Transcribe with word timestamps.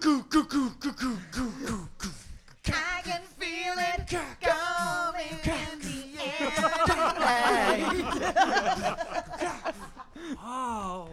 Coucou, 0.00 0.22
coucou, 0.30 0.70
coucou, 0.80 1.18
coucou, 1.32 1.88
coucou. 1.98 2.12
I 2.68 3.02
can 3.02 3.22
feel 3.36 3.74
it 3.78 4.06
coming 4.40 5.40
in 5.44 5.78
the 5.80 6.14
air. 6.22 6.52
Oh! 10.44 11.08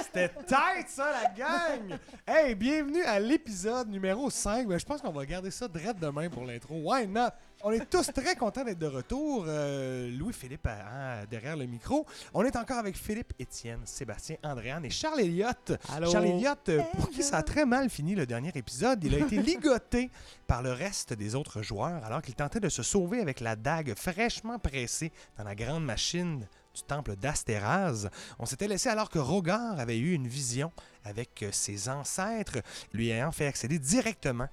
C'était 0.00 0.30
tight, 0.48 0.88
ça, 0.88 1.12
la 1.12 1.30
gang! 1.30 1.98
Hey, 2.26 2.56
bienvenue 2.56 3.04
à 3.04 3.20
l'épisode 3.20 3.88
numéro 3.88 4.28
5. 4.30 4.66
Ben, 4.66 4.80
je 4.80 4.84
pense 4.84 5.00
qu'on 5.00 5.12
va 5.12 5.24
garder 5.24 5.52
ça 5.52 5.68
direct 5.68 6.00
demain 6.00 6.28
pour 6.28 6.44
l'intro. 6.44 6.74
Why 6.74 7.06
not? 7.06 7.30
On 7.64 7.72
est 7.72 7.90
tous 7.90 8.12
très 8.12 8.36
contents 8.36 8.64
d'être 8.64 8.78
de 8.78 8.86
retour. 8.86 9.44
Euh, 9.48 10.16
Louis-Philippe 10.16 10.68
hein, 10.68 11.24
derrière 11.28 11.56
le 11.56 11.66
micro. 11.66 12.06
On 12.32 12.44
est 12.44 12.54
encore 12.54 12.78
avec 12.78 12.96
Philippe, 12.96 13.32
Étienne, 13.38 13.80
Sébastien, 13.84 14.36
Andréane 14.44 14.84
et 14.84 14.90
Charles 14.90 15.20
Elliott. 15.20 15.72
Allô? 15.92 16.08
Charles 16.10 16.26
Elliott, 16.26 16.68
euh, 16.68 16.82
pour 16.96 17.10
qui 17.10 17.24
ça 17.24 17.38
a 17.38 17.42
très 17.42 17.66
mal 17.66 17.90
fini 17.90 18.14
le 18.14 18.26
dernier 18.26 18.52
épisode, 18.54 19.02
il 19.02 19.12
a 19.14 19.18
été 19.18 19.42
ligoté 19.42 20.08
par 20.46 20.62
le 20.62 20.72
reste 20.72 21.14
des 21.14 21.34
autres 21.34 21.62
joueurs 21.62 22.04
alors 22.04 22.22
qu'il 22.22 22.36
tentait 22.36 22.60
de 22.60 22.68
se 22.68 22.84
sauver 22.84 23.20
avec 23.20 23.40
la 23.40 23.56
dague 23.56 23.94
fraîchement 23.96 24.60
pressée 24.60 25.10
dans 25.36 25.44
la 25.44 25.56
grande 25.56 25.84
machine 25.84 26.46
du 26.74 26.82
temple 26.82 27.16
d'Astéraz. 27.16 28.08
On 28.38 28.46
s'était 28.46 28.68
laissé 28.68 28.88
alors 28.88 29.10
que 29.10 29.18
Rogar 29.18 29.80
avait 29.80 29.98
eu 29.98 30.12
une 30.12 30.28
vision 30.28 30.70
avec 31.04 31.42
euh, 31.42 31.48
ses 31.50 31.88
ancêtres, 31.88 32.58
lui 32.92 33.10
ayant 33.10 33.32
fait 33.32 33.48
accéder 33.48 33.80
directement 33.80 34.46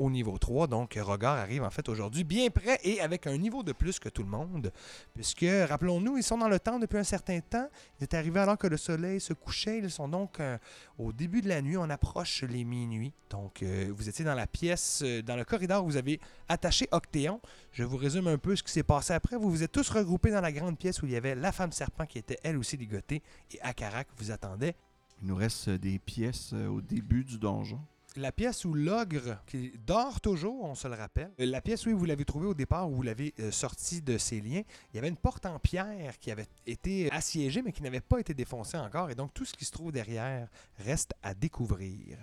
au 0.00 0.10
niveau 0.10 0.38
3. 0.38 0.66
Donc, 0.66 0.98
Rogar 1.00 1.36
arrive 1.36 1.62
en 1.62 1.70
fait 1.70 1.88
aujourd'hui 1.88 2.24
bien 2.24 2.48
prêt 2.48 2.80
et 2.82 3.00
avec 3.00 3.26
un 3.26 3.36
niveau 3.36 3.62
de 3.62 3.72
plus 3.72 3.98
que 3.98 4.08
tout 4.08 4.22
le 4.22 4.30
monde. 4.30 4.72
Puisque, 5.14 5.44
rappelons-nous, 5.68 6.16
ils 6.16 6.22
sont 6.22 6.38
dans 6.38 6.48
le 6.48 6.58
temps 6.58 6.78
depuis 6.78 6.96
un 6.96 7.04
certain 7.04 7.40
temps. 7.40 7.68
Il 7.98 8.04
est 8.04 8.14
arrivé 8.14 8.40
alors 8.40 8.56
que 8.56 8.66
le 8.66 8.78
soleil 8.78 9.20
se 9.20 9.34
couchait. 9.34 9.78
Ils 9.78 9.90
sont 9.90 10.08
donc 10.08 10.40
euh, 10.40 10.56
au 10.98 11.12
début 11.12 11.42
de 11.42 11.48
la 11.48 11.60
nuit. 11.60 11.76
On 11.76 11.90
approche 11.90 12.42
les 12.44 12.64
minuit. 12.64 13.12
Donc, 13.28 13.62
euh, 13.62 13.92
vous 13.94 14.08
étiez 14.08 14.24
dans 14.24 14.34
la 14.34 14.46
pièce, 14.46 15.02
euh, 15.04 15.22
dans 15.22 15.36
le 15.36 15.44
corridor 15.44 15.84
où 15.84 15.88
vous 15.88 15.96
avez 15.98 16.18
attaché 16.48 16.88
Octéon. 16.92 17.40
Je 17.72 17.84
vous 17.84 17.98
résume 17.98 18.26
un 18.26 18.38
peu 18.38 18.56
ce 18.56 18.62
qui 18.62 18.72
s'est 18.72 18.82
passé 18.82 19.12
après. 19.12 19.36
Vous 19.36 19.50
vous 19.50 19.62
êtes 19.62 19.72
tous 19.72 19.90
regroupés 19.90 20.30
dans 20.30 20.40
la 20.40 20.50
grande 20.50 20.78
pièce 20.78 21.02
où 21.02 21.06
il 21.06 21.12
y 21.12 21.16
avait 21.16 21.34
la 21.34 21.52
femme 21.52 21.72
serpent 21.72 22.06
qui 22.06 22.18
était 22.18 22.38
elle 22.42 22.56
aussi 22.56 22.78
ligotée 22.78 23.22
et 23.52 23.60
Akara 23.60 24.04
qui 24.04 24.12
vous 24.16 24.30
attendait. 24.30 24.74
Il 25.20 25.28
nous 25.28 25.36
reste 25.36 25.68
des 25.68 25.98
pièces 25.98 26.54
au 26.54 26.80
début 26.80 27.24
du 27.24 27.38
donjon. 27.38 27.78
La 28.16 28.32
pièce 28.32 28.64
où 28.64 28.74
l'ogre, 28.74 29.38
qui 29.46 29.72
dort 29.86 30.20
toujours, 30.20 30.64
on 30.64 30.74
se 30.74 30.88
le 30.88 30.94
rappelle, 30.94 31.30
euh, 31.38 31.46
la 31.46 31.60
pièce 31.60 31.86
où 31.86 31.96
vous 31.96 32.04
l'avez 32.04 32.24
trouvée 32.24 32.48
au 32.48 32.54
départ, 32.54 32.90
où 32.90 32.96
vous 32.96 33.02
l'avez 33.02 33.34
euh, 33.38 33.52
sorti 33.52 34.02
de 34.02 34.18
ses 34.18 34.40
liens, 34.40 34.62
il 34.92 34.96
y 34.96 34.98
avait 34.98 35.08
une 35.08 35.16
porte 35.16 35.46
en 35.46 35.60
pierre 35.60 36.18
qui 36.18 36.32
avait 36.32 36.48
été 36.66 37.10
assiégée, 37.12 37.62
mais 37.62 37.70
qui 37.72 37.82
n'avait 37.82 38.00
pas 38.00 38.18
été 38.18 38.34
défoncée 38.34 38.76
encore. 38.76 39.10
Et 39.10 39.14
donc, 39.14 39.32
tout 39.32 39.44
ce 39.44 39.52
qui 39.52 39.64
se 39.64 39.70
trouve 39.70 39.92
derrière 39.92 40.48
reste 40.78 41.12
à 41.22 41.34
découvrir. 41.34 42.18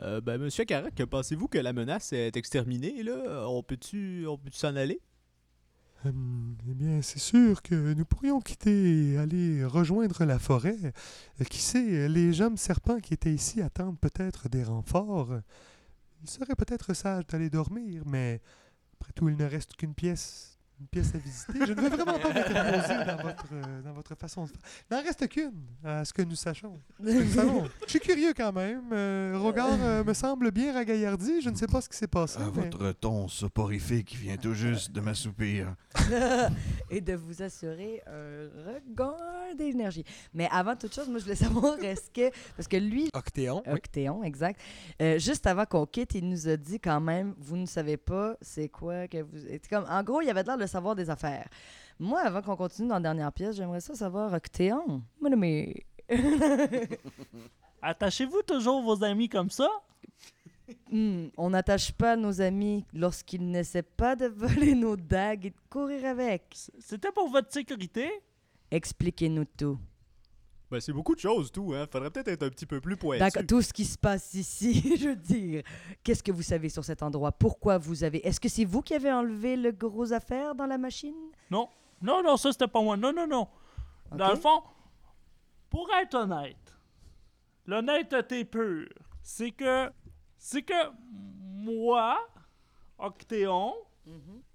Euh, 0.00 0.20
ben, 0.20 0.40
monsieur 0.40 0.64
pensez-vous 1.04 1.46
que 1.46 1.58
la 1.58 1.72
menace 1.72 2.12
est 2.12 2.36
exterminée, 2.36 3.02
là? 3.02 3.46
On 3.48 3.62
peut-tu 3.62 4.26
peut 4.36 4.50
s'en 4.52 4.74
aller? 4.74 5.00
Hum, 6.04 6.56
eh 6.68 6.74
bien, 6.74 7.00
c'est 7.02 7.18
sûr 7.20 7.62
que 7.62 7.94
nous 7.94 8.04
pourrions 8.04 8.40
quitter 8.40 9.12
et 9.12 9.18
aller 9.18 9.64
rejoindre 9.64 10.24
la 10.24 10.38
forêt. 10.38 10.76
Euh, 10.82 11.44
qui 11.44 11.60
sait, 11.60 12.08
les 12.08 12.40
hommes 12.40 12.56
serpents 12.56 12.98
qui 12.98 13.14
étaient 13.14 13.32
ici 13.32 13.62
attendent 13.62 13.98
peut-être 14.00 14.48
des 14.48 14.64
renforts. 14.64 15.34
Il 16.22 16.28
serait 16.30 16.54
peut-être 16.56 16.94
sage 16.94 17.26
d'aller 17.26 17.50
dormir, 17.50 18.02
mais 18.06 18.40
après 19.00 19.12
tout, 19.12 19.28
il 19.28 19.36
ne 19.36 19.44
reste 19.44 19.74
qu'une 19.76 19.94
pièce. 19.94 20.48
Une 20.80 20.88
pièce 20.88 21.14
à 21.14 21.18
visiter. 21.18 21.66
Je 21.66 21.72
ne 21.74 21.80
veux 21.80 21.88
vraiment 21.90 22.18
pas 22.18 22.32
m'interposer 22.32 23.04
dans 23.04 23.22
votre, 23.22 23.44
euh, 23.52 23.82
dans 23.82 23.92
votre 23.92 24.16
façon 24.16 24.44
de 24.44 24.48
faire. 24.48 24.60
Il 24.90 24.96
n'en 24.96 25.02
reste 25.02 25.28
qu'une, 25.28 25.52
à 25.84 26.04
ce 26.04 26.12
que 26.12 26.22
nous 26.22 26.30
que 26.34 27.22
nous 27.24 27.30
savons. 27.30 27.68
Je 27.84 27.90
suis 27.90 28.00
curieux 28.00 28.32
quand 28.36 28.52
même. 28.52 28.82
Euh, 28.92 29.38
Rogar 29.40 29.68
euh, 29.80 30.02
me 30.02 30.12
semble 30.12 30.50
bien 30.50 30.72
ragaillardi. 30.72 31.40
Je 31.40 31.50
ne 31.50 31.54
sais 31.54 31.68
pas 31.68 31.80
ce 31.80 31.88
qui 31.88 31.96
s'est 31.96 32.08
passé. 32.08 32.40
Mais- 32.40 32.62
votre 32.68 32.92
ton 32.92 33.28
soporifique 33.28 34.16
vient 34.16 34.36
tout 34.36 34.54
juste 34.54 34.90
de 34.90 35.00
m'assoupir. 35.00 35.72
Et 36.90 37.00
de 37.00 37.14
vous 37.14 37.42
assurer 37.42 38.02
un 38.06 38.48
regain 38.66 39.16
d'énergie. 39.56 40.04
Mais 40.34 40.48
avant 40.50 40.76
toute 40.76 40.94
chose, 40.94 41.08
moi, 41.08 41.18
je 41.18 41.24
voulais 41.24 41.36
savoir, 41.36 41.78
est-ce 41.82 42.10
que. 42.10 42.30
Parce 42.56 42.68
que 42.68 42.76
lui, 42.76 43.08
Octéon. 43.14 43.62
oui. 43.66 43.72
Octéon, 43.72 44.22
exact. 44.22 44.60
Euh, 45.00 45.18
juste 45.18 45.46
avant 45.46 45.64
qu'on 45.64 45.86
quitte, 45.86 46.14
il 46.14 46.28
nous 46.28 46.48
a 46.48 46.56
dit 46.56 46.78
quand 46.78 47.00
même, 47.00 47.34
vous 47.38 47.56
ne 47.56 47.66
savez 47.66 47.96
pas 47.96 48.36
c'est 48.42 48.68
quoi 48.68 49.08
que 49.08 49.22
vous... 49.22 49.38
c'est 49.38 49.68
Comme, 49.68 49.86
en 49.88 50.02
gros, 50.02 50.20
il 50.20 50.28
avait 50.28 50.42
l'air 50.42 50.58
de 50.58 50.66
savoir 50.66 50.94
des 50.94 51.08
affaires. 51.08 51.48
Moi, 51.98 52.20
avant 52.20 52.42
qu'on 52.42 52.56
continue 52.56 52.88
dans 52.88 52.96
la 52.96 53.00
dernière 53.00 53.32
pièce, 53.32 53.56
j'aimerais 53.56 53.80
ça 53.80 53.94
savoir, 53.94 54.32
Octéon, 54.32 55.02
mon 55.20 55.32
ami, 55.32 55.74
Attachez-vous 57.82 58.42
toujours 58.42 58.82
vos 58.82 59.02
amis 59.02 59.28
comme 59.28 59.50
ça? 59.50 59.68
Hmm, 60.90 61.28
on 61.36 61.50
n'attache 61.50 61.92
pas 61.92 62.16
nos 62.16 62.40
amis 62.40 62.84
lorsqu'ils 62.92 63.46
n'essaient 63.50 63.82
pas 63.82 64.16
de 64.16 64.26
voler 64.26 64.74
nos 64.74 64.96
dagues 64.96 65.46
et 65.46 65.50
de 65.50 65.56
courir 65.70 66.04
avec. 66.04 66.54
C'était 66.78 67.12
pour 67.12 67.28
votre 67.28 67.52
sécurité? 67.52 68.10
Expliquez-nous 68.70 69.44
tout. 69.56 69.78
Ben, 70.70 70.80
c'est 70.80 70.92
beaucoup 70.94 71.14
de 71.14 71.20
choses, 71.20 71.52
tout, 71.52 71.74
hein? 71.74 71.86
Faudrait 71.90 72.10
peut-être 72.10 72.28
être 72.28 72.42
un 72.44 72.48
petit 72.48 72.64
peu 72.64 72.80
plus 72.80 72.96
pointu. 72.96 73.18
D'accord, 73.20 73.42
tout 73.46 73.60
ce 73.60 73.74
qui 73.74 73.84
se 73.84 73.98
passe 73.98 74.32
ici, 74.32 74.96
je 74.98 75.08
veux 75.10 75.16
dire. 75.16 75.62
Qu'est-ce 76.02 76.22
que 76.22 76.32
vous 76.32 76.40
savez 76.42 76.70
sur 76.70 76.82
cet 76.82 77.02
endroit? 77.02 77.30
Pourquoi 77.30 77.76
vous 77.76 78.04
avez... 78.04 78.26
Est-ce 78.26 78.40
que 78.40 78.48
c'est 78.48 78.64
vous 78.64 78.80
qui 78.80 78.94
avez 78.94 79.12
enlevé 79.12 79.56
le 79.56 79.70
gros 79.72 80.14
affaire 80.14 80.54
dans 80.54 80.64
la 80.66 80.78
machine? 80.78 81.14
Non. 81.50 81.68
Non, 82.00 82.22
non, 82.22 82.38
ça 82.38 82.52
c'était 82.52 82.68
pas 82.68 82.80
moi. 82.80 82.96
Non, 82.96 83.12
non, 83.12 83.26
non. 83.26 83.46
Dans 84.16 84.28
Ok. 84.28 84.34
le 84.34 84.40
fond, 84.40 84.62
pour 85.68 85.88
être 86.02 86.14
honnête, 86.14 86.56
l'honnêteté 87.66 88.44
pure, 88.46 88.88
c'est 89.22 89.50
que. 89.50 89.90
C'est 90.44 90.62
que 90.62 90.74
moi, 91.00 92.18
Octéon, 92.98 93.74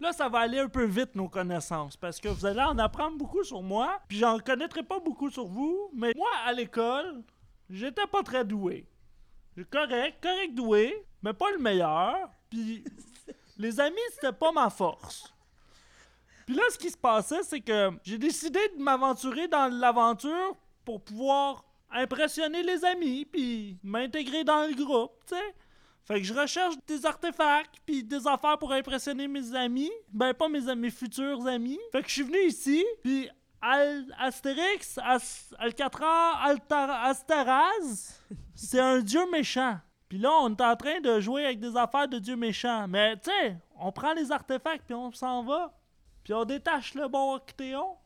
là 0.02 0.12
ça 0.12 0.28
va 0.28 0.40
aller 0.40 0.60
un 0.60 0.68
peu 0.68 0.84
vite 0.84 1.16
nos 1.16 1.30
connaissances 1.30 1.96
parce 1.96 2.20
que 2.20 2.28
vous 2.28 2.46
allez 2.46 2.62
en 2.62 2.78
apprendre 2.78 3.18
beaucoup 3.18 3.42
sur 3.46 3.64
moi, 3.64 3.98
puis 4.10 4.18
j'en 4.18 4.38
connaîtrai 4.38 4.84
pas 4.84 5.00
beaucoup 5.00 5.30
sur 5.30 5.46
vous, 5.46 5.90
mais 5.94 6.12
moi 6.14 6.30
à 6.46 6.52
l'école, 6.52 7.24
j'étais 7.70 8.06
pas 8.06 8.22
très 8.22 8.44
doué. 8.44 8.86
Correct, 9.72 10.22
correct 10.22 10.54
doué, 10.54 11.06
mais 11.24 11.34
pas 11.34 11.52
le 11.52 11.58
meilleur, 11.58 12.32
puis 12.50 12.84
les 13.58 13.80
amis 13.80 13.96
c'était 14.12 14.34
pas 14.34 14.52
ma 14.52 14.70
force. 14.70 15.34
Puis 16.46 16.56
là, 16.56 16.64
ce 16.70 16.78
qui 16.78 16.90
se 16.90 16.98
passait, 16.98 17.44
c'est 17.44 17.62
que 17.62 17.92
j'ai 18.04 18.18
décidé 18.18 18.60
de 18.78 18.84
m'aventurer 18.84 19.48
dans 19.48 19.74
l'aventure 19.74 20.58
pour 20.84 21.02
pouvoir 21.02 21.64
impressionner 21.90 22.62
les 22.62 22.84
amis, 22.84 23.24
puis 23.24 23.78
m'intégrer 23.84 24.44
dans 24.44 24.68
le 24.68 24.76
groupe, 24.76 25.14
tu 25.26 25.34
sais. 25.34 25.56
Fait 26.08 26.22
que 26.22 26.24
je 26.26 26.34
recherche 26.34 26.76
des 26.88 27.06
artefacts, 27.06 27.76
puis 27.86 28.02
des 28.02 28.26
affaires 28.28 28.58
pour 28.58 28.72
impressionner 28.72 29.28
mes 29.28 29.54
amis. 29.54 29.92
Ben, 30.10 30.34
pas 30.34 30.48
mes, 30.48 30.74
mes 30.74 30.90
futurs 30.90 31.46
amis. 31.46 31.80
Fait 31.92 32.02
que 32.02 32.08
je 32.08 32.14
suis 32.14 32.24
venu 32.24 32.40
ici, 32.48 32.86
puis 33.04 33.30
Al 33.62 34.06
Astérix, 34.18 34.98
As 35.04 35.54
Alcatraz, 35.60 36.38
Altar 36.42 36.90
Asteraz, 37.04 38.22
c'est 38.56 38.80
un 38.80 39.00
dieu 39.00 39.30
méchant. 39.30 39.80
Puis 40.08 40.20
là, 40.20 40.32
on 40.44 40.56
est 40.56 40.62
en 40.62 40.76
train 40.78 41.02
de 41.02 41.20
jouer 41.20 41.44
avec 41.44 41.60
des 41.60 41.76
affaires 41.76 42.08
de 42.08 42.20
dieu 42.20 42.38
méchant. 42.38 42.88
Mais, 42.88 43.18
tu 43.18 43.30
sais, 43.30 43.58
on 43.78 43.92
prend 43.92 44.14
les 44.14 44.32
artefacts, 44.32 44.86
puis 44.86 44.96
on 44.96 45.12
s'en 45.12 45.44
va. 45.44 45.78
Puis 46.24 46.34
on 46.34 46.46
détache 46.46 46.94
le 46.94 47.10
bon 47.10 47.36
Octéon. 47.36 47.98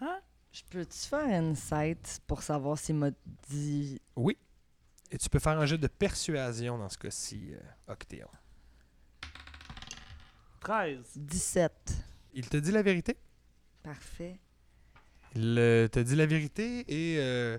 Hein? 0.00 0.18
Je 0.50 0.62
peux-tu 0.70 0.98
faire 0.98 1.28
une 1.28 1.56
site 1.56 2.22
pour 2.26 2.42
savoir 2.42 2.78
s'il 2.78 2.94
m'a 2.94 3.10
dit... 3.50 4.00
Oui. 4.16 4.38
Et 5.12 5.18
tu 5.18 5.28
peux 5.28 5.38
faire 5.38 5.58
un 5.60 5.66
jeu 5.66 5.76
de 5.78 5.86
persuasion 5.86 6.78
dans 6.78 6.88
ce 6.88 6.96
cas-ci, 6.98 7.52
euh, 7.52 7.92
Octéon. 7.92 8.28
13. 10.60 10.98
17. 11.16 11.72
Il 12.34 12.48
te 12.48 12.56
dit 12.56 12.72
la 12.72 12.82
vérité? 12.82 13.16
Parfait. 13.82 14.38
Il 15.34 15.58
euh, 15.58 15.88
te 15.88 15.98
dit 16.00 16.14
la 16.16 16.26
vérité 16.26 16.84
et 16.88 17.18
euh, 17.18 17.58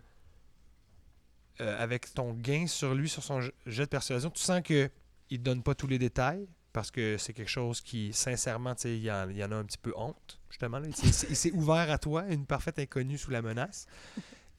euh, 1.62 1.78
avec 1.84 2.14
ton 2.14 2.34
gain 2.34 2.66
sur 2.68 2.96
lui, 2.96 3.08
sur 3.10 3.24
son 3.24 3.42
jet 3.42 3.84
de 3.84 3.90
persuasion, 3.90 4.30
tu 4.32 4.42
sens 4.42 4.62
que 4.64 4.90
il 5.30 5.40
te 5.40 5.44
donne 5.44 5.64
pas 5.64 5.76
tous 5.76 5.88
les 5.88 6.00
détails 6.00 6.48
parce 6.72 6.90
que 6.92 7.18
c'est 7.18 7.34
quelque 7.34 7.50
chose 7.52 7.82
qui, 7.82 8.14
sincèrement, 8.14 8.74
tu 8.74 8.82
sais, 8.84 8.98
il 8.98 9.04
y, 9.04 9.12
en 9.12 9.30
il 9.30 9.38
y 9.38 9.44
en 9.44 9.52
a 9.52 9.56
un 9.56 9.64
petit 9.64 9.78
peu 9.78 9.94
honte, 9.96 10.40
justement. 10.50 10.80
là. 10.80 10.88
Il 10.88 10.96
s'est- 10.96 11.28
il 11.30 11.36
s'est 11.36 11.52
ouvert 11.52 11.92
à 11.92 12.00
toi, 12.00 12.26
une 12.30 12.48
parfaite 12.48 12.80
inconnue 12.80 13.18
sous 13.20 13.30
la 13.30 13.44
menace. 13.44 13.86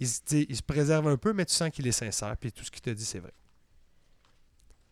Il, 0.01 0.09
se- 0.09 0.21
il 0.49 0.63
préserve 0.63 1.07
un 1.09 1.17
peu, 1.17 1.33
mais 1.33 1.45
tu 1.45 1.55
sens 1.55 1.71
qu'il 1.71 1.87
est 1.87 1.93
sincère, 1.93 2.37
puis 2.37 2.51
tout 2.53 2.65
ce 2.65 2.71
qu'il 2.71 2.81
te 2.83 2.91
dit, 2.91 3.05
c'est 3.05 3.21
vrai. 3.21 3.33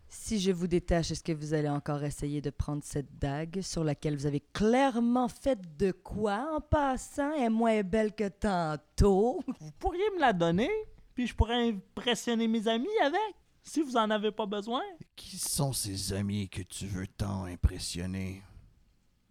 Si 0.08 0.38
je 0.40 0.50
vous 0.52 0.66
détache, 0.66 1.10
est-ce 1.10 1.22
que 1.24 1.32
vous 1.32 1.54
allez 1.54 1.70
encore 1.70 2.04
essayer 2.04 2.40
de 2.42 2.50
prendre 2.50 2.82
cette 2.84 3.18
dague 3.18 3.62
sur 3.62 3.82
laquelle 3.82 4.14
vous 4.16 4.26
avez 4.26 4.40
clairement 4.52 5.26
fait 5.28 5.58
de 5.78 5.90
quoi 5.90 6.54
en 6.54 6.60
passant? 6.60 7.32
Elle 7.32 7.44
est 7.44 7.48
moins 7.50 7.82
belle 7.82 8.14
que 8.14 8.28
tantôt. 8.28 9.42
Vous 9.58 9.72
pourriez 9.78 10.04
me 10.14 10.20
la 10.20 10.32
donner, 10.34 10.70
puis 11.14 11.26
je 11.26 11.34
pourrais 11.34 11.68
impressionner 11.70 12.46
mes 12.46 12.68
amis 12.68 12.86
avec, 13.02 13.34
si 13.62 13.80
vous 13.80 13.96
en 13.96 14.10
avez 14.10 14.30
pas 14.32 14.44
besoin. 14.46 14.82
Qui 15.16 15.38
sont 15.38 15.72
ces 15.72 16.12
amis 16.12 16.48
que 16.48 16.62
tu 16.62 16.86
veux 16.86 17.06
tant 17.06 17.44
impressionner? 17.44 18.42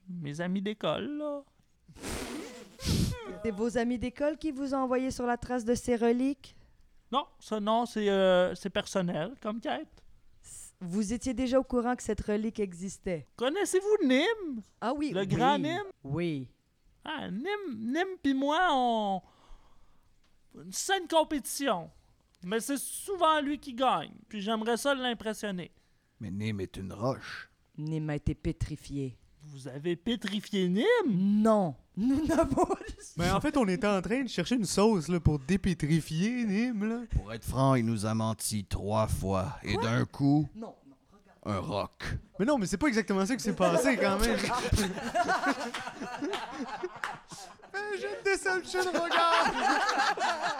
Mes 0.10 0.42
amis 0.42 0.62
d'école, 0.64 1.18
là. 1.18 1.44
C'est 3.44 3.52
vos 3.52 3.76
amis 3.76 3.98
d'école 3.98 4.38
qui 4.38 4.52
vous 4.52 4.76
ont 4.76 4.84
envoyé 4.84 5.10
sur 5.10 5.26
la 5.26 5.36
trace 5.36 5.66
de 5.66 5.74
ces 5.74 5.96
reliques? 5.96 6.56
Non, 7.12 7.26
non, 7.60 7.88
c'est 7.88 8.08
euh, 8.08 8.54
c'est 8.54 8.70
personnel 8.70 9.34
comme 9.42 9.60
quête. 9.60 10.04
Vous 10.80 11.12
étiez 11.12 11.34
déjà 11.34 11.60
au 11.60 11.64
courant 11.64 11.96
que 11.96 12.04
cette 12.04 12.22
relique 12.22 12.60
existait? 12.60 13.28
Connaissez-vous 13.36 14.08
Nim? 14.08 14.62
Ah 14.80 14.94
oui. 14.96 15.12
Le 15.12 15.22
oui. 15.22 15.28
grand 15.28 15.58
Nim? 15.58 15.84
Oui. 16.04 16.48
Ah, 17.04 17.30
Nim, 17.32 17.78
Nim 17.78 18.08
pis 18.22 18.34
moi, 18.36 18.68
on... 18.72 19.22
Une 20.56 20.72
saine 20.72 21.08
compétition. 21.08 21.90
Mais 22.44 22.60
c'est 22.60 22.78
souvent 22.78 23.42
lui 23.42 23.58
qui 23.58 23.74
gagne. 23.74 24.14
Puis 24.28 24.42
j'aimerais 24.42 24.78
ça 24.78 24.94
l'impressionner. 24.94 25.72
Mais 26.20 26.30
Nim 26.30 26.60
est 26.60 26.78
une 26.78 26.94
roche. 26.94 27.50
Nim 27.78 28.10
a 28.10 28.16
été 28.16 28.36
pétrifié. 28.36 29.18
Vous 29.44 29.68
avez 29.68 29.96
pétrifié 29.96 30.68
Nim? 30.68 30.86
Non. 31.08 31.76
Nous 32.02 32.26
n'avons... 32.26 32.66
Mais 33.18 33.30
en 33.30 33.40
fait, 33.40 33.56
on 33.58 33.68
était 33.68 33.88
en 33.88 34.02
train 34.02 34.24
de 34.24 34.28
chercher 34.30 34.56
une 34.56 34.66
sauce 34.66 35.08
là, 35.08 35.20
pour 35.20 35.38
dépétrifier 35.40 36.46
Nîmes. 36.46 36.90
Là. 36.90 37.00
Pour 37.16 37.32
être 37.34 37.46
franc, 37.46 37.76
il 37.76 37.86
nous 37.86 38.06
a 38.06 38.14
menti 38.14 38.66
trois 38.66 39.08
fois. 39.08 39.58
Et 39.64 39.78
d'un 39.78 40.06
coup, 40.06 40.50
Non, 40.56 40.74
non. 41.46 41.54
un 41.54 41.60
roc. 41.60 42.04
Mais 42.40 42.46
non, 42.46 42.58
mais 42.58 42.66
c'est 42.66 42.78
pas 42.78 42.88
exactement 42.88 43.26
ça 43.26 43.36
qui 43.36 43.44
s'est 43.44 43.54
passé 43.54 43.98
quand 43.98 44.18
même. 44.20 44.38
Fais 47.72 47.80
un 47.80 47.98
jet 48.00 48.20
de 48.24 48.32
Deception, 48.32 48.82
regarde! 48.92 49.56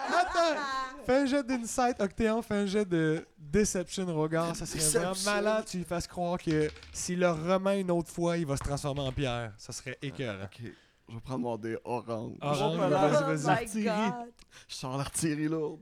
Attends! 0.08 0.60
Fais 1.04 1.16
un 1.18 1.26
jet 1.26 1.42
d'insight, 1.46 2.00
Octéon, 2.00 2.40
fais 2.42 2.54
un 2.54 2.66
jet 2.66 2.84
de 2.88 3.26
Deception, 3.38 4.06
regard. 4.18 4.56
Ça 4.56 4.64
serait 4.64 4.78
vraiment 4.80 5.10
Deception. 5.10 5.30
malade, 5.32 5.64
tu 5.66 5.76
lui 5.78 5.84
fasses 5.84 6.06
croire 6.06 6.38
que 6.38 6.70
s'il 6.92 7.18
le 7.20 7.30
remet 7.30 7.80
une 7.80 7.90
autre 7.90 8.10
fois, 8.10 8.38
il 8.38 8.46
va 8.46 8.56
se 8.56 8.62
transformer 8.62 9.00
en 9.02 9.12
pierre. 9.12 9.52
Ça 9.58 9.72
serait 9.72 9.98
écœurant. 10.00 10.44
Ok, 10.44 10.62
je 11.08 11.14
vais 11.14 11.20
prendre 11.20 11.40
mon 11.40 11.56
dé 11.56 11.76
orange. 11.84 12.36
Orange, 12.40 12.76
vas-y, 12.78 13.36
vas-y. 13.36 13.44
Oh 13.44 13.48
my 13.48 13.50
Artillerie. 13.50 14.10
God. 14.10 14.32
Je 14.68 14.74
sors 14.74 14.96
l'artillerie 14.96 15.48
lourde. 15.48 15.80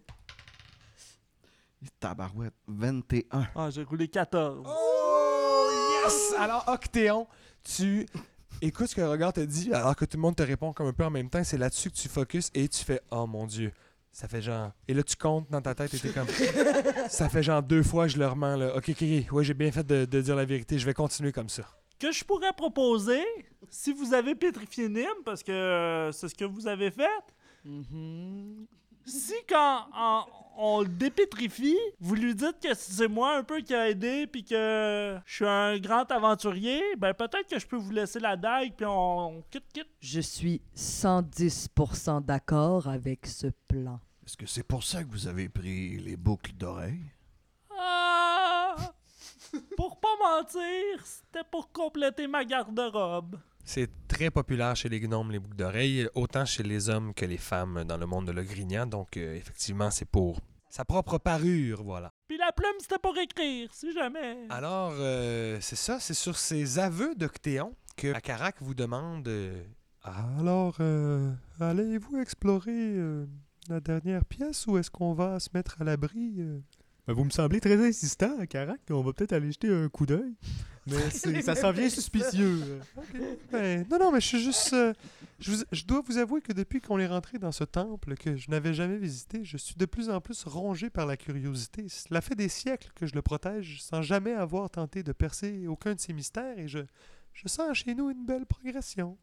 Tabarouette, 1.99 2.55
21. 2.69 3.49
Ah, 3.55 3.71
j'ai 3.71 3.83
roulé 3.85 4.09
14. 4.09 4.67
Oh, 4.67 5.69
yes! 6.05 6.35
Alors, 6.39 6.65
Octéon, 6.69 7.27
tu 7.65 8.07
écoutes 8.61 8.89
ce 8.89 8.95
que 8.95 9.01
Regard 9.01 9.33
te 9.33 9.41
dit, 9.41 9.73
alors 9.73 9.97
que 9.97 10.05
tout 10.05 10.17
le 10.19 10.21
monde 10.23 10.37
te 10.37 10.43
répond 10.43 10.73
comme 10.73 10.89
un 10.89 10.93
peu 10.93 11.05
en 11.05 11.11
même 11.11 11.31
temps. 11.31 11.43
C'est 11.43 11.57
là-dessus 11.59 11.91
que 11.91 11.97
tu 11.97 12.09
focuses 12.09 12.51
et 12.55 12.69
tu 12.69 12.85
fais 12.85 13.01
Oh 13.11 13.27
mon 13.27 13.47
Dieu, 13.47 13.73
ça 14.13 14.29
fait 14.29 14.43
genre. 14.43 14.73
Et 14.89 14.95
là, 14.95 15.03
tu 15.03 15.17
comptes 15.17 15.51
dans 15.51 15.63
ta 15.63 15.75
tête 15.75 15.95
et 15.95 15.99
t'es 15.99 16.11
comme 16.11 16.27
Ça 17.09 17.29
fait 17.31 17.43
genre 17.43 17.63
deux 17.63 17.83
fois 17.83 18.07
que 18.07 18.13
je 18.13 18.19
le 18.19 18.27
remets 18.29 18.57
là. 18.59 18.77
Ok, 18.77 18.91
ok, 18.91 19.03
ok. 19.03 19.33
Ouais, 19.33 19.45
j'ai 19.45 19.55
bien 19.55 19.73
fait 19.73 19.87
de, 19.87 20.05
de 20.05 20.21
dire 20.21 20.37
la 20.37 20.45
vérité. 20.45 20.79
Je 20.79 20.85
vais 20.85 20.95
continuer 20.95 21.33
comme 21.33 21.49
ça. 21.49 21.63
Que 22.01 22.11
je 22.13 22.25
pourrais 22.25 22.53
proposer, 22.55 23.23
si 23.69 23.93
vous 23.93 24.15
avez 24.15 24.35
pétrifié 24.35 24.89
Nim, 24.89 25.05
parce 25.25 25.43
que 25.43 25.53
euh, 25.53 26.11
c'est 26.13 26.29
ce 26.29 26.35
que 26.35 26.45
vous 26.47 26.67
avez 26.67 26.91
fait, 26.91 27.09
Mhm. 27.65 28.67
si 29.05 29.35
quand 29.49 29.87
en- 29.95 30.27
on 30.57 30.81
le 30.81 30.89
dépétrifie, 30.89 31.77
vous 32.01 32.15
lui 32.15 32.35
dites 32.35 32.59
que 32.63 32.73
c'est 32.75 33.07
moi 33.09 33.37
un 33.37 33.43
peu 33.45 33.61
qui 33.61 33.75
a 33.75 33.89
aidé 33.91 34.27
puis 34.27 34.45
que 34.45 35.19
je 35.27 35.35
suis 35.35 35.47
un 35.47 35.79
grand 35.79 36.11
aventurier, 36.11 36.83
ben 36.97 37.13
peut-être 37.15 37.49
que 37.49 37.59
je 37.59 37.67
peux 37.67 37.77
vous 37.77 37.91
laisser 37.91 38.19
la 38.19 38.37
dague 38.37 38.73
puis 38.77 38.87
on, 38.87 39.39
on 39.39 39.43
quitte 39.51 39.71
quitte. 39.73 39.89
Je 40.01 40.21
suis 40.21 40.63
110% 40.75 42.23
d'accord 42.23 42.89
avec 42.89 43.27
ce 43.27 43.49
plan. 43.69 44.01
Est-ce 44.27 44.37
que 44.39 44.47
c'est 44.47 44.63
pour 44.67 44.85
ça 44.85 45.03
que 45.05 45.11
vous 45.11 45.29
avez 45.29 45.49
pris 45.51 45.99
les 45.99 46.17
boucles 46.17 46.53
d'oreilles? 46.53 47.05
Ah! 47.79 48.75
pour 49.77 50.00
mentir, 50.21 51.05
c'était 51.05 51.47
pour 51.51 51.73
compléter 51.73 52.27
ma 52.27 52.45
garde-robe. 52.45 53.37
C'est 53.65 53.91
très 54.09 54.31
populaire 54.31 54.75
chez 54.75 54.89
les 54.89 55.01
gnomes, 55.01 55.31
les 55.31 55.39
boucles 55.39 55.57
d'oreilles, 55.57 56.09
autant 56.15 56.45
chez 56.45 56.63
les 56.63 56.89
hommes 56.89 57.15
que 57.15 57.25
les 57.25 57.37
femmes 57.37 57.85
dans 57.85 57.97
le 57.97 58.07
monde 58.07 58.27
de 58.27 58.33
l'Ogrignan. 58.33 58.87
Donc, 58.87 59.17
euh, 59.17 59.35
effectivement, 59.35 59.91
c'est 59.91 60.09
pour 60.09 60.41
sa 60.69 60.85
propre 60.85 61.19
parure, 61.19 61.83
voilà. 61.83 62.11
Puis 62.29 62.39
la 62.39 62.53
plume, 62.53 62.75
c'était 62.81 62.99
pour 62.99 63.17
écrire, 63.19 63.69
si 63.73 63.93
jamais. 63.93 64.47
Alors, 64.49 64.93
euh, 64.95 65.59
c'est 65.61 65.77
ça, 65.77 66.01
c'est 66.01 66.15
sur 66.15 66.37
ces 66.37 66.79
aveux 66.79 67.15
d'Octéon 67.15 67.75
que 67.97 68.15
Akarak 68.15 68.57
vous 68.61 68.75
demande 68.75 69.29
euh, 69.29 69.63
Alors, 70.03 70.79
allez-vous 71.61 72.19
explorer 72.19 72.97
la 73.69 73.81
dernière 73.81 74.25
pièce 74.25 74.67
ou 74.67 74.79
est-ce 74.79 74.91
qu'on 74.91 75.13
va 75.13 75.39
se 75.39 75.51
mettre 75.55 75.81
à 75.81 75.85
l'abri 75.85 76.41
vous 77.09 77.25
me 77.25 77.31
semblez 77.31 77.61
très 77.61 77.77
insistant, 77.87 78.45
Carac. 78.47 78.81
On 78.91 79.03
va 79.03 79.13
peut-être 79.13 79.33
aller 79.33 79.51
jeter 79.53 79.69
un 79.73 79.89
coup 79.89 80.07
d'œil. 80.07 80.33
Mais 80.87 81.43
ça 81.43 81.55
s'en 81.55 81.73
vient 81.73 81.89
suspicieux. 81.89 82.81
Ben, 83.53 83.85
Non, 83.91 83.99
non, 83.99 84.13
mais 84.13 84.21
je 84.21 84.27
suis 84.27 84.41
juste. 84.43 84.73
euh, 84.73 84.93
je, 85.39 85.51
vous- 85.53 85.65
je 85.73 85.85
dois 85.85 86.03
vous 86.07 86.19
avouer 86.19 86.41
que 86.41 86.53
depuis 86.53 86.81
qu'on 86.81 86.99
est 86.99 87.07
rentré 87.07 87.39
dans 87.39 87.53
ce 87.53 87.65
temple 87.65 88.15
que 88.17 88.37
je 88.37 88.51
n'avais 88.51 88.75
jamais 88.75 88.97
visité, 88.97 89.45
je 89.45 89.57
suis 89.57 89.75
de 89.77 89.85
plus 89.87 90.09
en 90.11 90.21
plus 90.21 90.45
rongé 90.45 90.89
par 90.91 91.07
la 91.07 91.17
curiosité. 91.17 91.87
Cela 91.89 92.21
fait 92.21 92.35
des 92.35 92.49
siècles 92.49 92.91
que 92.95 93.07
je 93.07 93.15
le 93.15 93.23
protège 93.23 93.83
sans 93.83 94.03
jamais 94.03 94.33
avoir 94.33 94.71
tenté 94.71 95.03
de 95.03 95.13
percer 95.13 95.67
aucun 95.67 95.95
de 95.95 96.01
ses 96.01 96.13
mystères 96.13 96.59
et 96.59 96.69
je, 96.69 96.81
je 97.35 97.49
sens 97.49 97.77
chez 97.79 97.95
nous 97.95 98.11
une 98.11 98.25
belle 98.25 98.47
progression. 98.47 99.17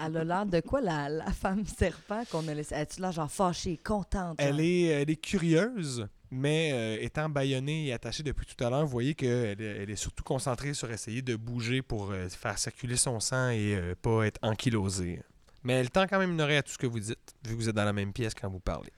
Elle 0.00 0.16
a 0.16 0.24
l'air 0.24 0.46
de 0.46 0.60
quoi, 0.60 0.80
la, 0.80 1.08
la 1.08 1.32
femme 1.32 1.66
serpent 1.66 2.22
qu'on 2.30 2.46
a 2.46 2.54
laissée? 2.54 2.74
Elle-tu 2.76 3.00
l'air 3.00 3.10
genre 3.12 3.30
fâchée, 3.30 3.76
contente? 3.76 4.12
genre? 4.14 4.34
Elle 4.38 4.60
est, 4.60 4.82
elle 4.84 5.10
est 5.10 5.16
curieuse, 5.16 6.06
mais 6.30 6.70
euh, 6.72 7.02
étant 7.02 7.28
bâillonnée 7.28 7.86
et 7.86 7.92
attachée 7.92 8.22
depuis 8.22 8.46
tout 8.46 8.62
à 8.64 8.70
l'heure, 8.70 8.84
vous 8.84 8.90
voyez 8.90 9.14
qu'elle 9.14 9.60
est, 9.60 9.82
elle 9.82 9.90
est 9.90 9.96
surtout 9.96 10.24
concentrée 10.24 10.74
sur 10.74 10.90
essayer 10.90 11.22
de 11.22 11.36
bouger 11.36 11.82
pour 11.82 12.10
euh, 12.10 12.28
faire 12.28 12.58
circuler 12.58 12.96
son 12.96 13.20
sang 13.20 13.50
et 13.50 13.74
euh, 13.74 13.94
pas 14.00 14.26
être 14.26 14.38
ankylosée. 14.42 15.22
Mais 15.64 15.74
elle 15.74 15.90
tend 15.90 16.06
quand 16.06 16.18
même 16.18 16.32
une 16.32 16.40
oreille 16.40 16.58
à 16.58 16.62
tout 16.62 16.72
ce 16.72 16.78
que 16.78 16.86
vous 16.86 17.00
dites, 17.00 17.34
vu 17.46 17.54
que 17.54 17.60
vous 17.60 17.68
êtes 17.68 17.74
dans 17.74 17.84
la 17.84 17.92
même 17.92 18.12
pièce 18.12 18.34
quand 18.34 18.48
vous 18.48 18.60
parlez. 18.60 18.92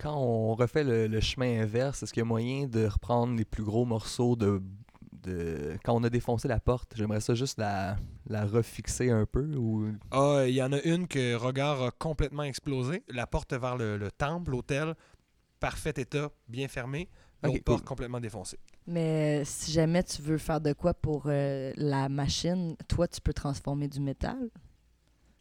Quand 0.00 0.16
on 0.16 0.54
refait 0.54 0.84
le, 0.84 1.06
le 1.06 1.20
chemin 1.20 1.62
inverse, 1.62 2.02
est-ce 2.02 2.12
qu'il 2.12 2.22
y 2.22 2.26
a 2.26 2.26
moyen 2.26 2.66
de 2.66 2.86
reprendre 2.86 3.36
les 3.36 3.44
plus 3.44 3.62
gros 3.62 3.84
morceaux 3.84 4.34
de. 4.34 4.60
de... 5.22 5.76
Quand 5.84 5.94
on 5.94 6.02
a 6.02 6.10
défoncé 6.10 6.48
la 6.48 6.58
porte, 6.58 6.92
j'aimerais 6.96 7.20
ça 7.20 7.34
juste 7.34 7.58
la, 7.58 7.96
la 8.26 8.44
refixer 8.44 9.10
un 9.10 9.26
peu 9.26 9.44
ou? 9.54 9.92
Ah, 10.10 10.42
il 10.46 10.54
y 10.54 10.62
en 10.62 10.72
a 10.72 10.80
une 10.82 11.06
que 11.06 11.36
Regard 11.36 11.82
a 11.82 11.90
complètement 11.92 12.42
explosé. 12.42 13.04
La 13.08 13.28
porte 13.28 13.52
vers 13.52 13.76
le, 13.76 13.96
le 13.96 14.10
temple, 14.10 14.50
l'hôtel, 14.50 14.94
parfait 15.62 15.94
état, 15.96 16.30
bien 16.48 16.68
fermé. 16.68 17.08
L'autre 17.42 17.56
Ok, 17.56 17.62
porte 17.64 17.78
cool. 17.80 17.88
complètement 17.88 18.20
défoncée. 18.20 18.58
Mais 18.86 19.42
si 19.44 19.72
jamais 19.72 20.02
tu 20.02 20.20
veux 20.22 20.38
faire 20.38 20.60
de 20.60 20.72
quoi 20.74 20.92
pour 20.94 21.24
euh, 21.26 21.72
la 21.76 22.08
machine, 22.08 22.76
toi, 22.88 23.08
tu 23.08 23.20
peux 23.20 23.32
transformer 23.32 23.88
du 23.88 24.00
métal. 24.00 24.50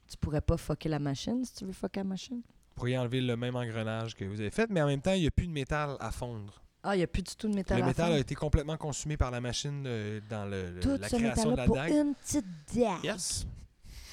Tu 0.07 0.17
pourrais 0.17 0.41
pas 0.41 0.57
fucker 0.57 0.89
la 0.89 0.99
machine 0.99 1.43
si 1.45 1.53
tu 1.53 1.65
veux 1.65 1.71
fucker 1.73 1.99
la 1.99 2.03
machine. 2.05 2.37
Vous 2.37 2.75
pourriez 2.75 2.97
enlever 2.97 3.21
le 3.21 3.35
même 3.37 3.55
engrenage 3.55 4.15
que 4.15 4.25
vous 4.25 4.39
avez 4.39 4.49
fait, 4.51 4.67
mais 4.69 4.81
en 4.81 4.87
même 4.87 5.01
temps, 5.01 5.13
il 5.13 5.21
n'y 5.21 5.27
a 5.27 5.31
plus 5.31 5.47
de 5.47 5.51
métal 5.51 5.95
à 5.99 6.11
fondre. 6.11 6.61
Ah, 6.83 6.95
il 6.95 6.99
n'y 6.99 7.03
a 7.03 7.07
plus 7.07 7.21
du 7.21 7.35
tout 7.35 7.47
de 7.47 7.53
métal 7.53 7.77
le 7.77 7.83
à 7.83 7.87
métal 7.87 8.05
fondre. 8.05 8.17
a 8.17 8.19
été 8.19 8.33
complètement 8.33 8.77
consumé 8.77 9.15
par 9.15 9.29
la 9.29 9.39
machine 9.39 9.83
euh, 9.85 10.19
dans 10.29 10.45
le, 10.45 10.71
le- 10.71 10.79
Tout 10.79 10.97
la 10.99 11.07
ce 11.09 11.15
création 11.17 11.51
de 11.51 11.57
la 11.57 11.65
pour 11.65 11.75
dague. 11.75 11.91
une 11.91 12.15
petite 12.15 12.45
dague. 12.75 13.03
Yes. 13.03 13.45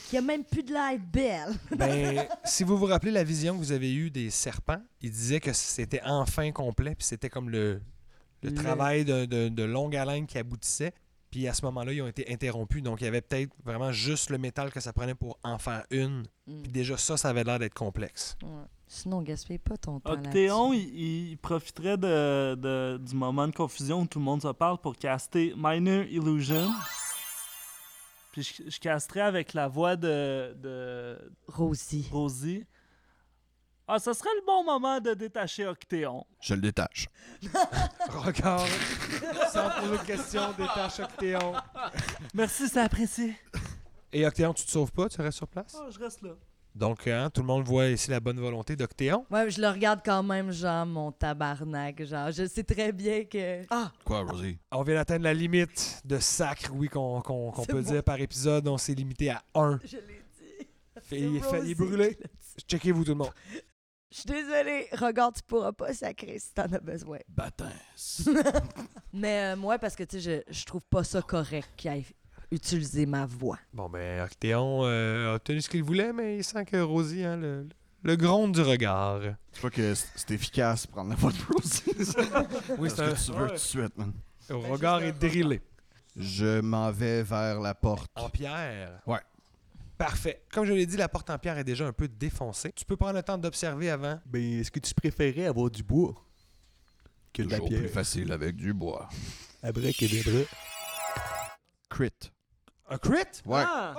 Qui 0.09 0.17
a 0.17 0.23
même 0.23 0.45
plus 0.45 0.63
de 0.63 0.73
l'air 0.73 0.99
belle. 1.13 1.55
Ben, 1.77 2.27
si 2.45 2.65
vous 2.65 2.77
vous 2.79 2.87
rappelez 2.87 3.11
la 3.13 3.25
vision 3.25 3.55
que 3.55 3.59
vous 3.59 3.73
avez 3.73 3.93
eue 3.95 4.11
des 4.11 4.31
serpents, 4.31 4.81
il 5.03 5.11
disait 5.11 5.41
que 5.41 5.53
c'était 5.53 6.01
enfin 6.05 6.51
complet, 6.53 6.95
puis 6.95 7.05
c'était 7.07 7.29
comme 7.29 7.51
le, 7.51 7.81
le 8.43 8.49
Le- 8.51 8.55
travail 8.55 9.05
de, 9.05 9.27
de- 9.27 9.49
de 9.49 9.63
longue 9.65 9.95
haleine 9.97 10.27
qui 10.27 10.39
aboutissait. 10.39 10.93
Puis 11.31 11.47
à 11.47 11.53
ce 11.53 11.63
moment-là, 11.67 11.93
ils 11.93 12.01
ont 12.01 12.07
été 12.09 12.33
interrompus. 12.33 12.83
Donc, 12.83 13.03
il 13.03 13.05
y 13.05 13.07
avait 13.07 13.21
peut-être 13.21 13.51
vraiment 13.63 13.93
juste 13.93 14.31
le 14.31 14.39
métal 14.39 14.73
que 14.73 14.81
ça 14.81 14.95
prenait 14.95 15.15
pour 15.15 15.39
en 15.45 15.59
faire 15.59 15.85
une. 15.91 16.23
Mm. 16.47 16.63
Puis 16.63 16.73
déjà, 16.73 16.97
ça, 16.97 17.19
ça 17.19 17.29
avait 17.29 17.45
l'air 17.45 17.59
d'être 17.59 17.75
complexe. 17.75 18.35
Ouais. 18.43 18.49
Sinon, 18.87 19.21
gaspille 19.21 19.59
pas 19.59 19.77
ton 19.77 20.01
temps 20.01 20.13
Octéon, 20.15 20.73
il 20.73 21.37
profiterait 21.43 21.99
de, 21.99 22.55
de- 22.55 22.99
du 23.07 23.15
moment 23.15 23.47
de 23.47 23.53
confusion 23.55 24.01
où 24.01 24.07
tout 24.07 24.19
le 24.21 24.25
monde 24.25 24.41
se 24.41 24.49
parle 24.53 24.79
pour 24.79 24.97
caster 24.97 25.53
Minor 25.55 26.05
Illusion. 26.05 26.71
Puis 28.33 28.43
je, 28.43 28.71
je 28.71 28.79
casterais 28.81 29.21
avec 29.21 29.55
la 29.55 29.69
voix 29.69 29.97
de, 29.97 30.55
de 30.59 31.33
Rosie. 31.47 32.09
Rosie. 32.11 32.67
Ah, 33.91 33.99
ça 33.99 34.13
serait 34.13 34.29
le 34.37 34.45
bon 34.45 34.65
moment 34.65 35.01
de 35.01 35.15
détacher 35.15 35.67
Octéon. 35.67 36.27
Je 36.43 36.53
le 36.55 36.61
détache. 36.61 37.09
Regarde, 38.11 38.69
sans 39.51 39.71
poser 39.81 39.99
de 39.99 40.05
questions, 40.05 40.53
détache 40.59 41.01
Octéon. 41.01 41.55
Merci, 42.35 42.69
c'est 42.69 42.81
apprécié. 42.81 43.35
Et 44.13 44.27
Octéon, 44.27 44.53
tu 44.53 44.67
te 44.67 44.71
sauves 44.71 44.93
pas, 44.93 45.09
tu 45.09 45.23
restes 45.23 45.39
sur 45.39 45.49
place? 45.49 45.75
Ah, 45.81 45.89
je 45.91 45.99
reste 45.99 46.21
là. 46.21 46.33
Donc, 46.75 47.09
hein, 47.09 47.29
tout 47.33 47.41
le 47.41 47.47
monde 47.47 47.65
voit 47.65 47.87
ici 47.89 48.11
la 48.11 48.21
bonne 48.21 48.39
volonté 48.39 48.77
d'Octéon. 48.77 49.27
Ouais, 49.31 49.51
je 49.51 49.61
le 49.61 49.69
regarde 49.69 50.01
quand 50.05 50.23
même, 50.23 50.53
genre, 50.53 50.87
mon 50.87 51.11
tabarnak. 51.11 52.05
Genre, 52.05 52.31
je 52.31 52.47
sais 52.47 52.63
très 52.63 52.93
bien 52.93 53.25
que. 53.25 53.65
Ah! 53.71 53.91
Quoi, 54.05 54.21
Rosie? 54.23 54.59
On 54.71 54.83
vient 54.83 54.95
d'atteindre 54.95 55.25
la 55.25 55.35
limite 55.35 56.01
de 56.05 56.19
sacre, 56.19 56.71
oui, 56.73 56.89
qu'on 56.89 57.21
peut 57.67 57.73
bon. 57.73 57.81
dire 57.81 58.03
par 58.05 58.21
épisode. 58.21 58.69
On 58.69 58.79
s'est 58.79 58.95
limité 58.95 59.31
à 59.31 59.43
un. 59.55 59.81
Je 59.85 59.97
l'ai 59.97 60.03
dit. 60.03 60.67
Fait- 61.03 61.19
il, 61.21 61.37
est 61.37 61.41
fait- 61.41 61.47
il 61.49 61.55
est 61.55 61.59
Rosie 61.59 61.75
brûlé. 61.75 62.19
Checkez-vous 62.69 63.05
tout 63.05 63.13
le 63.13 63.17
monde. 63.17 63.31
Je 64.11 64.17
suis 64.21 64.27
désolée. 64.27 64.87
Regarde, 64.93 65.35
tu 65.35 65.43
pourras 65.43 65.73
pas 65.73 65.93
sacrer 65.93 66.39
si 66.39 66.55
t'en 66.55 66.63
as 66.73 66.81
besoin. 66.81 67.19
Bâtins. 67.29 67.73
Mais 69.13 69.53
euh, 69.53 69.57
moi, 69.57 69.79
parce 69.79 69.95
que, 69.97 70.05
tu 70.05 70.21
sais, 70.21 70.45
je, 70.49 70.53
je 70.53 70.65
trouve 70.65 70.85
pas 70.89 71.05
ça 71.05 71.21
correct 71.23 71.69
qu'il 71.77 71.91
ait 71.91 72.05
utilisé 72.51 73.07
ma 73.07 73.27
voix. 73.27 73.59
Bon, 73.73 73.89
ben, 73.89 74.23
Octéon 74.25 74.81
euh, 74.85 75.33
a 75.33 75.35
obtenu 75.37 75.61
ce 75.61 75.69
qu'il 75.69 75.83
voulait, 75.83 76.13
mais 76.13 76.39
il 76.39 76.45
sent 76.45 76.65
que 76.65 76.77
Rosie, 76.79 77.25
hein, 77.25 77.37
le, 77.37 77.69
le 78.03 78.17
gronde 78.17 78.53
du 78.55 78.63
regard. 78.63 79.21
C'est 79.53 79.61
pas 79.63 79.71
que 79.71 79.95
c'est 79.95 80.31
efficace 80.31 80.87
prendre 80.87 81.11
la 81.11 81.17
voix 81.17 81.33
de 81.33 81.53
Rosie. 81.53 81.83
Oui, 82.79 82.91
c'est 82.95 83.01
un, 83.03 83.13
que 83.13 83.19
tu 83.25 83.33
veux 83.33 83.47
tout 83.49 83.53
de 83.55 83.59
suite, 83.59 83.97
man. 83.99 84.13
le 84.49 84.57
regard 84.57 85.03
est 85.03 85.13
drillé. 85.13 85.61
Je 86.17 86.61
m'en 86.61 86.91
vais 86.91 87.23
vers 87.23 87.61
la 87.61 87.75
porte. 87.75 88.11
En 88.17 88.29
pierre? 88.29 89.01
Ouais. 89.07 89.21
Parfait. 89.97 90.43
Comme 90.53 90.65
je 90.65 90.73
l'ai 90.73 90.87
dit, 90.87 90.97
la 90.97 91.09
porte 91.09 91.29
en 91.31 91.39
pierre 91.39 91.59
est 91.59 91.65
déjà 91.65 91.87
un 91.87 91.93
peu 91.93 92.09
défoncée. 92.09 92.73
Tu 92.73 92.85
peux 92.85 92.97
prendre 92.97 93.15
le 93.15 93.23
temps 93.23 93.37
d'observer 93.39 93.91
avant. 93.91 94.19
Ben, 94.27 94.61
est-ce 94.61 94.71
que 94.71 94.79
tu 94.81 94.95
préférais 94.95 95.47
avoir 95.47 95.71
du 95.71 95.83
bois 95.83 96.15
que 97.33 97.43
de 97.43 97.51
la 97.51 97.57
Toujours 97.57 97.69
pierre? 97.69 97.81
plus 97.83 97.89
facile 97.91 98.33
avec 98.33 98.57
du 98.57 98.73
bois. 98.73 99.09
Abrec 99.63 100.01
et 100.03 100.09
des 100.09 100.23
bras. 100.23 100.45
Crit. 101.91 102.13
Un 102.91 102.99
crit? 102.99 103.43
Ouais. 103.45 103.63
Ah! 103.67 103.95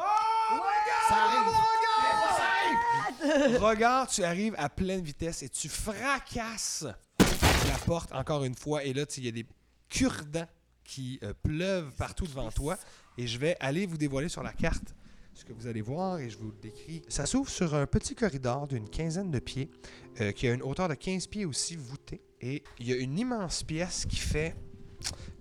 Regarde, 3.59 4.09
tu 4.09 4.23
arrives 4.23 4.55
à 4.57 4.69
pleine 4.69 5.01
vitesse 5.01 5.43
et 5.43 5.49
tu 5.49 5.69
fracasses 5.69 6.85
la 7.19 7.77
porte 7.85 8.11
encore 8.13 8.43
une 8.43 8.55
fois. 8.55 8.83
Et 8.83 8.93
là, 8.93 9.05
il 9.17 9.25
y 9.25 9.27
a 9.27 9.31
des 9.31 9.45
cure-dents 9.89 10.47
qui 10.83 11.19
euh, 11.23 11.33
pleuvent 11.33 11.91
partout 11.95 12.25
devant 12.25 12.51
toi. 12.51 12.77
Et 13.17 13.27
je 13.27 13.37
vais 13.37 13.55
aller 13.59 13.85
vous 13.85 13.97
dévoiler 13.97 14.29
sur 14.29 14.43
la 14.43 14.53
carte 14.53 14.95
ce 15.33 15.45
que 15.45 15.53
vous 15.53 15.67
allez 15.67 15.81
voir 15.81 16.19
et 16.19 16.29
je 16.29 16.37
vous 16.37 16.47
le 16.47 16.57
décris. 16.61 17.01
Ça 17.07 17.25
s'ouvre 17.25 17.49
sur 17.49 17.73
un 17.73 17.85
petit 17.85 18.15
corridor 18.15 18.67
d'une 18.67 18.89
quinzaine 18.89 19.31
de 19.31 19.39
pieds 19.39 19.69
euh, 20.19 20.31
qui 20.31 20.47
a 20.47 20.53
une 20.53 20.63
hauteur 20.63 20.89
de 20.89 20.95
15 20.95 21.27
pieds 21.27 21.45
aussi 21.45 21.75
voûtée. 21.75 22.21
Et 22.41 22.63
il 22.79 22.87
y 22.87 22.93
a 22.93 22.97
une 22.97 23.17
immense 23.17 23.63
pièce 23.63 24.05
qui 24.05 24.17
fait 24.17 24.55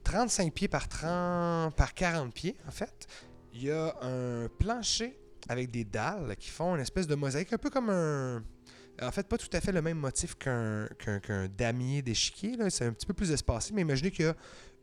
35 0.05 0.53
pieds 0.53 0.69
par, 0.69 0.89
30, 0.89 1.75
par 1.75 1.95
40 1.95 2.33
pieds, 2.33 2.57
en 2.67 2.71
fait. 2.71 3.07
Il 3.53 3.65
y 3.65 3.71
a 3.71 3.97
un 4.03 4.49
plancher 4.59 5.19
avec 5.49 5.71
des 5.71 5.85
dalles 5.85 6.37
qui 6.39 6.51
font 6.51 6.75
une 6.75 6.81
espèce 6.81 7.07
de 7.07 7.15
mosaïque, 7.15 7.53
un 7.53 7.59
peu 7.59 7.71
comme 7.71 7.91
un. 7.91 8.43
En 9.01 9.13
fait, 9.13 9.29
pas 9.29 9.39
tout 9.39 9.49
à 9.53 9.61
fait 9.61 9.73
le 9.73 9.81
même 9.81 9.99
motif 9.99 10.35
qu'un 10.37 10.89
damier 11.57 12.03
d'échiquier. 12.03 12.57
C'est 12.71 12.85
un 12.85 12.93
petit 12.93 13.07
peu 13.07 13.15
plus 13.15 13.31
espacé, 13.31 13.73
mais 13.73 13.83
imaginez 13.83 14.11
qu'il 14.11 14.27
y 14.27 14.29
a 14.29 14.35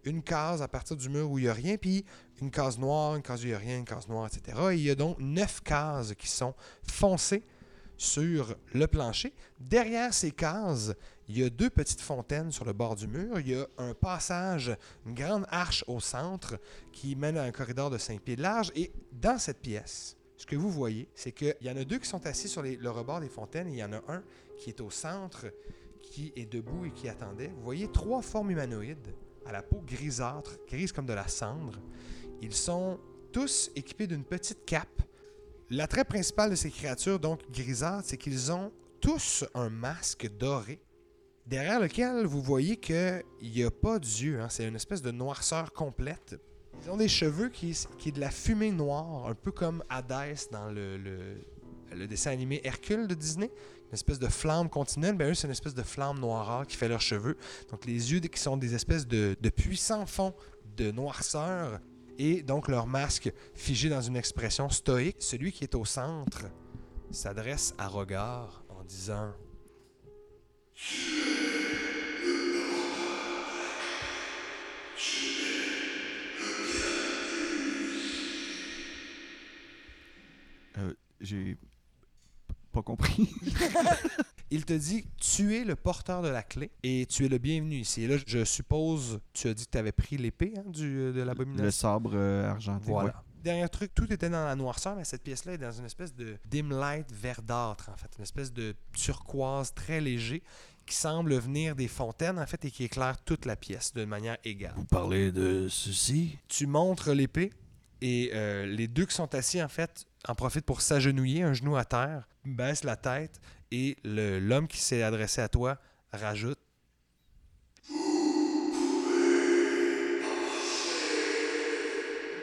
une 0.05 0.23
case 0.23 0.61
à 0.61 0.67
partir 0.67 0.95
du 0.95 1.09
mur 1.09 1.29
où 1.29 1.37
il 1.37 1.43
n'y 1.43 1.49
a 1.49 1.53
rien, 1.53 1.77
puis 1.77 2.05
une 2.41 2.51
case 2.51 2.79
noire, 2.79 3.15
une 3.15 3.21
case 3.21 3.41
où 3.43 3.47
il 3.47 3.49
n'y 3.49 3.55
a 3.55 3.59
rien, 3.59 3.77
une 3.79 3.85
case 3.85 4.07
noire, 4.07 4.27
etc. 4.27 4.57
Et 4.71 4.75
il 4.75 4.83
y 4.83 4.89
a 4.89 4.95
donc 4.95 5.17
neuf 5.19 5.61
cases 5.61 6.13
qui 6.15 6.27
sont 6.27 6.53
foncées 6.87 7.43
sur 7.97 8.55
le 8.73 8.87
plancher. 8.87 9.33
Derrière 9.59 10.13
ces 10.13 10.31
cases, 10.31 10.93
il 11.27 11.39
y 11.39 11.43
a 11.43 11.49
deux 11.49 11.69
petites 11.69 12.01
fontaines 12.01 12.51
sur 12.51 12.65
le 12.65 12.73
bord 12.73 12.95
du 12.95 13.07
mur. 13.07 13.39
Il 13.39 13.49
y 13.49 13.55
a 13.55 13.65
un 13.77 13.93
passage, 13.93 14.75
une 15.05 15.13
grande 15.15 15.45
arche 15.49 15.83
au 15.87 15.99
centre 15.99 16.57
qui 16.91 17.15
mène 17.15 17.37
à 17.37 17.43
un 17.43 17.51
corridor 17.51 17.89
de 17.89 17.97
5 17.97 18.21
pieds 18.21 18.35
de 18.35 18.41
large. 18.41 18.71
Et 18.75 18.91
dans 19.11 19.37
cette 19.39 19.59
pièce, 19.59 20.17
ce 20.37 20.45
que 20.45 20.55
vous 20.55 20.69
voyez, 20.69 21.07
c'est 21.15 21.31
qu'il 21.31 21.55
y 21.61 21.69
en 21.69 21.77
a 21.77 21.83
deux 21.83 21.97
qui 21.99 22.07
sont 22.07 22.25
assis 22.27 22.47
sur 22.49 22.61
les- 22.61 22.75
le 22.75 22.89
rebord 22.91 23.21
des 23.21 23.29
fontaines 23.29 23.67
et 23.69 23.71
il 23.71 23.77
y 23.77 23.83
en 23.83 23.93
a 23.93 24.01
un 24.09 24.21
qui 24.57 24.69
est 24.69 24.81
au 24.81 24.89
centre, 24.91 25.45
qui 26.01 26.31
est 26.35 26.45
debout 26.45 26.85
et 26.85 26.91
qui 26.91 27.07
attendait. 27.09 27.47
Vous 27.57 27.63
voyez 27.63 27.91
trois 27.91 28.21
formes 28.21 28.51
humanoïdes 28.51 29.13
à 29.45 29.51
la 29.51 29.63
peau 29.63 29.81
grisâtre, 29.87 30.57
grise 30.67 30.91
comme 30.91 31.05
de 31.05 31.13
la 31.13 31.27
cendre. 31.27 31.79
Ils 32.41 32.53
sont 32.53 32.99
tous 33.31 33.71
équipés 33.75 34.07
d'une 34.07 34.23
petite 34.23 34.65
cape. 34.65 35.01
L'attrait 35.69 36.05
principal 36.05 36.49
de 36.51 36.55
ces 36.55 36.69
créatures, 36.69 37.19
donc 37.19 37.39
grisâtres, 37.51 38.07
c'est 38.07 38.17
qu'ils 38.17 38.51
ont 38.51 38.71
tous 39.01 39.43
un 39.53 39.69
masque 39.69 40.29
doré 40.37 40.79
derrière 41.45 41.79
lequel 41.79 42.25
vous 42.25 42.41
voyez 42.41 42.77
qu'il 42.77 43.23
n'y 43.41 43.63
a 43.63 43.71
pas 43.71 43.99
d'yeux. 43.99 44.41
hein. 44.41 44.47
C'est 44.49 44.67
une 44.67 44.75
espèce 44.75 45.01
de 45.01 45.11
noirceur 45.11 45.73
complète. 45.73 46.39
Ils 46.83 46.89
ont 46.89 46.97
des 46.97 47.07
cheveux 47.07 47.49
qui, 47.49 47.75
qui 47.97 48.09
est 48.09 48.11
de 48.11 48.19
la 48.19 48.29
fumée 48.29 48.71
noire, 48.71 49.27
un 49.27 49.33
peu 49.33 49.51
comme 49.51 49.83
Hadès 49.89 50.49
dans 50.51 50.69
le, 50.71 52.07
dessin 52.07 52.31
animé 52.31 52.61
Hercule 52.63 53.07
de 53.07 53.15
Disney. 53.15 53.49
Une 53.87 53.93
espèce 53.93 54.19
de 54.19 54.27
flamme 54.27 54.69
continuelle. 54.69 55.15
Ben 55.15 55.31
eux, 55.31 55.33
c'est 55.33 55.47
une 55.47 55.51
espèce 55.51 55.75
de 55.75 55.83
flamme 55.83 56.19
noirâtre 56.19 56.67
qui 56.67 56.77
fait 56.77 56.89
leurs 56.89 57.01
cheveux. 57.01 57.37
Donc 57.71 57.85
les 57.85 58.11
yeux 58.11 58.19
qui 58.19 58.39
sont 58.39 58.57
des 58.57 58.75
espèces 58.75 59.07
de, 59.07 59.37
de 59.39 59.49
puissants 59.49 60.05
fonds 60.05 60.33
de 60.75 60.91
noirceur. 60.91 61.79
Et 62.17 62.41
donc 62.43 62.67
leur 62.67 62.87
masque 62.87 63.31
figé 63.53 63.89
dans 63.89 64.01
une 64.01 64.15
expression 64.15 64.69
stoïque. 64.69 65.17
Celui 65.19 65.51
qui 65.51 65.63
est 65.63 65.75
au 65.75 65.85
centre 65.85 66.45
s'adresse 67.11 67.73
à 67.77 67.87
Regard 67.87 68.63
en 68.69 68.83
disant 68.83 69.33
Euh, 80.77 80.93
J'ai 81.21 81.57
pas 82.75 82.83
compris. 82.83 83.29
Il 84.51 84.65
te 84.65 84.73
dit 84.73 85.05
tu 85.17 85.55
es 85.55 85.63
le 85.63 85.75
porteur 85.75 86.21
de 86.21 86.27
la 86.27 86.43
clé 86.43 86.71
et 86.83 87.07
tu 87.07 87.25
es 87.25 87.29
le 87.29 87.37
bienvenu 87.37 87.77
ici. 87.77 88.03
Et 88.03 88.07
là, 88.07 88.17
je 88.27 88.43
suppose, 88.43 89.19
tu 89.33 89.47
as 89.47 89.53
dit 89.53 89.65
que 89.65 89.71
tu 89.71 89.77
avais 89.77 89.91
pris 89.91 90.17
l'épée 90.17 90.53
hein, 90.57 90.63
du, 90.67 91.11
de 91.13 91.21
l'abomination? 91.21 91.63
Le 91.63 91.71
sabre 91.71 92.11
euh, 92.13 92.49
argenté. 92.49 92.85
Voilà. 92.85 93.07
ouais. 93.09 93.15
Dernier 93.43 93.69
truc, 93.69 93.93
tout 93.93 94.11
était 94.11 94.29
dans 94.29 94.43
la 94.43 94.55
noirceur, 94.55 94.95
mais 94.95 95.03
cette 95.03 95.23
pièce-là 95.23 95.53
est 95.53 95.57
dans 95.57 95.71
une 95.71 95.85
espèce 95.85 96.15
de 96.15 96.35
dim 96.49 96.69
light 96.69 97.11
verdâtre, 97.11 97.89
en 97.93 97.95
fait. 97.95 98.09
Une 98.17 98.23
espèce 98.23 98.51
de 98.51 98.75
turquoise 98.93 99.73
très 99.73 100.01
léger 100.01 100.41
qui 100.87 100.95
semble 100.95 101.35
venir 101.35 101.75
des 101.75 101.87
fontaines, 101.87 102.39
en 102.39 102.45
fait, 102.47 102.65
et 102.65 102.71
qui 102.71 102.83
éclaire 102.83 103.17
toute 103.23 103.45
la 103.45 103.55
pièce 103.55 103.93
de 103.93 104.03
manière 104.03 104.37
égale. 104.43 104.73
Vous 104.75 104.85
parlez 104.85 105.31
de 105.31 105.67
ceci? 105.69 106.39
Tu 106.47 106.65
montres 106.65 107.11
l'épée 107.13 107.51
et 108.01 108.31
euh, 108.33 108.65
les 108.65 108.87
deux 108.87 109.05
qui 109.05 109.15
sont 109.15 109.33
assis, 109.35 109.61
en 109.61 109.67
fait, 109.67 110.05
en 110.27 110.35
profitent 110.35 110.65
pour 110.65 110.81
s'agenouiller, 110.81 111.43
un 111.43 111.53
genou 111.53 111.75
à 111.77 111.85
terre, 111.85 112.27
baissent 112.45 112.83
la 112.83 112.95
tête 112.95 113.39
et 113.71 113.97
l'homme 114.03 114.67
qui 114.67 114.79
s'est 114.79 115.03
adressé 115.03 115.41
à 115.41 115.49
toi 115.49 115.77
rajoute 116.11 116.59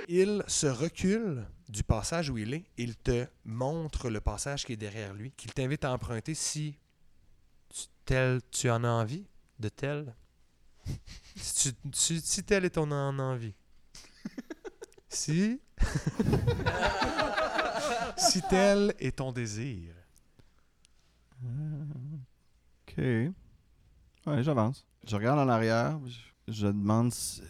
Il 0.08 0.42
se 0.46 0.66
recule 0.66 1.46
du 1.68 1.84
passage 1.84 2.28
où 2.28 2.36
il 2.36 2.54
est. 2.54 2.64
Il 2.76 2.96
te 2.96 3.26
montre 3.44 4.10
le 4.10 4.20
passage 4.20 4.64
qui 4.64 4.72
est 4.72 4.76
derrière 4.76 5.14
lui, 5.14 5.32
qu'il 5.32 5.52
t'invite 5.54 5.84
à 5.84 5.92
emprunter 5.92 6.34
si 6.34 6.76
tu, 7.70 7.84
tel 8.04 8.40
tu 8.50 8.68
en 8.68 8.84
as 8.84 8.88
envie, 8.90 9.26
de 9.58 9.68
tel. 9.68 10.14
si, 11.36 11.72
tu- 11.74 12.42
tel 12.42 12.64
est 12.64 12.70
ton 12.70 12.90
en 12.90 13.18
envie. 13.18 13.54
Si. 15.14 15.60
si 18.16 18.42
tel 18.42 18.94
est 18.98 19.16
ton 19.16 19.32
désir. 19.32 19.94
Ok. 22.88 22.98
Ouais, 22.98 24.42
j'avance. 24.42 24.84
Je 25.06 25.16
regarde 25.16 25.38
en 25.38 25.48
arrière. 25.48 25.98
Je, 26.06 26.52
je 26.52 26.66
demande 26.68 27.12
si- 27.12 27.42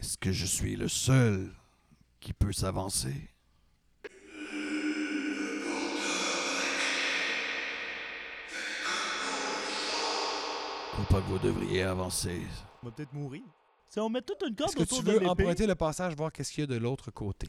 Est-ce 0.00 0.16
que 0.16 0.32
je 0.32 0.46
suis 0.46 0.76
le 0.76 0.88
seul 0.88 1.50
qui 2.20 2.32
peut 2.32 2.52
s'avancer? 2.52 3.28
Je 10.96 11.04
crois 11.04 11.20
pas 11.20 11.26
que 11.26 11.32
vous 11.32 11.38
devriez 11.38 11.82
avancer? 11.82 12.42
On 12.82 12.86
va 12.86 12.92
peut-être 12.92 13.12
mourir. 13.12 13.42
Si 13.88 13.98
on 14.00 14.08
met 14.10 14.20
toute 14.22 14.42
une 14.46 14.54
corde 14.54 14.70
Est-ce 14.70 14.76
que 14.76 14.82
autour 14.82 14.98
tu 14.98 15.04
de 15.04 15.10
veux 15.12 15.18
l'épée... 15.18 15.30
emprunter 15.30 15.66
le 15.66 15.74
passage, 15.74 16.14
voir 16.14 16.30
qu'est-ce 16.30 16.52
qu'il 16.52 16.62
y 16.62 16.64
a 16.64 16.66
de 16.66 16.76
l'autre 16.76 17.10
côté? 17.10 17.48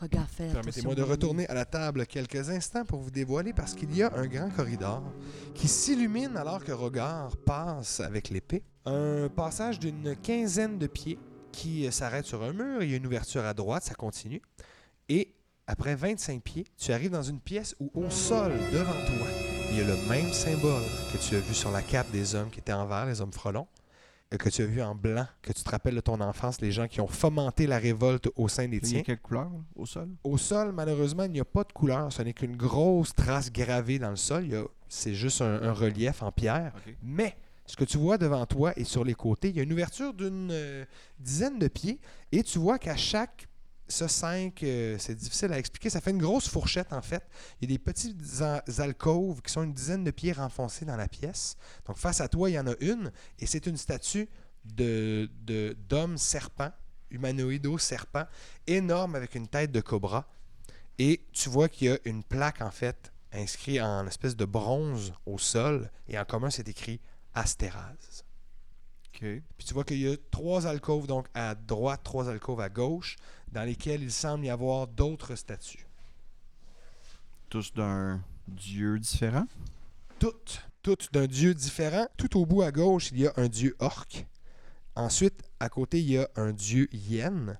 Regarde, 0.00 0.28
fais 0.28 0.50
Permettez-moi 0.52 0.96
de 0.96 1.02
retourner 1.02 1.46
à 1.48 1.54
la 1.54 1.64
table 1.64 2.04
quelques 2.06 2.50
instants 2.50 2.84
pour 2.84 2.98
vous 2.98 3.12
dévoiler 3.12 3.52
parce 3.52 3.74
qu'il 3.74 3.96
y 3.96 4.02
a 4.02 4.12
un 4.14 4.26
grand 4.26 4.50
corridor 4.50 5.02
qui 5.54 5.68
s'illumine 5.68 6.36
alors 6.36 6.64
que 6.64 6.72
Regard 6.72 7.36
passe 7.36 8.00
avec 8.00 8.28
l'épée. 8.28 8.64
Un 8.86 9.28
passage 9.28 9.78
d'une 9.78 10.16
quinzaine 10.16 10.78
de 10.78 10.88
pieds 10.88 11.18
qui 11.52 11.86
euh, 11.86 11.92
s'arrête 11.92 12.26
sur 12.26 12.42
un 12.42 12.52
mur. 12.52 12.82
Il 12.82 12.90
y 12.90 12.94
a 12.94 12.96
une 12.96 13.06
ouverture 13.06 13.44
à 13.44 13.54
droite, 13.54 13.84
ça 13.84 13.94
continue. 13.94 14.42
Et 15.08 15.32
après 15.68 15.94
25 15.94 16.42
pieds, 16.42 16.66
tu 16.76 16.92
arrives 16.92 17.12
dans 17.12 17.22
une 17.22 17.40
pièce 17.40 17.76
où 17.78 17.88
au 17.94 18.10
sol, 18.10 18.52
devant 18.72 18.92
toi, 18.92 19.28
il 19.70 19.78
y 19.78 19.80
a 19.80 19.84
le 19.84 19.96
même 20.08 20.32
symbole 20.32 20.82
que 21.12 21.18
tu 21.18 21.36
as 21.36 21.40
vu 21.40 21.54
sur 21.54 21.70
la 21.70 21.82
cape 21.82 22.10
des 22.10 22.34
hommes 22.34 22.50
qui 22.50 22.58
étaient 22.58 22.72
en 22.72 22.84
vert, 22.84 23.06
les 23.06 23.20
hommes 23.20 23.32
frelons, 23.32 23.68
que 24.36 24.48
tu 24.48 24.62
as 24.62 24.66
vu 24.66 24.82
en 24.82 24.94
blanc, 24.94 25.26
que 25.42 25.52
tu 25.52 25.62
te 25.62 25.70
rappelles 25.70 25.94
de 25.96 26.00
ton 26.00 26.20
enfance, 26.20 26.60
les 26.60 26.72
gens 26.72 26.86
qui 26.88 27.00
ont 27.00 27.06
fomenté 27.06 27.66
la 27.66 27.78
révolte 27.78 28.28
au 28.36 28.48
sein 28.48 28.68
des 28.68 28.76
Il 28.78 28.86
y 28.86 28.90
tiens. 28.90 29.00
a 29.00 29.02
quelle 29.02 29.20
couleur 29.20 29.50
au 29.76 29.86
sol? 29.86 30.08
Au 30.24 30.36
sol, 30.38 30.72
malheureusement, 30.72 31.24
il 31.24 31.32
n'y 31.32 31.40
a 31.40 31.44
pas 31.44 31.64
de 31.64 31.72
couleur. 31.72 32.12
Ce 32.12 32.22
n'est 32.22 32.32
qu'une 32.34 32.56
grosse 32.56 33.14
trace 33.14 33.50
gravée 33.52 33.98
dans 33.98 34.10
le 34.10 34.16
sol. 34.16 34.44
A- 34.54 34.64
C'est 34.88 35.14
juste 35.14 35.40
un, 35.42 35.62
un 35.62 35.72
relief 35.72 36.22
en 36.22 36.30
pierre. 36.32 36.72
Mais 37.02 37.36
ce 37.66 37.76
que 37.76 37.84
tu 37.84 37.98
vois 37.98 38.18
devant 38.18 38.44
toi 38.46 38.72
et 38.76 38.84
sur 38.84 39.04
les 39.04 39.14
côtés, 39.14 39.48
il 39.48 39.56
y 39.56 39.60
a 39.60 39.62
une 39.62 39.72
ouverture 39.72 40.12
d'une 40.14 40.50
euh, 40.52 40.84
dizaine 41.18 41.58
de 41.58 41.68
pieds. 41.68 41.98
Et 42.30 42.42
tu 42.42 42.58
vois 42.58 42.78
qu'à 42.78 42.96
chaque 42.96 43.46
ce 43.88 44.08
5, 44.08 44.54
c'est 44.98 45.14
difficile 45.14 45.52
à 45.52 45.58
expliquer. 45.58 45.90
Ça 45.90 46.00
fait 46.00 46.10
une 46.10 46.18
grosse 46.22 46.48
fourchette, 46.48 46.92
en 46.92 47.02
fait. 47.02 47.22
Il 47.60 47.70
y 47.70 47.72
a 47.72 47.76
des 47.76 47.82
petites 47.82 48.16
alcôves 48.78 49.42
qui 49.42 49.52
sont 49.52 49.62
une 49.62 49.74
dizaine 49.74 50.04
de 50.04 50.10
pieds 50.10 50.32
renfoncés 50.32 50.84
dans 50.84 50.96
la 50.96 51.08
pièce. 51.08 51.56
Donc, 51.86 51.96
face 51.98 52.20
à 52.20 52.28
toi, 52.28 52.48
il 52.48 52.54
y 52.54 52.58
en 52.58 52.66
a 52.66 52.74
une. 52.80 53.12
Et 53.38 53.46
c'est 53.46 53.66
une 53.66 53.76
statue 53.76 54.28
de, 54.64 55.30
de- 55.42 55.76
d'homme 55.88 56.16
serpent, 56.16 56.72
humanoïdo 57.10 57.76
serpent, 57.78 58.24
énorme 58.66 59.14
avec 59.14 59.34
une 59.34 59.48
tête 59.48 59.70
de 59.70 59.80
cobra. 59.80 60.26
Et 60.98 61.26
tu 61.32 61.48
vois 61.50 61.68
qu'il 61.68 61.88
y 61.88 61.90
a 61.90 61.98
une 62.04 62.22
plaque, 62.24 62.62
en 62.62 62.70
fait, 62.70 63.12
inscrit 63.32 63.80
en 63.80 64.06
espèce 64.06 64.36
de 64.36 64.44
bronze 64.44 65.12
au 65.26 65.38
sol, 65.38 65.90
et 66.08 66.18
en 66.18 66.24
commun, 66.24 66.50
c'est 66.50 66.68
écrit 66.68 67.00
Astéraz. 67.34 68.22
Puis 69.56 69.66
tu 69.66 69.74
vois 69.74 69.84
qu'il 69.84 69.98
y 70.00 70.08
a 70.12 70.16
trois 70.30 70.66
alcôves, 70.66 71.06
donc 71.06 71.26
à 71.34 71.54
droite, 71.54 72.00
trois 72.02 72.28
alcôves 72.28 72.60
à 72.60 72.68
gauche, 72.68 73.16
dans 73.54 73.62
lesquelles 73.62 74.02
il 74.02 74.12
semble 74.12 74.44
y 74.44 74.50
avoir 74.50 74.88
d'autres 74.88 75.36
statues. 75.36 75.86
Tous 77.48 77.72
d'un 77.72 78.20
dieu 78.48 78.98
différent? 78.98 79.46
Toutes, 80.18 80.60
toutes 80.82 81.12
d'un 81.12 81.26
dieu 81.26 81.54
différent. 81.54 82.06
Tout 82.16 82.36
au 82.36 82.46
bout 82.46 82.62
à 82.62 82.72
gauche, 82.72 83.10
il 83.12 83.20
y 83.20 83.26
a 83.28 83.32
un 83.36 83.46
dieu 83.48 83.76
orc. 83.78 84.26
Ensuite, 84.96 85.40
à 85.60 85.68
côté, 85.68 86.00
il 86.00 86.10
y 86.10 86.18
a 86.18 86.28
un 86.34 86.52
dieu 86.52 86.88
yen. 86.92 87.58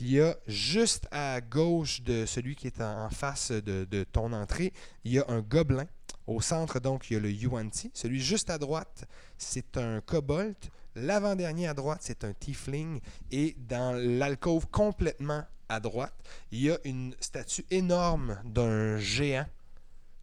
Il 0.00 0.10
y 0.10 0.20
a 0.20 0.36
juste 0.46 1.08
à 1.10 1.40
gauche 1.40 2.02
de 2.02 2.26
celui 2.26 2.54
qui 2.54 2.66
est 2.66 2.82
en 2.82 3.06
en 3.06 3.10
face 3.10 3.52
de, 3.52 3.86
de 3.90 4.04
ton 4.04 4.34
entrée, 4.34 4.74
il 5.04 5.12
y 5.12 5.18
a 5.18 5.24
un 5.28 5.40
gobelin. 5.40 5.86
Au 6.26 6.42
centre, 6.42 6.80
donc, 6.80 7.08
il 7.08 7.14
y 7.14 7.16
a 7.16 7.20
le 7.20 7.30
Yuan-Ti. 7.30 7.90
Celui 7.94 8.20
juste 8.20 8.50
à 8.50 8.58
droite, 8.58 9.06
c'est 9.38 9.78
un 9.78 10.02
kobold. 10.02 10.56
L'avant-dernier 10.96 11.68
à 11.68 11.74
droite, 11.74 11.98
c'est 12.00 12.24
un 12.24 12.32
tiefling. 12.32 13.00
Et 13.30 13.54
dans 13.58 13.94
l'alcôve 13.94 14.66
complètement 14.68 15.44
à 15.68 15.78
droite, 15.78 16.14
il 16.50 16.62
y 16.62 16.70
a 16.70 16.78
une 16.84 17.14
statue 17.20 17.66
énorme 17.70 18.40
d'un 18.44 18.96
géant 18.96 19.46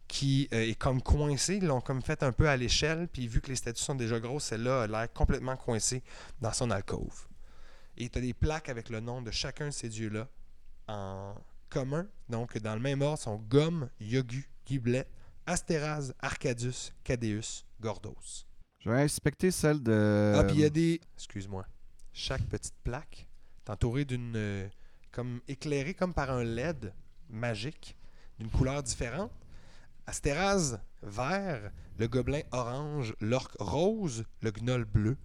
qui 0.08 0.48
euh, 0.52 0.68
est 0.68 0.74
comme 0.74 1.00
coincé. 1.00 1.56
Ils 1.56 1.66
l'ont 1.66 1.80
comme 1.80 2.02
fait 2.02 2.24
un 2.24 2.32
peu 2.32 2.48
à 2.48 2.56
l'échelle. 2.56 3.06
Puis 3.06 3.28
vu 3.28 3.40
que 3.40 3.50
les 3.50 3.56
statues 3.56 3.82
sont 3.82 3.94
déjà 3.94 4.18
grosses, 4.18 4.46
celle-là 4.46 4.82
a 4.82 4.86
l'air 4.88 5.12
complètement 5.12 5.56
coincée 5.56 6.02
dans 6.40 6.52
son 6.52 6.70
alcôve. 6.72 7.28
Et 7.96 8.08
tu 8.08 8.18
as 8.18 8.20
des 8.20 8.34
plaques 8.34 8.68
avec 8.68 8.88
le 8.88 8.98
nom 8.98 9.22
de 9.22 9.30
chacun 9.30 9.66
de 9.66 9.72
ces 9.72 9.88
dieux-là 9.88 10.28
en 10.88 11.36
commun. 11.70 12.06
Donc, 12.28 12.58
dans 12.58 12.74
le 12.74 12.80
même 12.80 13.00
ordre, 13.00 13.18
sont 13.18 13.36
Gomme, 13.36 13.88
Yogu, 14.00 14.50
Giblet, 14.66 15.06
Astéraz, 15.46 16.14
Arcadus, 16.20 16.92
Cadeus, 17.04 17.64
Gordos. 17.80 18.46
Je 18.84 18.90
vais 18.90 19.00
inspecter 19.02 19.50
celle 19.50 19.82
de. 19.82 20.34
Ah, 20.36 20.44
puis 20.44 20.56
il 20.56 20.60
y 20.60 20.64
a 20.64 20.70
des. 20.70 21.00
Excuse-moi. 21.16 21.64
Chaque 22.12 22.42
petite 22.42 22.74
plaque 22.84 23.26
est 23.64 23.70
entourée 23.70 24.04
d'une. 24.04 24.34
euh, 24.36 24.68
comme 25.10 25.40
éclairée 25.48 25.94
comme 25.94 26.12
par 26.12 26.30
un 26.30 26.42
LED 26.44 26.92
magique, 27.30 27.96
d'une 28.38 28.50
couleur 28.50 28.82
différente. 28.82 29.30
Astéraz, 30.06 30.78
vert. 31.02 31.70
Le 31.98 32.08
gobelin 32.08 32.42
orange. 32.52 33.14
L'orque 33.20 33.54
rose. 33.58 34.24
Le 34.42 34.50
gnoll 34.50 34.84
bleu. 34.84 35.16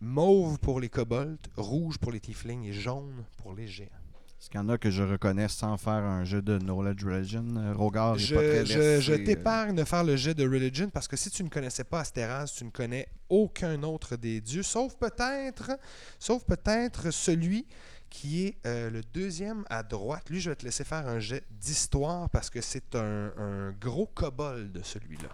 Mauve 0.00 0.58
pour 0.58 0.80
les 0.80 0.88
kobolds. 0.88 1.38
Rouge 1.56 1.98
pour 1.98 2.10
les 2.10 2.18
tieflings. 2.20 2.64
Et 2.64 2.72
jaune 2.72 3.24
pour 3.36 3.54
les 3.54 3.68
géants. 3.68 3.90
Est-ce 4.38 4.50
qu'il 4.50 4.60
y 4.60 4.62
en 4.62 4.68
a 4.68 4.76
que 4.78 4.90
je 4.90 5.02
reconnais 5.02 5.48
sans 5.48 5.76
faire 5.78 5.94
un 6.04 6.24
jeu 6.24 6.42
de 6.42 6.58
Knowledge 6.58 7.04
Religion 7.04 7.44
Euh, 7.56 7.72
Rogard 7.72 8.18
Je, 8.18 8.34
pas 8.34 8.40
très 8.42 8.66
je- 8.66 8.78
versé, 8.78 9.00
je 9.02 9.12
euh, 9.14 9.24
t'épargne 9.24 9.74
de 9.74 9.84
faire 9.84 10.04
le 10.04 10.14
jet 10.16 10.34
de 10.34 10.44
religion 10.44 10.90
parce 10.90 11.08
que 11.08 11.16
si 11.16 11.30
tu 11.30 11.42
ne 11.42 11.48
connaissais 11.48 11.84
pas 11.84 12.00
Astéraz, 12.00 12.52
tu 12.56 12.64
ne 12.64 12.70
connais 12.70 13.08
aucun 13.30 13.82
autre 13.82 14.16
des 14.16 14.40
dieux, 14.40 14.62
sauf 14.62 14.94
peut-être, 14.96 15.70
sauf 16.18 16.44
peut-être 16.44 17.10
celui 17.10 17.66
qui 18.10 18.44
est 18.44 18.56
euh, 18.66 18.88
le 18.90 19.00
deuxième 19.02 19.64
à 19.68 19.82
droite. 19.82 20.28
Lui, 20.30 20.40
je 20.40 20.50
vais 20.50 20.56
te 20.56 20.64
laisser 20.64 20.84
faire 20.84 21.08
un 21.08 21.18
jet 21.18 21.42
d'histoire 21.50 22.28
parce 22.30 22.50
que 22.50 22.60
c'est 22.60 22.94
un, 22.94 23.32
un 23.38 23.72
gros 23.72 24.06
kobold, 24.06 24.80
celui-là. 24.84 25.30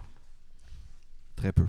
Très 1.35 1.51
peu. 1.51 1.67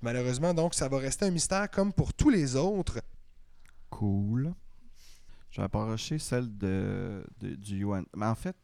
Malheureusement, 0.00 0.52
donc, 0.52 0.74
ça 0.74 0.88
va 0.88 0.98
rester 0.98 1.26
un 1.26 1.30
mystère 1.30 1.70
comme 1.70 1.92
pour 1.92 2.12
tous 2.12 2.30
les 2.30 2.56
autres. 2.56 3.00
Cool. 3.90 4.52
Je 5.52 5.58
vais 5.60 5.64
approcher 5.64 6.18
celle 6.18 6.56
de, 6.58 7.24
de- 7.40 7.54
du 7.54 7.76
Yuan. 7.78 8.04
Mais 8.16 8.26
en 8.26 8.34
fait, 8.34 8.56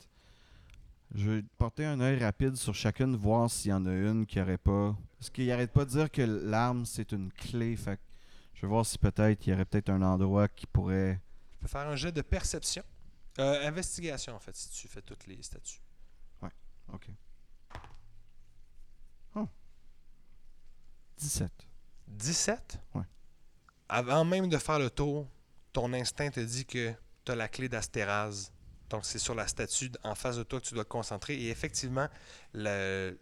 je 1.15 1.31
vais 1.31 1.43
porter 1.59 1.85
un 1.85 2.01
œil 2.01 2.19
rapide 2.19 2.57
sur 2.57 2.75
chacune, 2.75 3.15
voir 3.15 3.51
s'il 3.51 3.71
y 3.71 3.75
en 3.75 3.87
a 3.87 3.93
une 3.93 4.27
qui 4.27 4.41
aurait 4.41 4.59
pas. 4.59 4.97
Parce 5.19 5.31
qu'il 5.31 5.51
arrête 5.53 5.73
pas 5.73 5.85
de 5.85 5.91
dire 5.91 6.11
que 6.11 6.23
l'arme, 6.23 6.85
c'est 6.87 7.13
une 7.13 7.31
clé. 7.33 7.77
Fait 7.77 8.01
je 8.55 8.63
vais 8.63 8.69
voir 8.69 8.85
si 8.85 8.99
peut-être 8.99 9.47
il 9.47 9.51
y 9.51 9.53
aurait 9.53 9.65
peut-être 9.67 9.91
un 9.91 10.03
endroit 10.03 10.49
qui 10.49 10.67
pourrait. 10.67 11.21
Tu 11.53 11.59
peux 11.61 11.69
faire 11.69 11.87
un 11.87 11.95
jet 11.95 12.11
de 12.11 12.23
perception. 12.23 12.83
Euh, 13.39 13.69
investigation, 13.69 14.35
en 14.35 14.41
fait, 14.41 14.57
si 14.57 14.69
tu 14.71 14.89
fais 14.89 15.03
toutes 15.03 15.27
les 15.29 15.41
statues. 15.43 15.81
Ok. 16.91 17.07
Oh. 19.35 19.47
17. 21.19 21.53
17? 22.07 22.81
Ouais. 22.95 23.03
Avant 23.91 24.25
même 24.25 24.49
de 24.49 24.57
faire 24.57 24.79
le 24.79 24.89
tour, 24.89 25.29
ton 25.73 25.93
instinct 25.93 26.31
te 26.31 26.41
dit 26.41 26.65
que 26.65 26.93
tu 27.25 27.33
as 27.33 27.35
la 27.37 27.49
clé 27.49 27.69
d'Astéraz. 27.69 28.51
Donc, 28.91 29.05
c'est 29.05 29.19
sur 29.19 29.35
la 29.35 29.47
statue 29.47 29.91
en 30.03 30.15
face 30.15 30.37
de 30.37 30.43
toi 30.43 30.61
que 30.61 30.67
tu 30.67 30.75
dois 30.75 30.85
te 30.85 30.89
concentrer. 30.89 31.35
Et 31.35 31.51
effectivement, 31.51 32.09
le- 32.55 33.19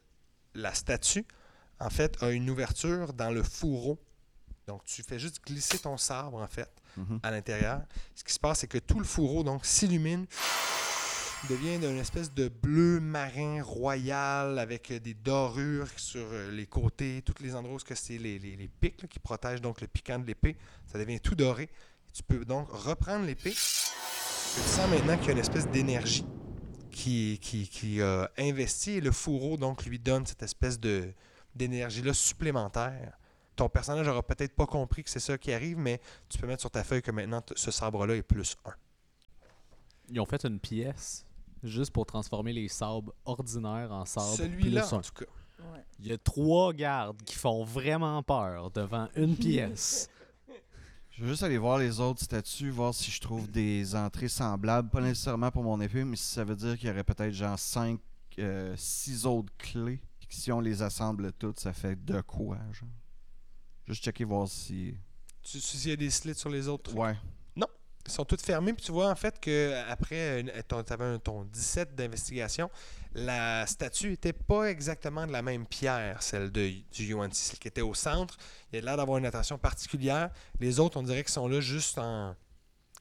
la 0.55 0.73
statue, 0.75 1.25
en 1.81 1.91
fait, 1.91 2.23
a 2.23 2.31
une 2.31 2.49
ouverture 2.49 3.13
dans 3.13 3.31
le 3.31 3.43
fourreau. 3.43 3.99
Donc, 4.69 4.85
tu 4.85 5.03
fais 5.03 5.19
juste 5.19 5.45
glisser 5.45 5.79
ton 5.79 5.97
sabre, 5.97 6.39
en 6.41 6.47
fait, 6.49 6.71
Mhm. 6.97 7.21
à 7.23 7.31
l'intérieur. 7.31 7.83
Ce 8.15 8.23
qui 8.25 8.33
se 8.33 8.39
passe, 8.41 8.61
c'est 8.61 8.67
que 8.69 8.79
tout 8.79 8.99
le 8.99 9.05
fourreau 9.05 9.43
donc 9.45 9.67
s'illumine, 9.67 10.27
devient 11.49 11.79
d'une 11.79 11.99
espèce 11.99 12.33
de 12.33 12.49
bleu 12.49 12.99
marin 12.99 13.63
royal 13.63 14.59
avec 14.59 14.93
des 14.93 15.15
dorures 15.15 15.87
sur 15.97 16.27
les 16.51 16.67
côtés, 16.67 17.23
tous 17.25 17.41
les 17.43 17.55
endroits 17.55 17.77
où 17.77 17.95
c'est 17.95 18.19
les, 18.19 18.39
les- 18.39 18.57
les 18.57 18.69
pics 18.69 19.01
là, 19.03 19.09
qui 19.09 19.19
protègent 19.21 19.61
donc 19.61 19.81
le 19.81 19.87
piquant 19.87 20.19
de 20.19 20.27
l'épée. 20.27 20.57
Ça 20.87 20.99
devient 20.99 21.21
tout 21.21 21.35
doré. 21.37 21.69
Tu 22.17 22.23
peux 22.23 22.47
donc 22.47 22.71
reprendre 22.71 23.27
l'épée. 23.27 23.51
Tu 23.51 23.57
sens 24.63 24.89
maintenant 24.89 25.19
qu'il 25.19 25.27
y 25.27 25.29
a 25.29 25.33
une 25.33 25.39
espèce 25.39 25.69
d'énergie 25.69 26.25
qui, 26.91 27.39
qui, 27.43 27.69
qui 27.69 28.01
a 28.01 28.31
investi 28.39 28.93
et 28.93 29.01
le 29.03 29.13
fourreau 29.13 29.59
donc 29.59 29.85
lui 29.85 29.99
donne 29.99 30.25
cette 30.25 30.43
espèce 30.43 30.81
de 30.81 31.13
d'énergie-là 31.55 32.15
supplémentaire. 32.15 33.19
Ton 33.55 33.69
personnage 33.69 34.09
aura 34.09 34.23
peut-être 34.23 34.55
pas 34.55 34.65
compris 34.65 35.05
que 35.05 35.11
c'est 35.11 35.21
ça 35.21 35.37
qui 35.37 35.53
arrive, 35.53 35.77
mais 35.77 36.01
tu 36.31 36.39
peux 36.39 36.47
mettre 36.47 36.61
sur 36.63 36.71
ta 36.71 36.85
feuille 36.85 37.03
que 37.03 37.11
maintenant 37.11 37.43
ce 37.55 37.71
sabre-là 37.71 38.17
est 38.17 38.23
plus 38.23 38.57
1. 38.65 38.73
Ils 40.09 40.21
ont 40.21 40.27
fait 40.27 40.43
une 40.47 40.59
pièce 40.59 41.27
juste 41.63 41.91
pour 41.91 42.07
transformer 42.07 42.55
les 42.55 42.69
sabres 42.69 43.13
ordinaires 43.27 43.93
en 43.93 44.07
sabres 44.07 44.37
Celui-là, 44.37 44.83
plus 44.83 44.93
en 44.95 44.99
un. 44.99 45.03
tout 45.03 45.13
cas. 45.13 45.31
Ouais. 45.59 45.85
Il 45.99 46.07
y 46.07 46.13
a 46.13 46.19
trois 46.19 46.73
gardes 46.73 47.23
qui 47.25 47.35
font 47.35 47.63
vraiment 47.63 48.23
peur 48.23 48.71
devant 48.71 49.09
une 49.17 49.37
pièce. 49.37 50.09
Je 51.17 51.23
vais 51.23 51.31
juste 51.31 51.45
aller 51.45 51.57
voir 51.57 51.79
les 51.79 51.99
autres 51.99 52.23
statues, 52.23 52.69
voir 52.69 52.93
si 52.93 53.11
je 53.11 53.19
trouve 53.23 53.51
des 53.51 53.95
entrées 53.95 54.29
semblables. 54.29 54.91
Pas 54.91 55.01
nécessairement 55.01 55.51
pour 55.51 55.63
mon 55.63 55.81
épée, 55.81 56.05
mais 56.05 56.15
si 56.15 56.25
ça 56.25 56.45
veut 56.45 56.55
dire 56.55 56.77
qu'il 56.77 56.89
y 56.89 56.91
aurait 56.91 57.05
peut-être 57.05 57.33
genre 57.33 57.59
5, 57.59 57.99
6 58.77 59.25
autres 59.25 59.51
clés. 59.57 60.03
Puis 60.19 60.29
que 60.29 60.35
si 60.35 60.53
on 60.53 60.61
les 60.61 60.83
assemble 60.83 61.33
toutes, 61.33 61.59
ça 61.59 61.73
fait 61.73 61.97
de 62.05 62.21
quoi, 62.21 62.59
genre? 62.71 62.91
Juste 63.87 64.05
checker 64.05 64.25
voir 64.25 64.47
si. 64.47 64.95
Tu 65.43 65.59
sais 65.59 65.79
s'il 65.79 65.91
y 65.91 65.93
a 65.95 65.97
des 65.97 66.11
slits 66.11 66.35
sur 66.35 66.51
les 66.51 66.69
autres 66.69 66.91
trucs? 66.91 66.99
Ouais. 66.99 67.17
Ils 68.07 68.13
sont 68.13 68.25
toutes 68.25 68.43
fermées, 68.43 68.73
puis 68.73 68.85
tu 68.85 68.93
vois 68.93 69.11
en 69.11 69.15
fait 69.15 69.41
que 69.41 69.75
après 69.89 70.41
une- 70.41 70.53
ton, 70.69 70.83
t'avais 70.83 71.05
un- 71.05 71.19
ton 71.19 71.45
17 71.45 71.95
d'investigation, 71.95 72.71
la 73.15 73.67
statue 73.67 74.13
était 74.13 74.33
pas 74.33 74.65
exactement 74.71 75.27
de 75.27 75.33
la 75.33 75.43
même 75.43 75.67
pierre, 75.67 76.23
celle 76.23 76.51
de, 76.53 76.69
du 76.93 77.05
Yuan 77.05 77.33
celle 77.33 77.59
qui 77.59 77.69
était 77.69 77.81
au 77.81 77.95
centre. 77.95 78.37
Il 78.73 78.79
a 78.79 78.83
l'air 78.83 78.97
d'avoir 78.97 79.19
une 79.19 79.27
attention 79.27 79.59
particulière. 79.59 80.31
Les 80.61 80.79
autres, 80.81 80.97
on 80.99 81.03
dirait 81.03 81.23
qu'ils 81.25 81.33
sont 81.33 81.49
là 81.49 81.61
juste 81.61 81.99
en, 81.99 82.35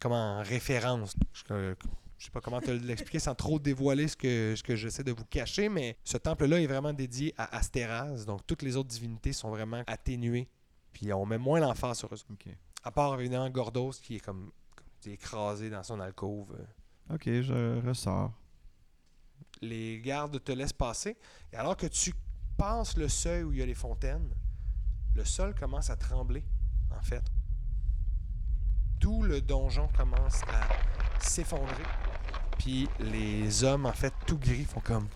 comme 0.02 0.14
en 0.14 0.42
référence. 0.42 1.16
Je, 1.34 1.44
euh, 1.52 1.76
je 2.18 2.26
sais 2.26 2.32
pas 2.32 2.42
comment 2.42 2.62
te 2.62 2.72
l'expliquer 2.72 3.20
sans 3.20 3.36
trop 3.36 3.60
dévoiler 3.60 4.08
ce 4.08 4.16
que, 4.16 4.54
ce 4.58 4.64
que 4.64 4.76
j'essaie 4.76 5.04
de 5.04 5.12
vous 5.12 5.26
cacher, 5.26 5.70
mais 5.70 5.98
ce 6.04 6.18
temple-là 6.18 6.62
est 6.62 6.68
vraiment 6.68 6.94
dédié 6.94 7.34
à 7.38 7.58
Astéraz. 7.58 8.26
Donc 8.26 8.42
toutes 8.48 8.62
les 8.64 8.76
autres 8.78 8.90
divinités 8.90 9.34
sont 9.34 9.50
vraiment 9.50 9.84
atténuées. 9.86 10.48
Puis 10.94 11.12
on 11.14 11.26
met 11.26 11.38
moins 11.38 11.60
l'emphase 11.60 11.98
sur 12.00 12.14
eux. 12.14 12.18
À 12.84 12.92
part 12.92 13.20
évidemment 13.20 13.50
Gordos 13.50 13.92
qui 14.02 14.16
est 14.16 14.20
comme, 14.20 14.52
écrasé 15.14 15.70
dans 15.70 15.84
son 15.84 16.00
alcôve. 16.00 16.56
Euh, 16.60 16.66
Ok, 17.14 17.26
je 17.26 17.86
ressors. 17.86 18.32
Les 19.62 20.02
gardes 20.02 20.44
te 20.44 20.52
laissent 20.52 20.74
passer. 20.74 21.18
Et 21.54 21.56
alors 21.56 21.78
que 21.78 21.86
tu 21.86 22.14
passes 22.58 22.98
le 22.98 23.08
seuil 23.08 23.44
où 23.44 23.52
il 23.52 23.60
y 23.60 23.62
a 23.62 23.66
les 23.66 23.76
fontaines, 23.76 24.34
le 25.14 25.24
sol 25.24 25.54
commence 25.54 25.90
à 25.90 25.96
trembler, 25.96 26.44
en 26.92 27.02
fait. 27.02 27.24
Tout 29.00 29.22
le 29.24 29.40
donjon 29.42 29.88
commence 29.96 30.42
à 30.44 31.22
s'effondrer. 31.22 31.84
Puis 32.58 32.90
les 33.00 33.64
hommes, 33.64 33.86
en 33.86 33.94
fait, 33.94 34.14
tout 34.26 34.40
gris, 34.40 34.66
font 34.66 34.82
comme. 34.82 35.08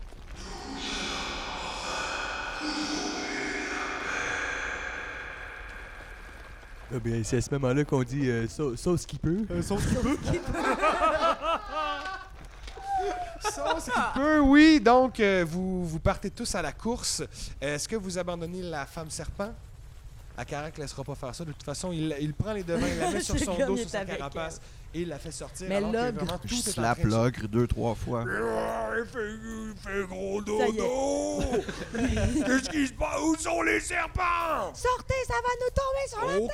Ah 6.91 6.97
ben, 7.03 7.23
c'est 7.23 7.37
à 7.37 7.41
ce 7.41 7.51
moment-là 7.51 7.83
qu'on 7.85 8.03
dit 8.03 8.29
euh, 8.29 8.47
sau- 8.47 8.75
sauce 8.75 9.05
qui 9.05 9.17
peut. 9.19 9.45
Sauce 13.41 13.85
qui 13.85 14.19
peut, 14.19 14.39
oui. 14.39 14.79
Donc, 14.81 15.19
euh, 15.19 15.45
vous, 15.47 15.85
vous 15.85 15.99
partez 15.99 16.29
tous 16.29 16.53
à 16.55 16.61
la 16.61 16.71
course. 16.71 17.23
Est-ce 17.61 17.87
que 17.87 17.95
vous 17.95 18.17
abandonnez 18.17 18.61
la 18.61 18.85
femme 18.85 19.09
serpent? 19.09 19.53
Akarak 20.39 20.77
ne 20.77 20.83
laissera 20.83 21.03
pas 21.03 21.15
faire 21.15 21.35
ça. 21.35 21.43
De 21.45 21.51
toute 21.51 21.63
façon, 21.63 21.91
il, 21.91 22.15
il 22.21 22.33
prend 22.33 22.53
les 22.53 22.63
devants, 22.63 22.87
il 22.87 22.97
la 22.97 23.11
met 23.11 23.21
sur 23.21 23.37
son 23.37 23.57
dos, 23.67 23.77
sur 23.77 23.89
sa 23.89 24.05
carapace. 24.05 24.61
et 24.93 25.01
il 25.01 25.09
la 25.09 25.19
fait 25.19 25.31
sortir. 25.31 25.67
Mais 25.69 25.81
l'ogre- 25.81 26.39
Je 26.45 26.55
est 26.55 26.57
en 26.57 26.71
slap 26.71 26.99
train 26.99 27.07
de- 27.09 27.13
l'ogre 27.13 27.47
deux, 27.47 27.67
trois 27.67 27.93
fois. 27.95 28.23
Il 28.99 29.05
fait, 29.05 29.19
il 29.31 29.73
fait 29.77 30.07
gros 30.07 30.41
Ça 30.45 30.67
y 30.67 30.69
est. 30.69 30.77
dodo! 30.77 31.43
Qu'est-ce 32.45 32.69
qui 32.69 32.87
se 32.87 32.93
passe? 32.93 33.19
Où 33.21 33.35
sont 33.37 33.61
les 33.61 33.79
serpents? 33.79 34.73
Sortez, 34.73 35.13
ça 35.27 35.35
va 35.35 35.51
nous 35.61 35.71
tomber 35.75 36.07
sur 36.09 36.43
OK! 36.43 36.51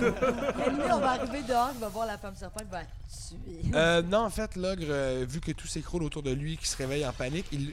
la 0.00 0.12
tête! 0.12 0.90
on 0.92 0.98
va 0.98 1.10
arriver 1.12 1.42
dehors, 1.42 1.70
il 1.74 1.80
va 1.80 1.88
voir 1.88 2.06
la 2.06 2.18
femme 2.18 2.36
serpent, 2.36 2.60
il 2.60 2.70
va 2.70 2.80
tuer. 2.82 3.74
Euh, 3.74 4.02
non, 4.02 4.18
en 4.18 4.30
fait, 4.30 4.54
l'ogre, 4.56 4.84
euh, 4.88 5.24
vu 5.28 5.40
que 5.40 5.52
tout 5.52 5.66
s'écroule 5.66 6.02
autour 6.04 6.22
de 6.22 6.30
lui, 6.30 6.56
qui 6.56 6.68
se 6.68 6.76
réveille 6.76 7.04
en 7.06 7.12
panique, 7.12 7.46
il, 7.52 7.72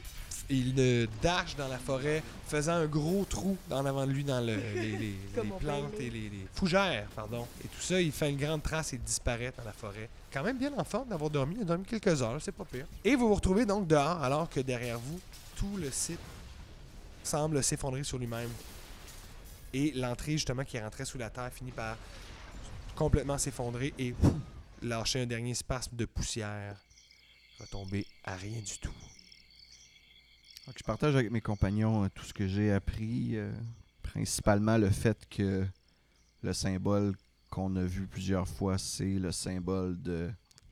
il 0.50 0.76
euh, 0.78 1.08
dash 1.22 1.56
dans 1.56 1.68
la 1.68 1.78
forêt, 1.80 2.22
faisant 2.48 2.74
un 2.74 2.86
gros 2.86 3.26
trou 3.26 3.58
en 3.72 3.86
avant 3.86 4.06
de 4.06 4.12
lui 4.12 4.24
dans 4.24 4.40
le- 4.46 4.56
les, 4.76 5.16
plantes 5.60 5.94
et 6.00 6.10
les, 6.10 6.30
les 6.30 6.48
fougères, 6.54 7.08
pardon. 7.16 7.48
Et 7.64 7.68
tout 7.68 7.82
ça, 7.82 8.00
il 8.00 8.12
fait 8.12 8.30
une 8.30 8.38
grande 8.38 8.62
trace 8.62 8.94
et 8.94 8.98
disparaît 8.98 9.52
dans 9.58 9.64
la 9.64 9.74
forêt. 9.74 10.10
Quand 10.32 10.44
même 10.44 10.58
bien 10.58 10.72
en 10.78 10.84
forme 10.84 11.10
d'avoir 11.10 11.30
dormi. 11.30 11.56
Il 11.56 11.62
a 11.62 11.66
dormi 11.66 11.84
quelques 11.86 12.22
heures, 12.22 12.40
c'est 12.42 12.52
pas 12.52 12.66
pire. 12.66 12.86
Et 13.04 13.16
vous 13.16 13.28
vous 13.28 13.36
retrouvez 13.36 13.66
donc 13.66 13.88
dehors, 13.88 14.22
alors 14.24 14.50
que 14.50 14.60
derrière 14.60 15.00
vous, 15.00 15.20
tout 15.56 15.78
le 15.78 15.90
site 15.90 16.20
semble 17.24 17.64
s'effondrer 17.64 18.04
sur 18.04 18.18
lui-même. 18.20 18.50
Et 19.74 19.92
l'entrée, 19.94 20.34
justement, 20.34 20.64
qui 20.64 20.80
rentrait 20.80 21.06
sous 21.06 21.18
la 21.18 21.30
terre, 21.30 21.52
finit 21.52 21.72
par 21.72 21.98
complètement 22.96 23.38
s'effondrer 23.38 23.94
et 23.98 24.14
ouf, 24.24 24.32
lâcher 24.82 25.22
un 25.22 25.26
dernier 25.26 25.54
spasme 25.54 25.96
de 25.96 26.06
poussière, 26.06 26.78
retomber 27.60 28.06
à 28.24 28.36
rien 28.36 28.60
du 28.62 28.78
tout. 28.80 28.94
Donc, 30.68 30.76
je 30.78 30.84
partage 30.84 31.16
avec 31.16 31.32
mes 31.32 31.42
compagnons 31.42 32.04
euh, 32.04 32.08
tout 32.14 32.24
ce 32.26 32.34
que 32.34 32.48
j'ai 32.48 32.72
appris, 32.72 33.32
euh, 33.38 33.52
principalement 34.02 34.78
le 34.78 34.90
fait 34.90 35.18
que 35.30 35.66
le 36.42 36.54
symbole 36.54 37.14
qu'on 37.52 37.76
a 37.76 37.84
vu 37.84 38.08
plusieurs 38.08 38.48
fois, 38.48 38.78
c'est 38.78 39.14
le 39.20 39.32
symbole 39.32 40.02
de... 40.02 40.30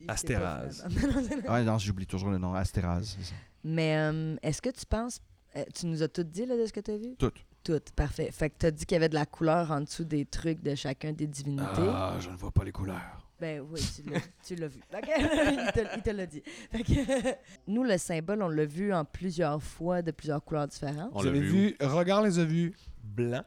Astéraz. 0.08 0.84
Ah 1.48 1.62
non, 1.62 1.78
j'oublie 1.78 2.06
toujours 2.06 2.30
le 2.30 2.38
nom, 2.38 2.54
Astéraz. 2.54 3.16
c'est 3.18 3.24
ça. 3.24 3.34
Mais 3.62 3.96
euh, 3.96 4.36
est-ce 4.42 4.60
que 4.60 4.68
tu 4.70 4.84
penses. 4.84 5.20
euh, 5.56 5.64
tu 5.74 5.86
nous 5.86 6.02
as 6.02 6.08
tout 6.08 6.24
dit 6.24 6.44
là, 6.44 6.56
de 6.58 6.66
ce 6.66 6.72
que 6.72 6.80
tu 6.80 6.90
as 6.90 6.96
vu? 6.98 7.14
Tout. 7.16 7.30
Tout, 7.62 7.80
parfait. 7.96 8.30
Fait 8.30 8.50
que 8.50 8.56
tu 8.58 8.66
as 8.66 8.70
dit 8.70 8.84
qu'il 8.84 8.96
y 8.96 8.98
avait 8.98 9.08
de 9.08 9.14
la 9.14 9.24
couleur 9.24 9.70
en 9.70 9.80
dessous 9.80 10.04
des 10.04 10.26
trucs 10.26 10.60
de 10.62 10.74
chacun 10.74 11.12
des 11.14 11.26
divinités. 11.26 11.64
Ah, 11.88 12.16
je 12.20 12.28
ne 12.28 12.36
vois 12.36 12.50
pas 12.50 12.62
les 12.64 12.72
couleurs. 12.72 13.00
Ben 13.44 13.60
oui, 13.70 13.80
tu 13.94 14.08
l'as- 14.10 14.20
tu 14.42 14.54
l'as 14.54 14.68
vu. 14.68 14.80
Il 14.92 15.72
te, 15.72 15.96
il 15.96 16.02
te 16.02 16.10
l'a 16.10 16.24
dit. 16.26 16.40
Que, 16.72 17.34
nous, 17.66 17.84
le 17.84 17.98
symbole, 17.98 18.42
on 18.42 18.48
l'a 18.48 18.64
vu 18.64 18.90
en 18.94 19.04
plusieurs 19.04 19.62
fois 19.62 20.00
de 20.00 20.12
plusieurs 20.12 20.42
couleurs 20.42 20.66
différentes. 20.66 21.10
On 21.12 21.18
vous 21.18 21.24
l'a 21.24 21.30
avez 21.30 21.40
vu. 21.40 21.46
vu, 21.48 21.76
Regard 21.82 22.22
les 22.22 22.38
a 22.38 22.44
vus 22.46 22.72
blancs 23.02 23.44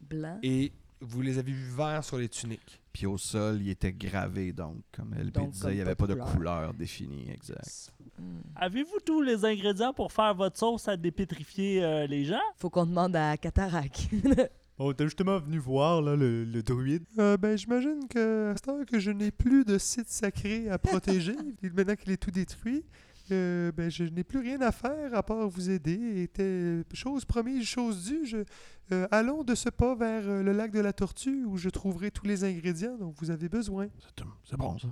Blanc. 0.00 0.38
et 0.44 0.70
vous 1.00 1.20
les 1.20 1.38
avez 1.38 1.50
vus 1.50 1.74
verts 1.76 2.04
sur 2.04 2.16
les 2.18 2.28
tuniques. 2.28 2.80
Puis 2.92 3.06
au 3.06 3.18
sol, 3.18 3.60
il 3.60 3.70
était 3.70 3.92
gravé, 3.92 4.52
donc, 4.52 4.76
comme 4.92 5.14
elle 5.18 5.32
Donc, 5.32 5.50
disait, 5.50 5.62
comme 5.62 5.72
il 5.72 5.76
n'y 5.76 5.80
avait 5.80 5.94
pas 5.96 6.06
de 6.06 6.12
couleur. 6.14 6.32
couleur 6.32 6.74
définie, 6.74 7.30
exact. 7.30 7.92
Hmm. 8.18 8.40
Avez-vous 8.54 8.98
tous 9.04 9.20
les 9.22 9.44
ingrédients 9.44 9.92
pour 9.92 10.12
faire 10.12 10.32
votre 10.34 10.58
sauce 10.58 10.86
à 10.86 10.96
dépétrifier 10.96 11.82
euh, 11.84 12.06
les 12.06 12.24
gens? 12.24 12.40
Faut 12.56 12.70
qu'on 12.70 12.86
demande 12.86 13.16
à 13.16 13.36
Catarac. 13.36 14.08
On 14.82 14.92
était 14.92 15.04
justement 15.04 15.38
venu 15.38 15.58
voir 15.58 16.00
là, 16.00 16.16
le, 16.16 16.42
le 16.42 16.62
druide. 16.62 17.04
Euh, 17.18 17.36
ben, 17.36 17.54
j'imagine 17.54 18.08
que 18.08 18.50
à 18.50 18.56
cette 18.56 18.66
heure 18.66 18.86
que 18.86 18.98
je 18.98 19.10
n'ai 19.10 19.30
plus 19.30 19.62
de 19.66 19.76
site 19.76 20.08
sacré 20.08 20.70
à 20.70 20.78
protéger, 20.78 21.36
maintenant 21.74 21.94
qu'il 21.96 22.12
est 22.12 22.16
tout 22.16 22.30
détruit, 22.30 22.86
euh, 23.30 23.70
ben, 23.72 23.90
je 23.90 24.04
n'ai 24.04 24.24
plus 24.24 24.38
rien 24.38 24.58
à 24.62 24.72
faire 24.72 25.14
à 25.14 25.22
part 25.22 25.50
vous 25.50 25.68
aider. 25.68 26.30
Chose 26.94 27.26
promise, 27.26 27.66
chose 27.66 28.04
due. 28.04 28.24
Je, 28.24 28.38
euh, 28.92 29.06
allons 29.10 29.44
de 29.44 29.54
ce 29.54 29.68
pas 29.68 29.94
vers 29.94 30.22
le 30.22 30.52
lac 30.52 30.70
de 30.70 30.80
la 30.80 30.94
Tortue 30.94 31.44
où 31.44 31.58
je 31.58 31.68
trouverai 31.68 32.10
tous 32.10 32.24
les 32.24 32.44
ingrédients 32.44 32.96
dont 32.96 33.12
vous 33.18 33.30
avez 33.30 33.50
besoin. 33.50 33.88
C'est 34.48 34.56
bon, 34.56 34.78
ça. 34.78 34.88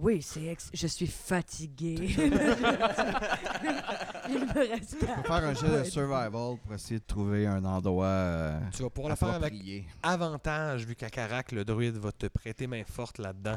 Oui, 0.00 0.22
c'est 0.22 0.44
ex- 0.44 0.70
je 0.72 0.86
suis 0.86 1.06
fatiguée. 1.06 1.96
Il 4.30 4.44
me 4.44 4.52
reste 4.70 4.96
On 5.02 5.06
va 5.06 5.22
faire 5.22 5.48
un 5.48 5.54
jet 5.54 5.78
de 5.78 5.84
survival 5.84 6.56
pour 6.62 6.74
essayer 6.74 7.00
de 7.00 7.04
trouver 7.04 7.46
un 7.46 7.64
endroit 7.64 8.06
euh, 8.06 8.60
Tu 8.74 8.82
vas 8.82 8.90
pouvoir 8.90 9.10
le 9.10 9.16
faire 9.16 9.34
avec 9.34 9.54
avantage 10.02 10.84
vu 10.84 10.94
qu'Akarak, 10.94 11.52
le 11.52 11.64
druide, 11.64 11.96
va 11.96 12.12
te 12.12 12.26
prêter 12.26 12.66
main 12.66 12.84
forte 12.84 13.18
là-dedans. 13.18 13.56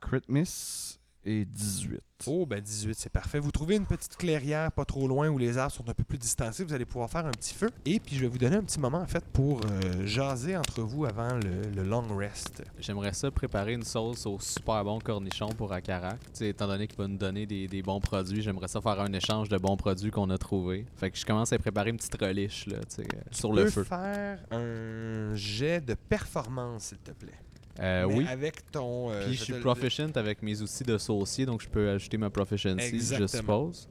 Crit 0.00 0.22
miss 0.28 0.97
et 1.28 1.44
18. 1.44 2.00
Oh, 2.26 2.46
ben 2.46 2.60
18, 2.60 2.94
c'est 2.98 3.12
parfait. 3.12 3.38
Vous 3.38 3.52
trouvez 3.52 3.76
une 3.76 3.86
petite 3.86 4.16
clairière 4.16 4.72
pas 4.72 4.84
trop 4.84 5.06
loin 5.06 5.28
où 5.28 5.38
les 5.38 5.56
arbres 5.56 5.72
sont 5.72 5.88
un 5.88 5.94
peu 5.94 6.02
plus 6.02 6.18
distancés. 6.18 6.64
Vous 6.64 6.72
allez 6.72 6.84
pouvoir 6.84 7.08
faire 7.08 7.24
un 7.26 7.30
petit 7.30 7.54
feu. 7.54 7.70
Et 7.84 8.00
puis, 8.00 8.16
je 8.16 8.22
vais 8.22 8.26
vous 8.26 8.38
donner 8.38 8.56
un 8.56 8.62
petit 8.62 8.80
moment, 8.80 8.98
en 8.98 9.06
fait, 9.06 9.24
pour 9.26 9.60
euh, 9.60 10.04
jaser 10.04 10.56
entre 10.56 10.80
vous 10.82 11.04
avant 11.04 11.34
le, 11.34 11.70
le 11.76 11.82
long 11.84 12.04
rest. 12.16 12.64
J'aimerais 12.80 13.12
ça 13.12 13.30
préparer 13.30 13.74
une 13.74 13.84
sauce 13.84 14.26
au 14.26 14.38
super 14.40 14.82
bon 14.84 14.98
cornichon 14.98 15.48
pour 15.50 15.72
Akarak. 15.72 16.18
Tu 16.24 16.28
sais, 16.32 16.48
étant 16.48 16.66
donné 16.66 16.88
qu'il 16.88 16.98
va 16.98 17.06
nous 17.06 17.18
donner 17.18 17.46
des, 17.46 17.68
des 17.68 17.82
bons 17.82 18.00
produits, 18.00 18.42
j'aimerais 18.42 18.68
ça 18.68 18.80
faire 18.80 18.98
un 19.00 19.12
échange 19.12 19.48
de 19.48 19.58
bons 19.58 19.76
produits 19.76 20.10
qu'on 20.10 20.30
a 20.30 20.38
trouvés. 20.38 20.86
Fait 20.96 21.10
que 21.12 21.18
je 21.18 21.24
commence 21.26 21.52
à 21.52 21.58
préparer 21.58 21.90
une 21.90 21.98
petite 21.98 22.20
relish 22.20 22.66
là, 22.66 22.78
tu 22.88 22.96
sais, 22.96 23.02
euh, 23.14 23.20
sur 23.30 23.50
Tu 23.50 23.56
le 23.56 23.64
peux 23.66 23.70
feu. 23.70 23.84
faire 23.84 24.40
un 24.50 25.34
jet 25.34 25.80
de 25.84 25.94
performance, 25.94 26.84
s'il 26.86 26.98
te 26.98 27.12
plaît. 27.12 27.38
Euh, 27.80 28.04
oui. 28.04 28.26
avec 28.28 28.70
ton... 28.72 29.10
euh, 29.12 29.24
Puis 29.24 29.34
je 29.34 29.38
je 29.38 29.44
suis 29.44 29.52
te 29.54 29.60
proficient 29.60 30.10
avec 30.16 30.42
mes 30.42 30.60
outils 30.60 30.82
de 30.84 30.98
saucier, 30.98 31.46
donc 31.46 31.62
je 31.62 31.68
peux 31.68 31.90
ajouter 31.90 32.16
ma 32.18 32.28
proficiency, 32.30 32.98
je 33.16 33.26
suppose. 33.26 33.88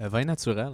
Euh, 0.00 0.08
vin 0.08 0.24
naturel. 0.24 0.72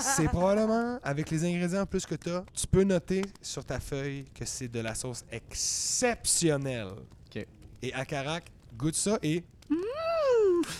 C'est 0.00 0.28
probablement, 0.28 0.98
avec 1.02 1.30
les 1.30 1.44
ingrédients 1.44 1.82
en 1.82 1.86
plus 1.86 2.04
que 2.04 2.14
tu 2.14 2.30
as, 2.30 2.44
tu 2.52 2.66
peux 2.66 2.84
noter 2.84 3.22
sur 3.40 3.64
ta 3.64 3.80
feuille 3.80 4.26
que 4.34 4.44
c'est 4.44 4.68
de 4.68 4.80
la 4.80 4.94
sauce 4.94 5.24
exceptionnelle. 5.30 6.88
Ok. 7.26 7.46
Et 7.82 7.94
Akarak 7.94 8.44
goûte 8.76 8.94
ça 8.96 9.18
et... 9.22 9.42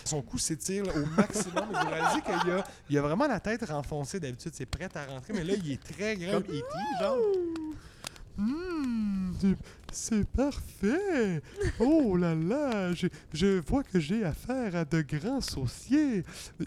Son 0.05 0.23
cou 0.23 0.38
s'étire 0.38 0.85
au 0.95 1.07
maximum. 1.16 1.64
Vous 1.68 1.88
réalisez 1.90 2.21
qu'il 2.23 2.51
a, 2.53 2.64
il 2.90 2.99
a 2.99 3.03
vraiment 3.03 3.27
la 3.27 3.40
tête 3.40 3.64
renfoncée. 3.68 4.21
D'habitude, 4.21 4.53
c'est 4.55 4.66
prêt 4.66 4.88
à 4.95 5.07
rentrer, 5.07 5.33
mais 5.33 5.45
là, 5.45 5.55
il 5.62 5.73
est 5.73 5.83
très 5.83 6.16
grand. 6.16 6.33
Comme 6.40 6.55
E.T., 6.55 6.64
genre. 7.01 7.16
Mmh, 8.38 9.55
c'est- 9.92 10.25
parfait. 10.25 11.42
Oh 11.79 12.16
là 12.16 12.35
là, 12.35 12.95
je, 12.95 13.07
je 13.35 13.61
vois 13.61 13.83
que 13.83 14.01
j'ai 14.01 14.25
affaire 14.25 14.75
à 14.75 14.85
de 14.87 15.03
grands 15.03 15.42
sauciers. 15.42 16.25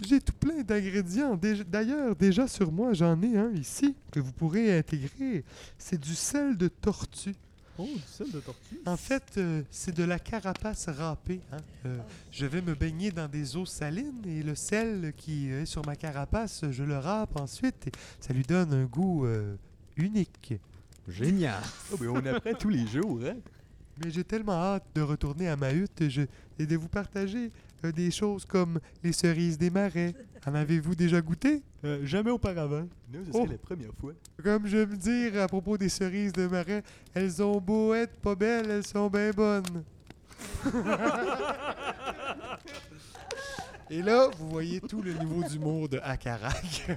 J'ai 0.07 0.21
tout 0.21 0.33
plein 0.33 0.61
d'ingrédients. 0.61 1.35
D'ailleurs, 1.67 2.15
déjà 2.15 2.47
sur 2.47 2.71
moi, 2.71 2.93
j'en 2.93 3.19
ai 3.23 3.35
un 3.37 3.51
ici 3.51 3.95
que 4.11 4.19
vous 4.19 4.31
pourrez 4.31 4.77
intégrer. 4.77 5.43
C'est 5.79 5.99
du 5.99 6.13
sel 6.13 6.55
de 6.55 6.67
tortue. 6.67 7.33
Oh, 7.77 7.83
du 7.93 8.01
sel 8.07 8.31
de 8.31 8.39
tortue. 8.39 8.79
En 8.85 8.95
fait, 8.97 9.23
euh, 9.37 9.61
c'est 9.69 9.93
de 9.95 10.03
la 10.03 10.17
carapace 10.19 10.87
râpée. 10.87 11.41
hein. 11.51 11.57
Euh, 11.85 11.97
je 12.31 12.45
vais 12.45 12.61
me 12.61 12.73
baigner 12.73 13.11
dans 13.11 13.27
des 13.27 13.57
eaux 13.57 13.65
salines 13.65 14.21
et 14.25 14.43
le 14.43 14.55
sel 14.55 15.13
qui 15.17 15.49
est 15.49 15.65
sur 15.65 15.85
ma 15.85 15.95
carapace, 15.95 16.63
je 16.71 16.83
le 16.83 16.97
râpe 16.97 17.35
ensuite 17.39 17.87
et 17.87 17.91
ça 18.21 18.33
lui 18.33 18.43
donne 18.43 18.73
un 18.73 18.85
goût 18.85 19.25
euh, 19.25 19.55
unique. 19.97 20.53
Génial. 21.07 21.61
Oh, 21.93 21.97
ben, 21.97 22.07
on 22.09 22.25
apprend 22.25 22.53
tous 22.53 22.69
les 22.69 22.87
jours, 22.87 23.19
hein? 23.25 23.35
Mais 24.03 24.11
j'ai 24.11 24.23
tellement 24.25 24.53
hâte 24.53 24.83
de 24.93 25.01
retourner 25.01 25.47
à 25.47 25.55
ma 25.55 25.71
hutte 25.73 26.09
je- 26.09 26.23
et 26.59 26.65
de 26.65 26.75
vous 26.75 26.89
partager 26.89 27.45
euh, 27.45 27.49
des 27.91 28.11
choses 28.11 28.45
comme 28.45 28.79
les 29.03 29.11
cerises 29.11 29.57
des 29.57 29.69
marais. 29.69 30.13
En 30.45 30.53
avez-vous 30.53 30.95
déjà 30.95 31.21
goûté? 31.21 31.63
Euh, 31.83 32.05
jamais 32.05 32.31
auparavant. 32.31 32.87
Non, 33.11 33.19
ce 33.25 33.31
serait 33.31 33.47
la 33.47 33.57
première 33.57 33.93
fois. 33.99 34.13
Comme 34.43 34.67
je 34.67 34.77
me 34.77 34.95
dire 34.95 35.41
à 35.41 35.47
propos 35.47 35.77
des 35.77 35.89
cerises 35.89 36.33
de 36.33 36.47
marais, 36.47 36.83
elles 37.13 37.41
ont 37.41 37.59
beau 37.59 37.93
être 37.93 38.15
pas 38.17 38.35
belles, 38.35 38.69
elles 38.69 38.85
sont 38.85 39.09
bien 39.09 39.31
bonnes. 39.31 39.83
et 43.89 44.01
là, 44.01 44.29
vous 44.37 44.49
voyez 44.49 44.81
tout 44.81 45.01
le 45.01 45.13
niveau 45.13 45.43
d'humour 45.47 45.89
de 45.89 45.99
Akarak. 46.03 46.87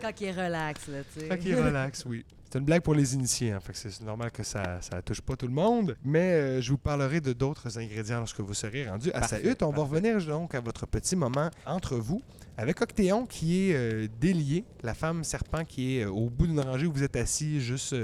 Quand 0.00 0.20
il 0.20 0.26
est 0.28 0.32
relax, 0.32 0.88
là, 0.88 0.98
tu 1.12 1.20
sais. 1.20 1.32
Ok, 1.32 1.42
relax, 1.64 2.04
oui. 2.06 2.24
C'est 2.50 2.58
une 2.60 2.64
blague 2.64 2.82
pour 2.82 2.94
les 2.94 3.14
initiés, 3.14 3.50
hein, 3.50 3.60
fait 3.60 3.72
que 3.72 3.78
c'est 3.78 4.00
normal 4.02 4.30
que 4.30 4.44
ça, 4.44 4.80
ça 4.80 5.02
touche 5.02 5.20
pas 5.20 5.34
tout 5.34 5.48
le 5.48 5.52
monde. 5.52 5.96
Mais 6.04 6.32
euh, 6.32 6.60
je 6.60 6.70
vous 6.70 6.78
parlerai 6.78 7.20
de 7.20 7.32
d'autres 7.32 7.76
ingrédients 7.78 8.18
lorsque 8.18 8.40
vous 8.40 8.54
serez 8.54 8.88
rendu 8.88 9.10
à 9.12 9.26
sa 9.26 9.40
hutte. 9.40 9.62
On 9.64 9.70
va 9.70 9.82
revenir 9.82 10.24
donc 10.24 10.54
à 10.54 10.60
votre 10.60 10.86
petit 10.86 11.16
moment 11.16 11.50
entre 11.66 11.96
vous 11.96 12.22
avec 12.56 12.80
Octéon 12.80 13.26
qui 13.26 13.70
est 13.70 13.74
euh, 13.74 14.08
délié, 14.20 14.64
la 14.82 14.94
femme 14.94 15.24
serpent 15.24 15.64
qui 15.64 15.98
est 15.98 16.04
euh, 16.04 16.10
au 16.10 16.30
bout 16.30 16.46
d'une 16.46 16.60
rangée 16.60 16.86
où 16.86 16.92
vous 16.92 17.02
êtes 17.02 17.16
assis, 17.16 17.60
juste 17.60 17.96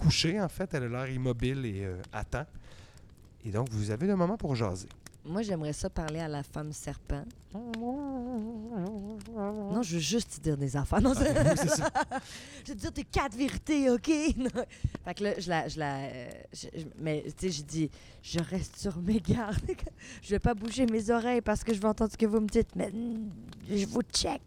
couché 0.00 0.38
en 0.38 0.48
fait. 0.48 0.74
Elle 0.74 0.84
a 0.84 0.88
l'air 0.88 1.10
immobile 1.10 1.64
et 1.64 1.88
attend. 2.12 2.44
Et 3.44 3.50
donc, 3.50 3.70
vous 3.70 3.90
avez 3.90 4.06
le 4.06 4.14
moment 4.16 4.36
pour 4.36 4.54
jaser. 4.54 4.88
Moi, 5.24 5.42
j'aimerais 5.42 5.72
ça 5.72 5.88
parler 5.88 6.18
à 6.18 6.26
la 6.28 6.42
femme 6.42 6.72
serpent. 6.72 7.22
Non, 9.72 9.82
je 9.82 9.94
veux 9.94 10.00
juste 10.00 10.36
te 10.36 10.40
dire 10.40 10.56
des 10.56 10.76
affaires. 10.76 11.00
Non, 11.00 11.14
c'est- 11.14 11.56
c'est 11.56 11.68
ça. 11.68 11.88
je 12.64 12.70
veux 12.72 12.76
te 12.76 12.80
dire 12.80 12.92
tes 12.92 13.04
quatre 13.04 13.36
vérités, 13.36 13.88
OK? 13.90 14.10
Non. 14.36 14.50
Fait 15.04 15.14
que 15.14 15.24
là, 15.24 15.38
je 15.38 15.48
la... 15.48 15.68
Je 15.68 15.78
la 15.78 15.96
euh, 16.00 16.30
je- 16.52 16.68
mais, 16.98 17.22
tu 17.38 17.46
sais, 17.46 17.50
je 17.58 17.62
dis, 17.62 17.90
je 18.22 18.40
reste 18.40 18.76
sur 18.78 18.98
mes 19.00 19.20
gardes. 19.20 19.60
je 20.22 20.30
vais 20.30 20.38
pas 20.40 20.54
bouger 20.54 20.86
mes 20.86 21.08
oreilles 21.10 21.40
parce 21.40 21.62
que 21.62 21.72
je 21.72 21.80
vais 21.80 21.88
entendre 21.88 22.10
ce 22.12 22.16
que 22.16 22.26
vous 22.26 22.40
me 22.40 22.48
dites, 22.48 22.74
mais 22.74 22.90
mm, 22.90 23.30
je 23.70 23.86
vous 23.86 24.02
check. 24.12 24.40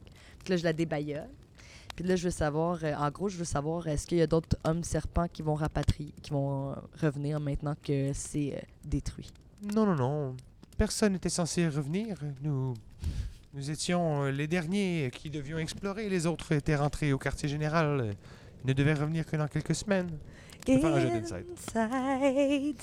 Puis 0.43 0.49
là, 0.51 0.57
je 0.57 0.63
la 0.63 0.73
débaillonne. 0.73 1.29
Puis 1.95 2.03
là, 2.05 2.17
je 2.17 2.25
veux 2.25 2.31
savoir, 2.31 2.79
euh, 2.83 2.93
en 2.95 3.09
gros, 3.09 3.29
je 3.29 3.37
veux 3.37 3.45
savoir, 3.45 3.87
est-ce 3.87 4.05
qu'il 4.05 4.17
y 4.17 4.21
a 4.21 4.27
d'autres 4.27 4.57
hommes 4.65 4.83
serpents 4.83 5.27
qui 5.31 5.41
vont 5.41 5.55
rapatrier, 5.55 6.13
qui 6.21 6.31
vont 6.31 6.71
euh, 6.71 6.75
revenir 7.01 7.39
maintenant 7.39 7.75
que 7.81 8.11
c'est 8.13 8.55
euh, 8.55 8.59
détruit? 8.83 9.31
Non, 9.73 9.85
non, 9.85 9.95
non. 9.95 10.35
Personne 10.77 11.13
n'était 11.13 11.29
censé 11.29 11.67
revenir. 11.67 12.17
Nous, 12.41 12.73
nous 13.53 13.71
étions 13.71 14.23
euh, 14.25 14.31
les 14.31 14.47
derniers 14.47 15.09
qui 15.13 15.29
devions 15.29 15.57
explorer. 15.57 16.09
Les 16.09 16.25
autres 16.25 16.51
étaient 16.51 16.75
rentrés 16.75 17.13
au 17.13 17.17
quartier 17.17 17.47
général. 17.47 18.13
Ils 18.63 18.67
ne 18.67 18.73
devaient 18.73 18.93
revenir 18.93 19.25
que 19.25 19.37
dans 19.37 19.47
quelques 19.47 19.75
semaines. 19.75 20.17
vais 20.67 20.79
faire 20.79 20.95
un 20.95 20.99
jet 20.99 21.21
d'insight. 21.21 21.45
Inside. 21.75 22.81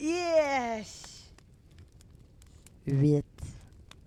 yes! 0.00 1.30
8. 2.86 3.24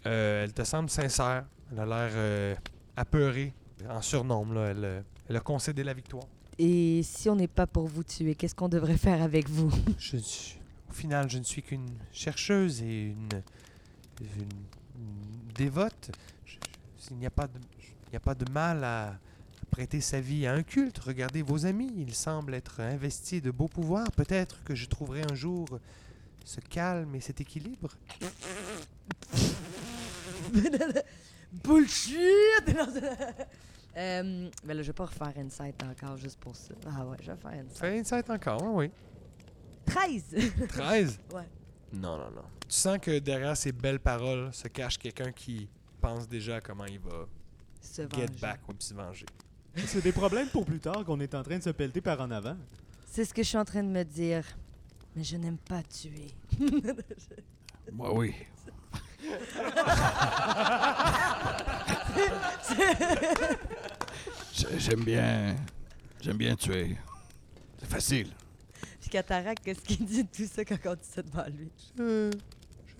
Euh, 0.05 0.43
elle 0.43 0.53
te 0.53 0.63
semble 0.63 0.89
sincère. 0.89 1.45
Elle 1.71 1.79
a 1.79 1.85
l'air 1.85 2.11
euh, 2.15 2.55
apeurée, 2.95 3.53
en 3.89 4.01
surnombre. 4.01 4.53
Là. 4.55 4.67
Elle, 4.69 4.85
euh, 4.85 5.01
elle 5.29 5.35
a 5.35 5.39
concédé 5.39 5.83
la 5.83 5.93
victoire. 5.93 6.25
Et 6.59 7.01
si 7.03 7.29
on 7.29 7.35
n'est 7.35 7.47
pas 7.47 7.67
pour 7.67 7.87
vous 7.87 8.03
tuer, 8.03 8.35
qu'est-ce 8.35 8.55
qu'on 8.55 8.69
devrait 8.69 8.97
faire 8.97 9.21
avec 9.21 9.47
vous? 9.49 9.71
Je 9.99 10.17
suis- 10.17 10.59
final, 10.97 11.29
je 11.29 11.37
ne 11.37 11.43
suis 11.43 11.61
qu'une 11.63 11.87
chercheuse 12.11 12.81
et 12.81 13.05
une, 13.07 13.29
une- 14.21 14.41
une 14.95 15.53
dévote. 15.55 16.11
Je- 16.45 16.55
je- 16.99 17.09
il 17.11 17.17
n'y 17.17 17.25
a, 17.25 17.29
pas 17.31 17.47
de- 17.47 17.59
il 18.07 18.11
n'y 18.11 18.17
a 18.17 18.19
pas 18.19 18.35
de 18.35 18.49
mal 18.51 18.83
à, 18.83 19.17
prêter 19.69 19.99
sa 20.01 20.21
vie 20.21 20.47
à 20.47 20.53
un 20.53 20.63
culte. 20.63 20.97
Regardez 20.99 21.41
vos 21.41 21.65
amis, 21.65 21.91
ils 21.97 22.15
semblent 22.15 22.53
être 22.53 22.79
investis 22.79 23.41
de 23.41 23.51
beaux 23.51 23.67
pouvoirs. 23.67 24.09
Peut-être 24.13 24.63
que 24.63 24.73
je 24.75 24.85
trouverai 24.87 25.23
un 25.29 25.35
jour 25.35 25.67
ce 26.45 26.61
calme 26.61 27.13
et 27.15 27.19
cet 27.19 27.41
équilibre. 27.41 27.89
Bullshit! 31.63 32.17
euh, 33.97 34.49
ben 34.63 34.77
là, 34.77 34.81
je 34.81 34.87
vais 34.87 34.93
pas 34.93 35.05
refaire 35.05 35.33
Insight 35.37 35.81
encore 35.83 36.17
juste 36.17 36.39
pour 36.39 36.55
ça. 36.55 36.73
Ah 36.85 37.05
ouais, 37.05 37.17
je 37.21 37.31
vais 37.31 37.37
faire 37.37 37.51
Insight. 37.51 37.77
Fais 37.77 37.99
insight 37.99 38.29
encore, 38.29 38.63
oui. 38.73 38.89
13! 39.87 40.23
13? 40.69 41.19
Ouais. 41.33 41.43
Non, 41.93 42.17
non, 42.17 42.29
non. 42.35 42.43
Tu 42.67 42.75
sens 42.75 42.97
que 43.01 43.17
derrière 43.19 43.55
ces 43.55 43.71
belles 43.71 43.99
paroles 43.99 44.53
se 44.53 44.67
cache 44.67 44.97
quelqu'un 44.97 45.31
qui 45.31 45.69
pense 46.01 46.27
déjà 46.27 46.57
à 46.57 46.61
comment 46.61 46.85
il 46.85 46.99
va 46.99 47.25
Se 47.81 48.01
get 48.03 48.07
venger. 48.27 48.39
back 48.41 48.59
ou 48.67 48.73
se 48.77 48.93
venger. 48.93 49.25
C'est 49.85 50.01
des 50.03 50.11
problèmes 50.11 50.49
pour 50.49 50.65
plus 50.65 50.79
tard 50.79 51.05
qu'on 51.05 51.19
est 51.19 51.33
en 51.33 51.43
train 51.43 51.57
de 51.59 51.63
se 51.63 51.69
pelleter 51.69 52.01
par 52.01 52.19
en 52.19 52.29
avant. 52.31 52.57
C'est 53.05 53.23
ce 53.25 53.33
que 53.33 53.41
je 53.43 53.47
suis 53.47 53.57
en 53.57 53.65
train 53.65 53.83
de 53.83 53.89
me 53.89 54.03
dire. 54.03 54.43
Mais 55.15 55.23
je 55.23 55.37
n'aime 55.37 55.57
pas 55.57 55.81
tuer. 55.83 56.27
Moi, 57.91 58.13
oui. 58.17 58.33
J'ai- 64.53 64.79
J'aime 64.79 65.03
bien. 65.03 65.55
J'aime 66.21 66.37
bien 66.37 66.55
tuer. 66.55 66.97
C'est 67.79 67.89
facile. 67.89 68.31
Puis 69.07 69.13
Cataract, 69.13 69.63
qu'est-ce 69.63 69.79
qu'il 69.79 70.05
dit 70.05 70.25
de 70.25 70.27
tout 70.29 70.43
ça 70.53 70.65
quand 70.65 70.75
on 70.85 70.95
dit 70.95 70.99
ça 71.09 71.21
devant 71.21 71.45
lui? 71.45 71.69
Je, 71.97 72.29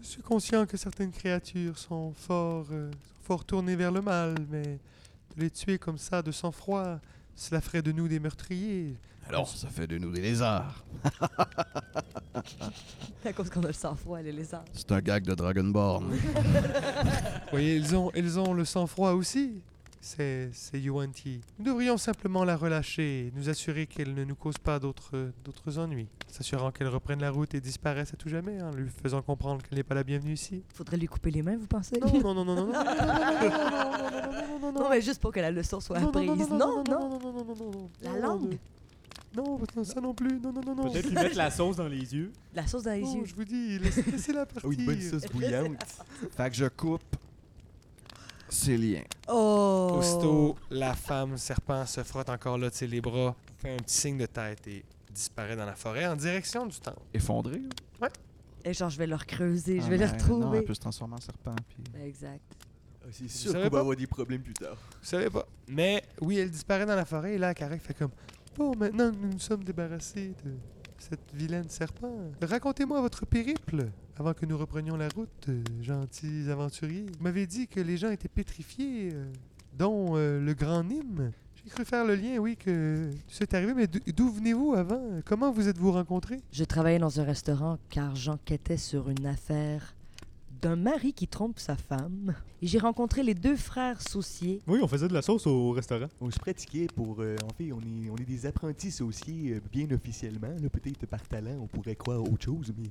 je 0.01 0.07
suis 0.07 0.21
conscient 0.21 0.65
que 0.65 0.77
certaines 0.77 1.11
créatures 1.11 1.77
sont 1.77 2.13
fort, 2.13 2.65
euh, 2.71 2.89
sont 2.91 3.23
fort 3.25 3.43
tournées 3.43 3.75
vers 3.75 3.91
le 3.91 3.99
mal, 4.01 4.35
mais 4.49 4.63
de 4.63 5.41
les 5.41 5.49
tuer 5.49 5.77
comme 5.77 5.97
ça 5.97 6.21
de 6.21 6.31
sang-froid, 6.31 7.01
cela 7.35 7.59
ferait 7.59 7.81
de 7.81 7.91
nous 7.91 8.07
des 8.07 8.21
meurtriers. 8.21 8.95
Alors, 9.27 9.49
ça 9.49 9.67
fait 9.67 9.85
de 9.85 9.97
nous 9.97 10.11
des 10.13 10.21
lézards. 10.21 10.85
À 13.25 13.33
cause 13.33 13.49
qu'on 13.49 13.63
a 13.63 13.67
le 13.67 13.73
sang-froid, 13.73 14.21
les 14.21 14.31
lézards. 14.31 14.63
C'est 14.71 14.89
un 14.93 15.01
gag 15.01 15.25
de 15.25 15.35
Dragonborn. 15.35 16.05
Vous 16.13 16.19
voyez, 17.51 17.75
ils 17.75 17.93
ont, 17.93 18.09
ils 18.15 18.39
ont 18.39 18.53
le 18.53 18.63
sang-froid 18.63 19.11
aussi. 19.11 19.55
C'est 19.99 20.51
Yuan-Ti. 20.73 21.41
Nous 21.59 21.65
devrions 21.65 21.97
simplement 21.97 22.43
la 22.43 22.55
relâcher 22.55 23.27
et 23.27 23.31
nous 23.35 23.49
assurer 23.49 23.87
qu'elle 23.87 24.13
ne 24.13 24.23
nous 24.23 24.35
cause 24.35 24.57
pas 24.57 24.79
d'autres 24.79 25.31
d'autres 25.43 25.79
ennuis. 25.79 26.07
S'assurant 26.27 26.71
qu'elle 26.71 26.87
reprenne 26.87 27.19
la 27.19 27.31
route 27.31 27.53
et 27.55 27.61
disparaisse 27.61 28.13
à 28.13 28.17
tout 28.17 28.29
jamais, 28.29 28.61
en 28.61 28.71
lui 28.71 28.89
faisant 29.03 29.21
comprendre 29.21 29.61
qu'elle 29.63 29.77
n'est 29.77 29.83
pas 29.83 29.95
la 29.95 30.03
bienvenue 30.03 30.33
ici. 30.33 30.63
Faudrait 30.73 30.97
lui 30.97 31.07
couper 31.07 31.31
les 31.31 31.41
mains, 31.41 31.57
vous 31.57 31.67
pensez? 31.67 31.99
Non, 31.99 32.33
non, 32.33 32.33
non, 32.33 32.45
non, 32.45 32.55
non, 32.55 32.65
non, 32.67 32.73
non, 32.73 32.83
non, 32.83 32.85
non, 32.85 32.93
non, 32.93 33.11
non, 33.11 34.31
non, 34.31 34.59
non, 34.61 34.71
non, 34.71 34.79
Non, 34.83 34.89
mais 34.89 35.01
juste 35.01 35.19
pour 35.21 35.31
que 35.31 35.39
la 35.39 35.51
leçon 35.51 35.79
soit 35.79 35.97
apprise. 35.97 36.29
Non, 36.49 36.57
non, 36.57 36.83
non, 36.83 37.09
non, 37.09 37.19
non, 37.19 37.33
non, 37.33 37.45
non, 37.45 37.71
non. 37.71 37.89
La 38.01 38.11
Non, 38.13 38.19
langue? 38.21 38.57
Non, 39.35 39.59
non, 39.75 39.83
ça 39.83 39.99
non 39.99 40.13
plus. 40.13 40.39
Non, 40.39 40.51
non, 40.53 40.61
non, 40.65 40.75
non. 40.75 40.91
Peut-être 40.91 41.07
lui 41.07 41.15
mettre 41.15 41.37
la 41.37 41.51
sauce 41.51 41.75
dans 41.75 41.87
les 41.87 42.13
yeux. 42.15 42.31
La 42.53 42.65
sauce 42.65 42.83
dans 42.83 42.91
les 42.93 43.01
Non, 43.01 43.15
yeux. 43.17 43.25
je 43.25 43.35
vous 43.35 43.43
dis, 43.43 43.77
laissez, 43.79 44.03
laissez-la 44.03 44.45
partir. 44.45 44.67
Oh, 44.69 44.71
une 44.71 44.85
bonne 44.85 45.01
sauce 45.01 45.25
bouillante. 45.31 45.83
Fait 46.35 46.49
que 46.49 46.55
je 46.55 46.65
coupe 46.67 47.03
ses 48.49 48.77
liens. 48.77 49.03
Oh! 49.27 49.95
Aussitôt, 49.99 50.55
la 50.69 50.93
femme 50.93 51.37
serpent 51.37 51.85
se 51.85 52.03
frotte 52.03 52.29
encore 52.29 52.57
là 52.57 52.69
de 52.69 52.73
ses 52.75 52.87
les 52.87 53.01
bras, 53.01 53.35
fait 53.57 53.73
un 53.73 53.77
petit 53.77 53.95
signe 53.95 54.17
de 54.17 54.25
tête 54.25 54.65
et 54.67 54.83
disparaît 55.11 55.55
dans 55.55 55.65
la 55.65 55.75
forêt 55.75 56.05
en 56.07 56.15
direction 56.15 56.65
du 56.65 56.79
temple. 56.79 57.01
Effondré. 57.13 57.61
là? 57.99 58.09
Et 58.63 58.73
genre, 58.73 58.89
je 58.89 58.97
vais 58.97 59.07
leur 59.07 59.25
creuser, 59.25 59.79
je 59.79 59.85
Ah, 59.85 59.89
vais 59.89 59.97
les 59.97 60.05
ben, 60.05 60.11
Non, 60.11 60.17
retrouver. 60.17 60.57
elle 60.59 60.65
peut 60.65 60.73
se 60.73 60.79
transformer 60.81 61.15
en 61.15 61.21
serpent. 61.21 61.55
Puis... 61.69 62.01
Exact. 62.03 62.41
Ah, 63.01 63.07
c'est 63.11 63.23
Vous 63.23 63.29
sûr 63.29 63.51
savez 63.51 63.63
qu'on 63.65 63.69
pas? 63.69 63.75
va 63.77 63.81
avoir 63.81 63.95
des 63.95 64.07
problèmes 64.07 64.41
plus 64.41 64.53
tard. 64.53 64.75
Vous 65.01 65.07
savez 65.07 65.29
pas. 65.29 65.45
Mais 65.67 66.03
oui, 66.21 66.39
elle 66.39 66.51
disparaît 66.51 66.85
dans 66.85 66.95
la 66.95 67.05
forêt 67.05 67.35
et 67.35 67.37
là, 67.37 67.53
Karek 67.53 67.81
fait 67.81 67.93
comme 67.93 68.11
Bon, 68.57 68.75
maintenant 68.75 69.11
que 69.11 69.15
nous 69.17 69.33
nous 69.33 69.39
sommes 69.39 69.63
débarrassés 69.63 70.33
de 70.43 70.51
cette 70.99 71.33
vilaine 71.33 71.69
serpent, 71.69 72.13
racontez-moi 72.41 73.01
votre 73.01 73.25
périple 73.25 73.87
avant 74.17 74.33
que 74.33 74.45
nous 74.45 74.57
reprenions 74.57 74.97
la 74.97 75.09
route, 75.09 75.49
gentils 75.81 76.49
aventuriers. 76.49 77.05
Vous 77.17 77.23
m'avez 77.23 77.45
dit 77.47 77.67
que 77.67 77.79
les 77.79 77.97
gens 77.97 78.09
étaient 78.09 78.27
pétrifiés, 78.27 79.11
euh, 79.13 79.25
dont 79.77 80.15
euh, 80.15 80.39
le 80.39 80.53
grand 80.53 80.83
Nîmes. 80.83 81.31
J'ai 81.63 81.69
cru 81.69 81.83
faire 81.85 82.05
le 82.05 82.15
lien, 82.15 82.37
oui, 82.37 82.55
que 82.55 83.09
c'est 83.27 83.53
arrivé, 83.53 83.73
mais 83.73 83.87
d'o- 83.87 83.99
d'où 84.15 84.31
venez-vous 84.31 84.73
avant? 84.73 85.01
Comment 85.25 85.51
vous 85.51 85.67
êtes-vous 85.67 85.91
rencontrés? 85.91 86.39
Je 86.51 86.63
travaillais 86.63 86.99
dans 86.99 87.19
un 87.19 87.23
restaurant 87.25 87.77
car 87.89 88.15
j'enquêtais 88.15 88.77
sur 88.77 89.09
une 89.09 89.25
affaire 89.25 89.93
d'un 90.61 90.75
mari 90.75 91.13
qui 91.13 91.27
trompe 91.27 91.59
sa 91.59 91.75
femme. 91.75 92.33
Et 92.61 92.67
j'ai 92.67 92.79
rencontré 92.79 93.21
les 93.23 93.33
deux 93.35 93.55
frères 93.55 94.01
sauciers. 94.01 94.61
Oui, 94.67 94.79
on 94.81 94.87
faisait 94.87 95.07
de 95.07 95.13
la 95.13 95.21
sauce 95.21 95.45
au 95.47 95.71
restaurant. 95.71 96.07
On 96.21 96.31
se 96.31 96.39
pratiquait 96.39 96.87
pour. 96.87 97.21
euh, 97.21 97.35
en 97.45 97.53
fait, 97.53 97.71
on 97.71 97.79
est, 97.81 98.09
on 98.09 98.15
est 98.17 98.25
des 98.25 98.45
apprentis 98.45 98.91
sauciers 98.91 99.53
euh, 99.53 99.61
bien 99.71 99.87
officiellement. 99.91 100.55
Peut-être 100.71 101.05
par 101.05 101.21
talent, 101.27 101.57
on 101.61 101.67
pourrait 101.67 101.95
croire 101.95 102.21
autre 102.23 102.43
chose, 102.45 102.73
mais 102.77 102.89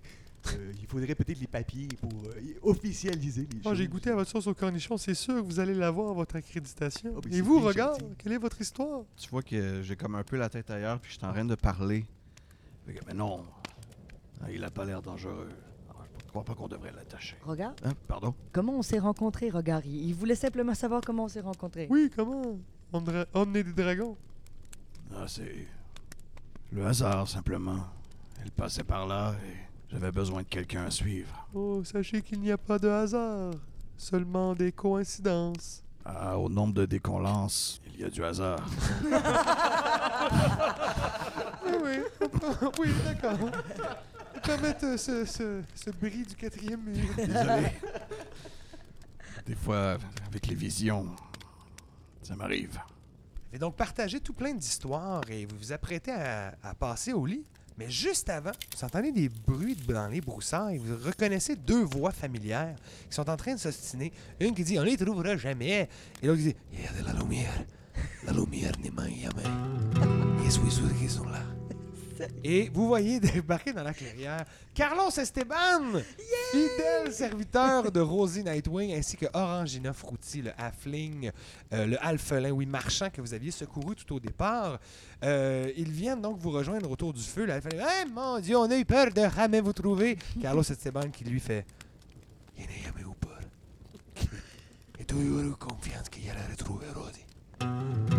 euh, 0.54 0.72
il 0.80 0.86
faudrait 0.86 1.14
peut-être 1.16 1.40
les 1.40 1.46
papiers 1.48 1.88
pour 2.00 2.12
euh, 2.12 2.40
officialiser 2.62 3.42
les 3.52 3.58
Oh, 3.64 3.68
choses. 3.70 3.78
J'ai 3.78 3.88
goûté 3.88 4.10
à 4.10 4.14
votre 4.14 4.30
sauce 4.30 4.46
au 4.46 4.54
cornichon, 4.54 4.96
c'est 4.96 5.14
sûr 5.14 5.34
que 5.34 5.40
vous 5.40 5.58
allez 5.58 5.74
l'avoir, 5.74 6.14
votre 6.14 6.36
accréditation. 6.36 7.14
Ah, 7.16 7.20
ben, 7.24 7.32
et 7.32 7.40
vous, 7.40 7.58
regarde, 7.60 8.00
gentil. 8.00 8.14
quelle 8.18 8.32
est 8.34 8.38
votre 8.38 8.60
histoire? 8.60 9.00
Tu 9.16 9.28
vois 9.30 9.42
que 9.42 9.82
j'ai 9.82 9.96
comme 9.96 10.14
un 10.14 10.22
peu 10.22 10.36
la 10.36 10.48
tête 10.48 10.70
ailleurs, 10.70 11.00
puis 11.00 11.10
je 11.12 11.16
suis 11.18 11.26
en 11.26 11.32
train 11.32 11.44
de 11.44 11.54
parler. 11.56 12.04
Mais 12.86 13.14
non. 13.14 13.44
Il 14.52 14.62
a 14.62 14.70
pas 14.70 14.84
l'air 14.84 15.02
dangereux. 15.02 15.48
Crois 16.36 16.44
pas 16.44 16.54
qu'on 16.54 16.68
devrait 16.68 16.92
l'attacher. 16.94 17.34
Regarde, 17.46 17.80
Hein? 17.82 17.92
Pardon? 18.06 18.34
comment 18.52 18.74
on 18.74 18.82
s'est 18.82 18.98
rencontrés, 18.98 19.48
regarde? 19.48 19.86
Il 19.86 20.08
il 20.10 20.14
voulait 20.14 20.34
simplement 20.34 20.74
savoir 20.74 21.00
comment 21.00 21.24
on 21.24 21.28
s'est 21.28 21.40
rencontrés. 21.40 21.86
Oui, 21.88 22.10
comment? 22.14 22.58
Emmener 22.92 23.24
Emmener 23.32 23.64
des 23.64 23.72
dragons 23.72 24.18
Ah, 25.14 25.24
c'est. 25.26 25.66
Le 26.72 26.84
hasard, 26.84 27.26
simplement. 27.26 27.78
Elle 28.44 28.50
passait 28.50 28.84
par 28.84 29.06
là 29.06 29.32
et 29.48 29.56
j'avais 29.90 30.12
besoin 30.12 30.42
de 30.42 30.46
quelqu'un 30.46 30.84
à 30.84 30.90
suivre. 30.90 31.48
Oh, 31.54 31.82
sachez 31.84 32.20
qu'il 32.20 32.40
n'y 32.40 32.52
a 32.52 32.58
pas 32.58 32.78
de 32.78 32.88
hasard, 32.88 33.54
seulement 33.96 34.52
des 34.54 34.72
coïncidences. 34.72 35.82
Ah, 36.04 36.38
au 36.38 36.50
nombre 36.50 36.74
de 36.74 36.84
dés 36.84 37.00
qu'on 37.00 37.18
lance, 37.18 37.80
il 37.94 38.00
y 38.02 38.04
a 38.04 38.10
du 38.10 38.22
hasard. 38.22 38.60
Oui, 41.66 41.72
oui, 41.82 41.98
oui, 42.78 42.88
d'accord. 43.04 43.38
On 44.36 44.40
peut 44.40 44.56
mettre 44.62 44.84
euh, 44.84 44.96
ce, 44.96 45.24
ce, 45.24 45.62
ce 45.74 45.90
bris 45.90 46.24
du 46.24 46.34
quatrième 46.34 46.82
mur. 46.82 47.08
Désolé. 47.16 47.72
Des 49.46 49.54
fois, 49.54 49.96
avec 50.26 50.46
les 50.46 50.54
visions, 50.54 51.06
ça 52.22 52.34
m'arrive. 52.36 52.78
Et 53.52 53.58
donc, 53.58 53.76
partagez 53.76 54.20
tout 54.20 54.32
plein 54.32 54.52
d'histoires 54.52 55.22
et 55.30 55.46
vous 55.46 55.56
vous 55.56 55.72
apprêtez 55.72 56.12
à, 56.12 56.54
à 56.62 56.74
passer 56.74 57.12
au 57.12 57.24
lit. 57.24 57.44
Mais 57.78 57.90
juste 57.90 58.28
avant, 58.30 58.52
vous 58.76 58.84
entendez 58.84 59.12
des 59.12 59.28
bruits 59.28 59.76
de- 59.76 59.92
dans 59.92 60.08
les 60.08 60.20
broussailles 60.22 60.76
et 60.76 60.78
vous 60.78 60.96
reconnaissez 61.04 61.56
deux 61.56 61.84
voix 61.84 62.10
familières 62.10 62.74
qui 63.08 63.14
sont 63.14 63.28
en 63.28 63.36
train 63.36 63.54
de 63.54 63.60
s'ostiner. 63.60 64.12
Une 64.40 64.54
qui 64.54 64.64
dit 64.64 64.78
On 64.78 64.82
les 64.82 64.96
trouvera 64.96 65.36
jamais. 65.36 65.88
Et 66.22 66.26
l'autre 66.26 66.38
qui 66.38 66.44
dit 66.48 66.56
Il 66.72 66.80
y 66.82 66.86
a 66.86 66.92
de 67.02 67.06
la 67.06 67.12
lumière. 67.12 67.52
La 68.24 68.32
lumière 68.32 68.72
n'est 68.82 68.90
pas 68.90 69.04
jamais. 69.06 70.46
Et 70.46 70.50
suis 70.50 70.70
sûr 70.70 70.88
qu'ils 70.98 71.10
sont 71.10 71.24
là. 71.28 71.40
Et 72.44 72.70
vous 72.72 72.86
voyez 72.86 73.20
débarquer 73.20 73.72
dans 73.72 73.82
la 73.82 73.92
clairière 73.92 74.44
Carlos 74.74 75.10
Esteban, 75.10 76.00
fidèle 76.50 77.12
serviteur 77.12 77.90
de 77.90 78.00
Rosie 78.00 78.44
Nightwing, 78.44 78.94
ainsi 78.94 79.16
que 79.16 79.26
Orangina 79.32 79.92
Frutti, 79.92 80.42
le 80.42 80.50
halfling, 80.58 81.30
euh, 81.72 81.86
le 81.86 82.04
alphelin, 82.04 82.50
oui, 82.50 82.66
marchand 82.66 83.08
que 83.10 83.20
vous 83.20 83.32
aviez 83.32 83.50
secouru 83.50 83.94
tout 83.96 84.14
au 84.14 84.20
départ. 84.20 84.78
Euh, 85.24 85.70
ils 85.76 85.90
viennent 85.90 86.20
donc 86.20 86.38
vous 86.38 86.50
rejoindre 86.50 86.90
autour 86.90 87.12
du 87.12 87.22
feu. 87.22 87.46
L'alphelin, 87.46 87.86
hey, 87.86 88.10
mon 88.10 88.38
Dieu, 88.38 88.56
on 88.56 88.70
a 88.70 88.76
eu 88.76 88.84
peur 88.84 89.10
de 89.12 89.22
jamais 89.34 89.60
vous 89.60 89.72
trouver. 89.72 90.18
Carlos 90.42 90.62
Esteban 90.62 91.08
qui 91.10 91.24
lui 91.24 91.40
fait, 91.40 91.64
Il 92.58 92.66
n'est 92.66 92.82
jamais 92.84 93.00
eu 93.00 93.14
peur. 93.20 93.40
Et 94.98 95.04
tu, 95.04 95.14
eu 95.14 95.52
confiance 95.58 96.08
qu'il 96.10 96.28
allait 96.30 96.40
retrouver 96.50 96.86
Rosie. 96.94 98.15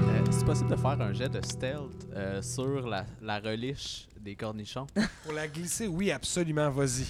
C'est 0.47 0.53
possible 0.53 0.69
de 0.69 0.75
faire 0.77 1.01
un 1.01 1.11
jet 1.11 1.27
de 1.27 1.45
stealth 1.45 2.07
euh, 2.15 2.41
sur 2.41 2.87
la, 2.87 3.05
la 3.21 3.37
reliche 3.41 4.07
des 4.17 4.33
cornichons? 4.33 4.87
Pour 5.25 5.33
la 5.33 5.45
glisser, 5.45 5.87
oui, 5.87 6.09
absolument, 6.09 6.69
vas-y. 6.69 7.05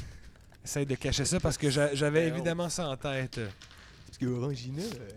Essaye 0.66 0.88
de 0.88 0.96
cacher 0.96 1.24
ça 1.24 1.40
parce 1.40 1.56
que 1.56 1.70
j'a- 1.70 1.94
j'avais 1.94 2.28
évidemment 2.30 2.68
ça 2.68 2.90
en 2.90 2.98
tête. 2.98 3.40
Parce 4.08 4.18
que 4.18 4.26
Orangina. 4.26 4.82
euh, 4.82 5.10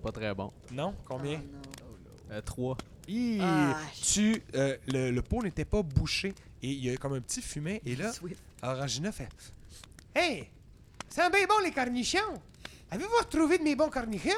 Pas 0.00 0.12
très 0.12 0.32
bon. 0.32 0.52
Non? 0.70 0.94
Combien? 1.04 1.42
Euh, 2.30 2.40
3. 2.42 2.76
Hi! 3.08 3.38
Ah, 3.42 3.80
tu, 4.00 4.40
euh, 4.54 4.76
le, 4.86 5.10
le 5.10 5.22
pot 5.22 5.42
n'était 5.42 5.64
pas 5.64 5.82
bouché 5.82 6.28
et 6.62 6.70
il 6.70 6.84
y 6.84 6.90
a 6.90 6.96
comme 6.96 7.14
un 7.14 7.20
petit 7.20 7.42
fumet. 7.42 7.82
Et 7.84 7.96
là, 7.96 8.12
Swift. 8.12 8.40
Orangina 8.62 9.10
fait 9.10 9.28
Hey! 10.14 10.48
C'est 11.08 11.28
bien 11.32 11.44
bon 11.48 11.58
les 11.64 11.72
cornichons! 11.72 12.18
Avez-vous 12.88 13.16
retrouvé 13.18 13.58
de 13.58 13.64
mes 13.64 13.74
bons 13.74 13.90
cornichons? 13.90 14.30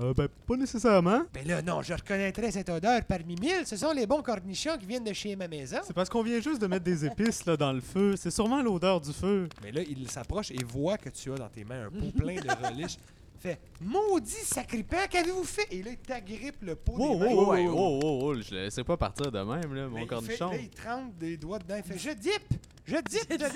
Euh, 0.00 0.12
ben, 0.12 0.26
pas 0.46 0.56
nécessairement. 0.56 1.22
Ben 1.32 1.46
là, 1.46 1.62
non, 1.62 1.80
je 1.82 1.94
reconnaîtrais 1.94 2.50
cette 2.50 2.68
odeur 2.68 3.04
parmi 3.04 3.36
mille. 3.36 3.64
Ce 3.64 3.76
sont 3.76 3.92
les 3.92 4.06
bons 4.08 4.22
cornichons 4.22 4.76
qui 4.76 4.86
viennent 4.86 5.04
de 5.04 5.12
chez 5.12 5.36
ma 5.36 5.46
maison. 5.46 5.76
C'est 5.84 5.92
parce 5.94 6.08
qu'on 6.08 6.22
vient 6.24 6.40
juste 6.40 6.60
de 6.60 6.66
mettre 6.66 6.84
des 6.84 7.04
épices 7.06 7.44
là, 7.46 7.56
dans 7.56 7.72
le 7.72 7.80
feu. 7.80 8.14
C'est 8.16 8.32
sûrement 8.32 8.60
l'odeur 8.60 9.00
du 9.00 9.12
feu. 9.12 9.48
Mais 9.62 9.70
là, 9.70 9.82
il 9.88 10.10
s'approche 10.10 10.50
et 10.50 10.64
voit 10.64 10.98
que 10.98 11.10
tu 11.10 11.30
as 11.32 11.36
dans 11.36 11.48
tes 11.48 11.62
mains 11.64 11.86
un 11.86 11.90
pot 11.90 12.10
plein 12.16 12.34
de 12.34 12.66
relish. 12.66 12.96
Fait 13.38 13.58
Maudit 13.82 14.30
sacripant, 14.32 14.96
qu'avez-vous 15.10 15.44
fait? 15.44 15.66
Et 15.70 15.82
là, 15.82 15.90
il 15.90 15.98
t'agrippe 15.98 16.62
le 16.62 16.76
pot 16.76 16.92
Wow, 16.96 17.12
des 17.12 17.18
mains. 17.18 17.34
wow, 17.34 17.52
Oh, 17.52 17.76
oh, 17.76 18.00
oh, 18.02 18.20
oh, 18.22 18.34
je 18.40 18.54
le 18.54 18.62
laissais 18.62 18.84
pas 18.84 18.96
partir 18.96 19.30
de 19.30 19.38
même, 19.38 19.74
là, 19.74 19.86
mon 19.86 19.98
il 19.98 20.06
cornichon. 20.06 20.48
Fait, 20.50 20.56
là, 20.56 20.62
il 20.62 20.70
trempe 20.70 21.18
des 21.18 21.36
doigts 21.36 21.58
dedans. 21.58 21.74
Il 21.76 21.82
fait 21.92 21.98
Je 21.98 22.14
dippe! 22.14 22.54
Je 22.86 22.94
dedans! 22.96 23.46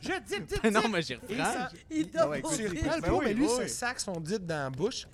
Je 0.00 0.08
dippe, 0.28 0.46
dippe, 0.46 0.64
non, 0.72 0.80
dippe! 0.82 0.90
mais 0.92 1.02
j'y 1.02 1.14
reprends. 1.16 1.44
ça- 1.44 1.70
Il 1.90 1.96
il- 1.98 2.10
doit 2.10 2.28
ouais, 2.28 2.40
mourir. 2.40 2.70
tu 2.70 2.78
reprends 2.78 2.96
le 2.96 3.02
pot, 3.02 3.20
mais 3.24 3.34
lui, 3.34 3.46
oui. 3.46 3.62
se 3.62 3.66
sac 3.66 3.98
son 3.98 4.12
dip 4.20 4.46
dans 4.46 4.54
la 4.64 4.70
bouche. 4.70 5.06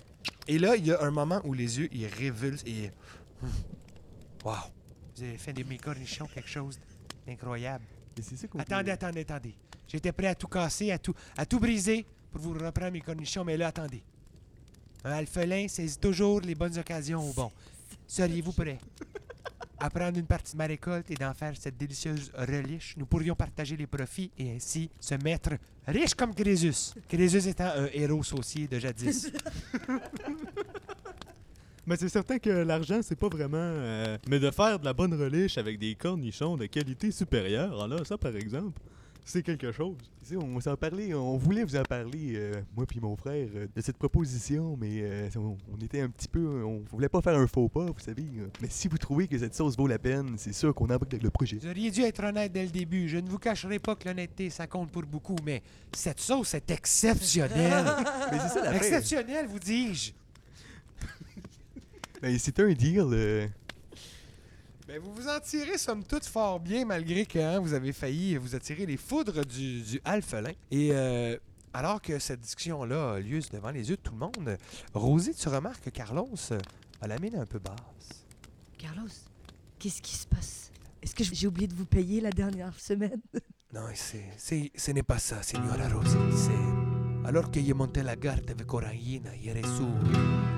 Et 0.47 0.57
là, 0.57 0.75
il 0.75 0.85
y 0.85 0.91
a 0.91 1.01
un 1.01 1.11
moment 1.11 1.41
où 1.43 1.53
les 1.53 1.79
yeux, 1.79 1.89
ils 1.91 2.07
révulsent 2.07 2.63
et. 2.65 2.91
Hum. 3.43 3.49
Wow! 4.43 4.53
Vous 5.15 5.23
avez 5.23 5.37
fait 5.37 5.53
de 5.53 5.63
mes 5.63 5.77
cornichons 5.77 6.27
quelque 6.27 6.49
chose 6.49 6.79
d'incroyable. 7.25 7.83
Et 8.17 8.21
c'est 8.21 8.37
ça 8.37 8.47
qu'on 8.47 8.59
Attendez, 8.59 8.91
attendez, 8.91 9.21
attendez. 9.21 9.55
J'étais 9.87 10.11
prêt 10.11 10.27
à 10.27 10.35
tout 10.35 10.47
casser, 10.47 10.91
à 10.91 10.99
tout, 10.99 11.13
à 11.35 11.45
tout 11.45 11.59
briser 11.59 12.05
pour 12.31 12.41
vous 12.41 12.53
reprendre 12.53 12.91
mes 12.91 13.01
cornichons, 13.01 13.43
mais 13.43 13.57
là, 13.57 13.67
attendez. 13.67 14.03
Un 15.03 15.11
alphelin 15.11 15.67
saisit 15.67 15.99
toujours 15.99 16.41
les 16.41 16.55
bonnes 16.55 16.77
occasions 16.77 17.29
au 17.29 17.33
bon. 17.33 17.51
Seriez-vous 18.07 18.53
prêt? 18.53 18.79
à 19.79 19.89
prendre 19.89 20.17
une 20.17 20.25
partie 20.25 20.53
de 20.53 20.57
ma 20.57 20.65
récolte 20.65 21.09
et 21.11 21.15
d'en 21.15 21.33
faire 21.33 21.53
cette 21.59 21.77
délicieuse 21.77 22.31
reliche? 22.37 22.95
Nous 22.97 23.05
pourrions 23.05 23.35
partager 23.35 23.75
les 23.77 23.87
profits 23.87 24.31
et 24.37 24.51
ainsi 24.55 24.89
se 24.99 25.15
mettre 25.15 25.51
riches 25.87 26.15
comme 26.15 26.33
Crésus. 26.33 26.93
Crésus 27.07 27.47
étant 27.47 27.71
un 27.75 27.87
héros 27.93 28.23
saucier 28.23 28.67
de 28.67 28.79
jadis. 28.79 29.31
Mais 31.85 31.95
c'est 31.95 32.09
certain 32.09 32.37
que 32.37 32.49
l'argent, 32.49 32.99
c'est 33.01 33.15
pas 33.15 33.29
vraiment. 33.29 33.57
euh, 33.57 34.17
Mais 34.27 34.39
de 34.39 34.51
faire 34.51 34.77
de 34.77 34.83
la 34.85 34.93
bonne 34.93 35.13
reliche 35.13 35.57
avec 35.57 35.79
des 35.79 35.95
cornichons 35.95 36.57
de 36.57 36.65
qualité 36.65 37.11
supérieure, 37.11 37.79
ah 37.81 37.87
là, 37.87 38.03
ça 38.03 38.17
par 38.17 38.35
exemple, 38.35 38.77
c'est 39.29 39.43
quelque 39.43 39.71
chose. 39.71 39.97
On 40.41 40.59
s'en 40.59 40.75
parlait, 40.75 41.13
on 41.13 41.37
voulait 41.37 41.63
vous 41.63 41.75
en 41.75 41.83
parler, 41.83 42.33
euh, 42.35 42.61
moi 42.75 42.85
puis 42.85 42.99
mon 42.99 43.15
frère, 43.15 43.47
euh, 43.55 43.67
de 43.75 43.81
cette 43.81 43.97
proposition, 43.97 44.77
mais 44.79 45.01
euh, 45.01 45.29
on, 45.35 45.57
on 45.73 45.77
était 45.83 46.01
un 46.01 46.09
petit 46.09 46.27
peu, 46.27 46.63
on 46.63 46.79
voulait 46.91 47.09
pas 47.09 47.21
faire 47.21 47.37
un 47.37 47.47
faux 47.47 47.69
pas, 47.69 47.85
vous 47.85 47.99
savez. 47.99 48.23
euh. 48.37 48.47
Mais 48.61 48.67
si 48.69 48.87
vous 48.87 48.97
trouvez 48.97 49.27
que 49.27 49.37
cette 49.37 49.53
sauce 49.53 49.77
vaut 49.77 49.87
la 49.87 49.99
peine, 49.99 50.35
c'est 50.37 50.53
sûr 50.53 50.73
qu'on 50.73 50.85
embarque 50.85 51.13
avec 51.13 51.23
le 51.23 51.29
projet. 51.29 51.57
Vous 51.57 51.67
auriez 51.69 51.91
dû 51.91 52.01
être 52.01 52.23
honnête 52.23 52.51
dès 52.51 52.63
le 52.63 52.71
début. 52.71 53.07
Je 53.09 53.17
ne 53.17 53.27
vous 53.29 53.37
cacherai 53.39 53.79
pas 53.79 53.95
que 53.95 54.07
l'honnêteté, 54.07 54.49
ça 54.49 54.65
compte 54.67 54.91
pour 54.91 55.03
beaucoup, 55.03 55.35
mais 55.45 55.61
cette 55.93 56.19
sauce 56.19 56.53
est 56.53 56.71
exceptionnelle. 56.71 57.85
Mais 58.31 58.39
c'est 58.39 58.47
ça 58.49 58.55
l'affaire. 58.63 58.75
exceptionnelle, 58.75 59.47
vous 59.47 59.59
dis-je. 59.59 60.11
Ben, 62.21 62.37
c'est 62.39 62.59
un 62.59 62.73
deal. 62.73 63.49
Euh, 64.89 64.93
Ben, 64.93 64.99
vous 65.01 65.13
vous 65.13 65.27
en 65.27 65.39
tirez 65.39 65.77
somme 65.77 66.03
toute 66.03 66.25
fort 66.25 66.59
bien, 66.59 66.85
malgré 66.85 67.25
que 67.25 67.39
hein, 67.39 67.59
vous 67.59 67.73
avez 67.73 67.93
failli 67.93 68.37
vous 68.37 68.55
attirer 68.55 68.85
les 68.85 68.97
foudres 68.97 69.45
du, 69.45 69.81
du 69.81 70.01
alphelin. 70.05 70.51
Et 70.71 70.89
euh, 70.91 71.37
alors 71.73 72.01
que 72.01 72.17
cette 72.19 72.39
discussion-là 72.41 73.13
a 73.15 73.19
lieu 73.19 73.39
devant 73.51 73.71
les 73.71 73.89
yeux 73.89 73.97
de 73.97 74.01
tout 74.01 74.13
le 74.13 74.19
monde, 74.19 74.57
Rosie, 74.93 75.33
tu 75.35 75.49
remarques 75.49 75.83
que 75.83 75.89
Carlos 75.89 76.29
euh, 76.51 76.57
a 77.01 77.07
la 77.07 77.17
mine 77.19 77.35
un 77.35 77.45
peu 77.45 77.59
basse. 77.59 78.25
Carlos, 78.77 79.07
qu'est-ce 79.79 80.01
qui 80.01 80.15
se 80.15 80.27
passe? 80.27 80.71
Est-ce 81.01 81.13
que 81.15 81.23
j'ai 81.23 81.47
oublié 81.47 81.67
de 81.67 81.75
vous 81.75 81.85
payer 81.85 82.21
la 82.21 82.31
dernière 82.31 82.79
semaine? 82.79 83.21
Non, 83.73 83.81
c'est, 83.95 84.23
c'est- 84.37 84.71
ce 84.77 84.91
n'est 84.91 85.03
pas 85.03 85.19
ça, 85.19 85.43
señora 85.43 85.89
Rosie. 85.89 86.15
C'est... 86.33 87.27
Alors 87.27 87.51
que 87.51 87.59
j'ai 87.61 87.73
monté 87.73 88.01
la 88.01 88.15
garde 88.15 88.49
avec 88.49 88.73
Orangina, 88.73 89.29
j'ai 89.43 89.51
reçu 89.51 89.83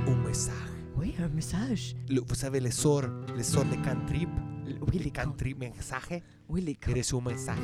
un 0.08 0.16
message. 0.28 0.54
Oui, 1.00 1.16
un 1.20 1.30
message. 1.30 1.96
Le- 2.10 2.22
vous 2.22 2.36
savez, 2.36 2.60
les 2.60 2.72
sorts, 2.72 3.06
les 3.36 3.44
sorts 3.44 3.66
de 3.66 3.76
cantrip, 3.84 4.30
Oui, 4.92 5.00
les 5.00 5.12
can- 5.12 5.24
cantrip 5.26 5.58
mensajes, 5.60 6.22
Oui, 6.50 6.62
les 6.62 6.76
can- 6.76 6.92
reçu 6.94 7.16
un 7.16 7.22
message. 7.22 7.58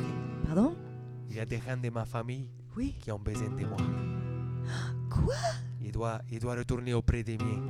Pardon? 0.46 0.74
Il 1.28 1.36
y 1.36 1.40
a 1.40 1.44
des 1.44 1.58
gens 1.58 1.76
de 1.76 1.90
ma 1.90 2.04
famille 2.04 2.48
Oui. 2.76 2.94
qui 3.00 3.10
ont 3.12 3.18
besoin 3.18 3.48
de 3.48 3.64
moi. 3.66 3.76
Quoi? 5.10 5.34
Il 5.82 5.92
doit, 5.92 6.20
il 6.32 6.38
doit 6.38 6.54
retourner 6.56 6.94
auprès 6.94 7.22
des 7.22 7.36
miens. 7.36 7.62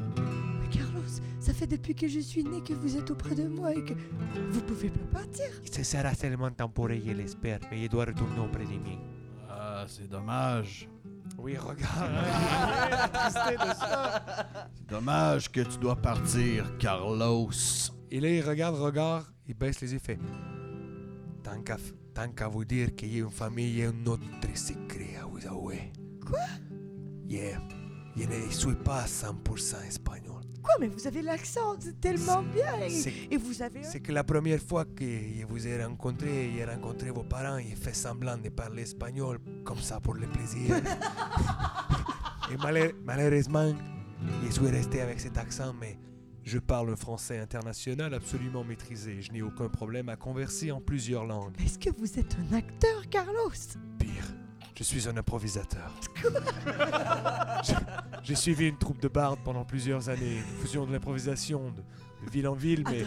Mais 0.61 0.69
Carlos, 0.69 1.03
ça 1.41 1.53
fait 1.53 1.67
depuis 1.67 1.95
que 1.95 2.07
je 2.09 2.21
suis 2.21 2.45
né 2.45 2.63
que 2.63 2.73
vous 2.73 2.97
êtes 2.97 3.11
auprès 3.11 3.35
de 3.35 3.49
moi 3.49 3.75
et 3.75 3.85
que 3.85 3.95
vous 4.51 4.63
pouvez 4.63 4.89
pas 4.91 5.19
partir. 5.21 5.47
Ce 5.71 5.83
sera 5.83 6.15
seulement 6.15 6.51
temporaire, 6.51 7.01
je 7.05 7.13
l'espère, 7.13 7.59
mais 7.71 7.83
il 7.83 7.89
doit 7.89 8.05
retourner 8.05 8.39
auprès 8.39 8.65
des 8.65 8.79
miens. 8.79 9.01
Ah, 9.51 9.85
c'est 9.89 10.09
dommage. 10.09 10.89
Oui, 11.39 11.57
regarde. 11.57 12.13
C'est 13.31 14.89
dommage 14.89 15.51
que 15.51 15.61
tu 15.61 15.79
dois 15.79 15.97
partir, 15.97 16.77
Carlos. 16.79 17.51
Et 18.11 18.21
là, 18.21 18.29
il 18.29 18.43
regarde, 18.43 18.77
regarde, 18.77 19.27
il 19.47 19.55
baisse 19.55 19.81
les 19.81 19.93
yeux, 19.93 19.99
fait 19.99 20.19
Tant 21.43 21.61
qu'à, 21.63 21.77
tant 22.15 22.29
qu'à 22.31 22.49
vous 22.49 22.65
dire 22.65 22.95
qu'il 22.95 23.15
y 23.15 23.21
a 23.21 23.25
une 23.25 23.31
famille, 23.31 23.71
il 23.71 23.79
y 23.79 23.85
a 23.85 23.89
un 23.89 24.07
autre 24.07 24.23
secret 24.55 25.17
à 25.21 25.27
vous 25.27 25.47
avouer. 25.47 25.93
Quoi? 26.27 26.41
Yeah. 27.29 27.61
Je 28.17 28.25
ne 28.25 28.51
suis 28.51 28.75
pas 28.75 29.05
100% 29.05 29.87
espagnol. 29.87 30.36
Quoi, 30.67 30.75
mais 30.81 30.89
vous 30.89 31.07
avez 31.07 31.23
l'accent 31.23 31.77
tellement 32.01 32.43
bien. 32.43 32.77
et- 32.85 32.91
C'est, 32.91 33.13
Et 33.31 33.37
vous 33.37 33.63
avez 33.63 33.81
un... 33.81 33.83
c'est 33.85 34.01
que 34.01 34.11
la 34.13 34.25
première 34.25 34.61
fois 34.61 34.85
que 34.85 35.05
je 35.05 35.45
vous 35.47 35.67
ai 35.67 35.83
rencontré, 35.85 36.51
j'ai 36.55 36.65
rencontré 36.65 37.11
vos 37.11 37.23
parents, 37.23 37.59
j'ai 37.61 37.77
fait 37.77 37.95
semblant 37.95 38.37
de 38.37 38.49
parler 38.49 38.83
espagnol, 38.83 39.39
comme 39.65 39.79
ça 39.79 40.01
pour 40.01 40.15
le 40.15 40.27
plaisir. 40.27 40.75
Et 42.53 42.57
malheur- 42.57 42.93
malheureusement, 43.05 43.73
je 44.45 44.51
suis 44.53 44.69
resté 44.69 45.01
avec 45.01 45.21
cet 45.21 45.37
accent, 45.39 45.73
mais 45.81 45.99
je 46.45 46.59
parle 46.59 46.91
un 46.91 46.97
français 46.97 47.39
international 47.39 48.15
absolument 48.15 48.63
maîtrisé. 48.65 49.21
Je 49.21 49.33
n'ai 49.33 49.43
aucun 49.43 49.69
problème 49.69 50.09
à 50.09 50.17
converser 50.17 50.71
en 50.71 50.81
plusieurs 50.81 51.25
langues. 51.25 51.55
Est-ce 51.65 51.79
que 51.79 51.91
vous 51.99 52.19
êtes 52.19 52.37
un 52.39 52.57
acteur, 52.57 53.09
Carlos? 53.11 53.51
Je 54.77 54.83
suis 54.85 55.09
un 55.09 55.17
improvisateur. 55.17 55.91
J'ai 58.23 58.35
suivi 58.35 58.69
une 58.69 58.77
troupe 58.77 59.01
de 59.01 59.09
bardes 59.09 59.39
pendant 59.45 59.65
plusieurs 59.65 60.09
années. 60.09 60.37
Nous 60.57 60.63
faisions 60.63 60.87
de 60.87 60.93
l'improvisation 60.93 61.71
de, 61.71 61.83
de 62.27 62.31
ville 62.31 62.49
en 62.49 62.55
ville, 62.55 62.85
mais 62.91 63.05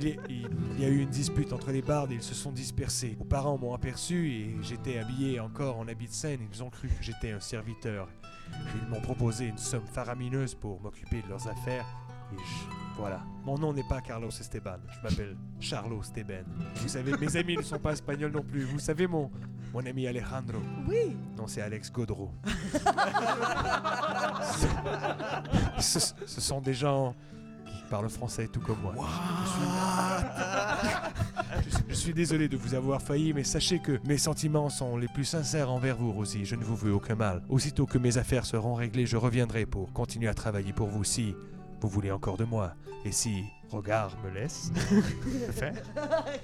il, 0.00 0.06
est- 0.06 0.18
il- 0.28 0.48
il 0.76 0.80
y 0.80 0.84
a 0.84 0.88
eu 0.88 1.00
une 1.00 1.10
dispute 1.10 1.52
entre 1.52 1.70
les 1.70 1.82
bardes 1.82 2.12
et 2.12 2.16
ils 2.16 2.22
se 2.22 2.34
sont 2.34 2.52
dispersés. 2.52 3.16
Mes 3.18 3.26
parents 3.26 3.58
m'ont 3.58 3.74
aperçu 3.74 4.30
et 4.30 4.56
j'étais 4.62 4.98
habillé 4.98 5.38
encore 5.40 5.78
en 5.78 5.88
habit 5.88 6.06
de 6.08 6.12
scène. 6.12 6.40
Ils 6.52 6.62
ont 6.62 6.70
cru 6.70 6.88
que 6.88 7.02
j'étais 7.02 7.32
un 7.32 7.40
serviteur. 7.40 8.08
Ils 8.82 8.88
m'ont 8.88 9.00
proposé 9.00 9.46
une 9.46 9.58
somme 9.58 9.86
faramineuse 9.86 10.54
pour 10.54 10.80
m'occuper 10.80 11.22
de 11.22 11.28
leurs 11.28 11.46
affaires. 11.48 11.86
Et 12.32 12.38
je- 12.38 12.96
voilà. 12.96 13.20
Mon 13.44 13.58
nom 13.58 13.72
n'est 13.72 13.86
pas 13.88 14.00
Carlos 14.00 14.28
Esteban. 14.30 14.76
Je 14.88 15.00
m'appelle 15.08 15.36
Charlo 15.60 16.00
Esteban. 16.00 16.44
Vous 16.76 16.88
savez, 16.88 17.12
mes 17.18 17.36
amis 17.36 17.56
ne 17.56 17.62
sont 17.62 17.78
pas 17.78 17.92
espagnols 17.92 18.32
non 18.32 18.42
plus. 18.42 18.62
Vous 18.64 18.78
savez, 18.78 19.06
mon, 19.06 19.30
mon 19.72 19.84
ami 19.86 20.06
Alejandro. 20.06 20.58
Oui. 20.88 21.16
Non, 21.36 21.46
c'est 21.46 21.62
Alex 21.62 21.90
Godreau. 21.90 22.30
ce, 25.78 25.98
ce 26.26 26.40
sont 26.40 26.60
des 26.60 26.74
gens 26.74 27.14
qui 27.64 27.82
parlent 27.88 28.10
français 28.10 28.48
tout 28.48 28.60
comme 28.60 28.80
moi. 28.82 28.94
Je 31.64 31.70
suis, 31.70 31.84
je 31.88 31.94
suis 31.94 32.14
désolé 32.14 32.48
de 32.48 32.56
vous 32.56 32.74
avoir 32.74 33.00
failli, 33.00 33.32
mais 33.32 33.44
sachez 33.44 33.78
que 33.78 33.98
mes 34.06 34.18
sentiments 34.18 34.68
sont 34.68 34.96
les 34.96 35.08
plus 35.08 35.24
sincères 35.24 35.70
envers 35.70 35.96
vous, 35.96 36.12
Rosie. 36.12 36.44
Je 36.44 36.56
ne 36.56 36.64
vous 36.64 36.76
veux 36.76 36.92
aucun 36.92 37.14
mal. 37.14 37.42
Aussitôt 37.48 37.86
que 37.86 37.98
mes 37.98 38.18
affaires 38.18 38.44
seront 38.44 38.74
réglées, 38.74 39.06
je 39.06 39.16
reviendrai 39.16 39.64
pour 39.66 39.92
continuer 39.92 40.28
à 40.28 40.34
travailler 40.34 40.72
pour 40.72 40.88
vous 40.88 41.04
si 41.04 41.34
vous 41.80 41.88
voulez 41.88 42.10
encore 42.10 42.36
de 42.36 42.44
moi. 42.44 42.74
Et 43.04 43.12
si 43.12 43.44
Regard 43.72 44.16
me 44.22 44.30
laisse 44.30 44.70
le 44.92 45.52
faire. 45.52 45.82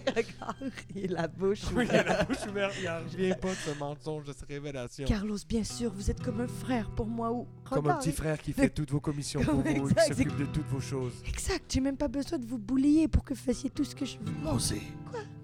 Regarde, 0.08 0.72
il 0.94 1.14
a 1.16 1.22
la 1.22 1.28
bouche 1.28 1.60
Oui, 1.74 1.84
il 1.88 1.94
a 1.96 2.00
ouverte. 2.02 2.08
la 2.08 2.24
bouche 2.24 2.46
ouverte. 2.48 2.74
Il 2.80 2.84
n'en 2.86 2.98
revient 3.00 3.34
pas 3.40 3.48
de 3.50 3.54
ce 3.54 3.78
mensonge, 3.78 4.24
de 4.24 4.32
cette 4.32 4.48
révélation. 4.48 5.04
Carlos, 5.06 5.36
bien 5.46 5.62
sûr, 5.64 5.92
vous 5.92 6.10
êtes 6.10 6.22
comme 6.22 6.40
un 6.40 6.48
frère 6.48 6.90
pour 6.90 7.06
moi 7.06 7.30
ou... 7.32 7.46
Comme 7.68 7.88
un 7.90 7.96
petit 7.96 8.12
frère 8.12 8.38
qui 8.38 8.52
fait 8.54 8.70
toutes 8.70 8.90
vos 8.90 9.00
commissions 9.00 9.42
pour 9.42 9.54
vous, 9.62 9.68
et 9.68 9.74
qui 9.74 9.80
Exact, 9.80 10.08
s'occupe 10.14 10.36
de 10.38 10.46
toutes 10.46 10.68
vos 10.68 10.80
choses. 10.80 11.12
Exact, 11.26 11.64
j'ai 11.70 11.80
même 11.80 11.96
pas 11.98 12.08
besoin 12.08 12.38
de 12.38 12.46
vous 12.46 12.58
boulier 12.58 13.08
pour 13.08 13.24
que 13.24 13.34
vous 13.34 13.40
fassiez 13.42 13.68
tout 13.70 13.84
ce 13.84 13.94
que 13.94 14.06
je 14.06 14.16
vous 14.18 14.24
demande. 14.24 14.54
Rosé, 14.54 14.80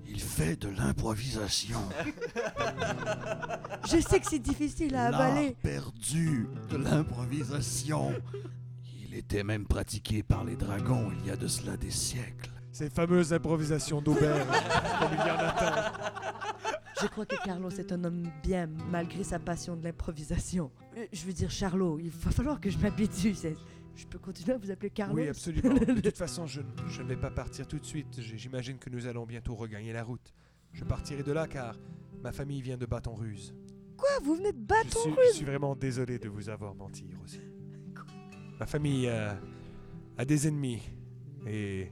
Il 0.09 0.21
fait 0.23 0.57
de 0.57 0.69
l'improvisation. 0.69 1.81
Je 3.87 4.01
sais 4.01 4.21
que 4.21 4.27
c'est 4.27 4.39
difficile 4.39 4.95
à 4.95 5.11
L'art 5.11 5.21
avaler. 5.21 5.57
perdu 5.63 6.49
de 6.71 6.77
l'improvisation. 6.79 8.13
Il 9.15 9.19
était 9.21 9.45
même 9.45 9.65
pratiqué 9.65 10.25
par 10.25 10.43
les 10.43 10.57
dragons 10.57 11.13
il 11.21 11.29
y 11.29 11.31
a 11.31 11.37
de 11.37 11.47
cela 11.47 11.77
des 11.77 11.93
siècles. 11.93 12.51
Ces 12.73 12.91
fameuses 12.91 13.33
improvisations 13.33 14.03
d'auberge, 14.03 14.45
comme 14.99 15.13
il 15.13 15.19
y 15.19 15.31
en 15.31 15.39
a 15.39 15.53
tant. 15.53 17.01
Je 17.01 17.07
crois 17.07 17.25
que 17.25 17.37
Carlos 17.45 17.71
est 17.71 17.93
un 17.93 18.03
homme 18.03 18.29
bien, 18.43 18.69
malgré 18.91 19.23
sa 19.23 19.39
passion 19.39 19.77
de 19.77 19.85
l'improvisation. 19.85 20.73
Euh, 20.97 21.07
Je 21.13 21.25
veux 21.27 21.33
dire, 21.33 21.49
Charlot, 21.49 22.01
il 22.01 22.11
va 22.11 22.33
falloir 22.33 22.61
que 22.61 22.69
je 22.71 22.77
m'habitue. 22.79 23.37
Je 23.95 24.05
peux 24.07 24.19
continuer 24.19 24.55
à 24.55 24.59
vous 24.59 24.73
appeler 24.73 24.91
Carlos? 24.91 25.15
Oui, 25.15 25.29
absolument. 25.29 25.75
De 25.79 26.01
toute 26.01 26.19
façon, 26.19 26.49
je, 26.49 26.61
je 26.89 27.01
ne 27.03 27.07
vais 27.07 27.17
pas 27.17 27.31
partir 27.31 27.69
tout 27.69 27.79
de 27.79 27.87
suite. 27.87 28.21
J'imagine 28.21 28.79
que 28.79 28.91
nous 28.91 29.07
allons 29.07 29.27
bientôt 29.27 29.55
regagner 29.55 29.93
la 29.93 30.03
route. 30.03 30.35
Je 30.73 30.83
partirai 30.83 31.23
de 31.23 31.31
là 31.31 31.47
car 31.47 31.77
ma 32.21 32.33
famille 32.33 32.63
vient 32.63 32.77
de 32.77 32.87
Bâton 32.87 33.15
Ruse. 33.15 33.55
Quoi, 33.97 34.09
vous 34.25 34.35
venez 34.35 34.51
de 34.51 34.59
Je 34.59 34.65
Bâton 34.65 34.99
suis, 35.03 35.11
Rouge 35.11 35.25
je 35.31 35.37
suis 35.37 35.45
vraiment 35.45 35.77
désolé 35.77 36.19
de 36.19 36.29
vous 36.29 36.49
avoir 36.49 36.75
menti, 36.75 37.07
Rosie. 37.21 37.39
Ma 38.59 38.67
famille 38.67 39.09
euh, 39.09 39.35
a 40.17 40.25
des 40.25 40.47
ennemis 40.47 40.81
et 41.47 41.91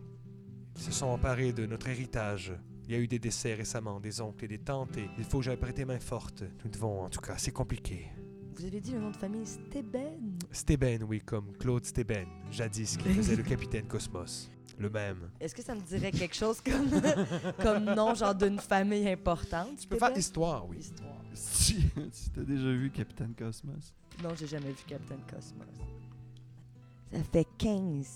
ils 0.76 0.82
se 0.82 0.92
sont 0.92 1.06
emparés 1.06 1.52
de 1.52 1.66
notre 1.66 1.88
héritage. 1.88 2.52
Il 2.86 2.92
y 2.92 2.94
a 2.94 2.98
eu 2.98 3.08
des 3.08 3.18
décès 3.18 3.54
récemment, 3.54 4.00
des 4.00 4.20
oncles 4.20 4.44
et 4.44 4.48
des 4.48 4.58
tantes, 4.58 4.96
et 4.96 5.08
il 5.18 5.24
faut 5.24 5.38
que 5.38 5.44
j'aille 5.44 5.56
prêter 5.56 5.84
main 5.84 6.00
forte. 6.00 6.44
Nous 6.64 6.70
devons, 6.70 7.02
en 7.02 7.08
tout 7.08 7.20
cas, 7.20 7.34
c'est 7.38 7.52
compliqué. 7.52 8.08
Vous 8.54 8.64
avez 8.64 8.80
dit 8.80 8.92
le 8.92 9.00
nom 9.00 9.10
de 9.10 9.16
famille 9.16 9.46
Steben? 9.46 10.38
Steben, 10.50 11.02
oui, 11.04 11.20
comme 11.20 11.56
Claude 11.56 11.84
Steben, 11.84 12.26
jadis 12.50 12.96
qui 12.96 13.08
faisait 13.14 13.36
le 13.36 13.42
capitaine 13.42 13.86
Cosmos. 13.86 14.50
Le 14.78 14.90
même. 14.90 15.30
Est-ce 15.40 15.54
que 15.54 15.62
ça 15.62 15.74
me 15.74 15.80
dirait 15.80 16.10
quelque 16.10 16.34
chose 16.34 16.60
comme, 16.60 16.90
comme 17.62 17.84
nom, 17.84 18.14
genre 18.14 18.34
d'une 18.34 18.58
famille 18.58 19.08
importante? 19.08 19.76
Tu 19.80 19.86
peux 19.86 19.98
faire 19.98 20.14
l'histoire, 20.14 20.68
oui. 20.68 20.78
Histoire. 20.78 21.10
Si, 21.34 21.80
si 22.10 22.30
t'as 22.30 22.42
déjà 22.42 22.70
vu 22.72 22.90
Capitaine 22.90 23.34
Cosmos. 23.34 23.94
Non, 24.22 24.30
j'ai 24.38 24.46
jamais 24.46 24.68
vu 24.68 24.82
Captain 24.86 25.16
Cosmos. 25.30 25.66
Ça 27.12 27.18
fait 27.32 27.46
15. 27.58 28.06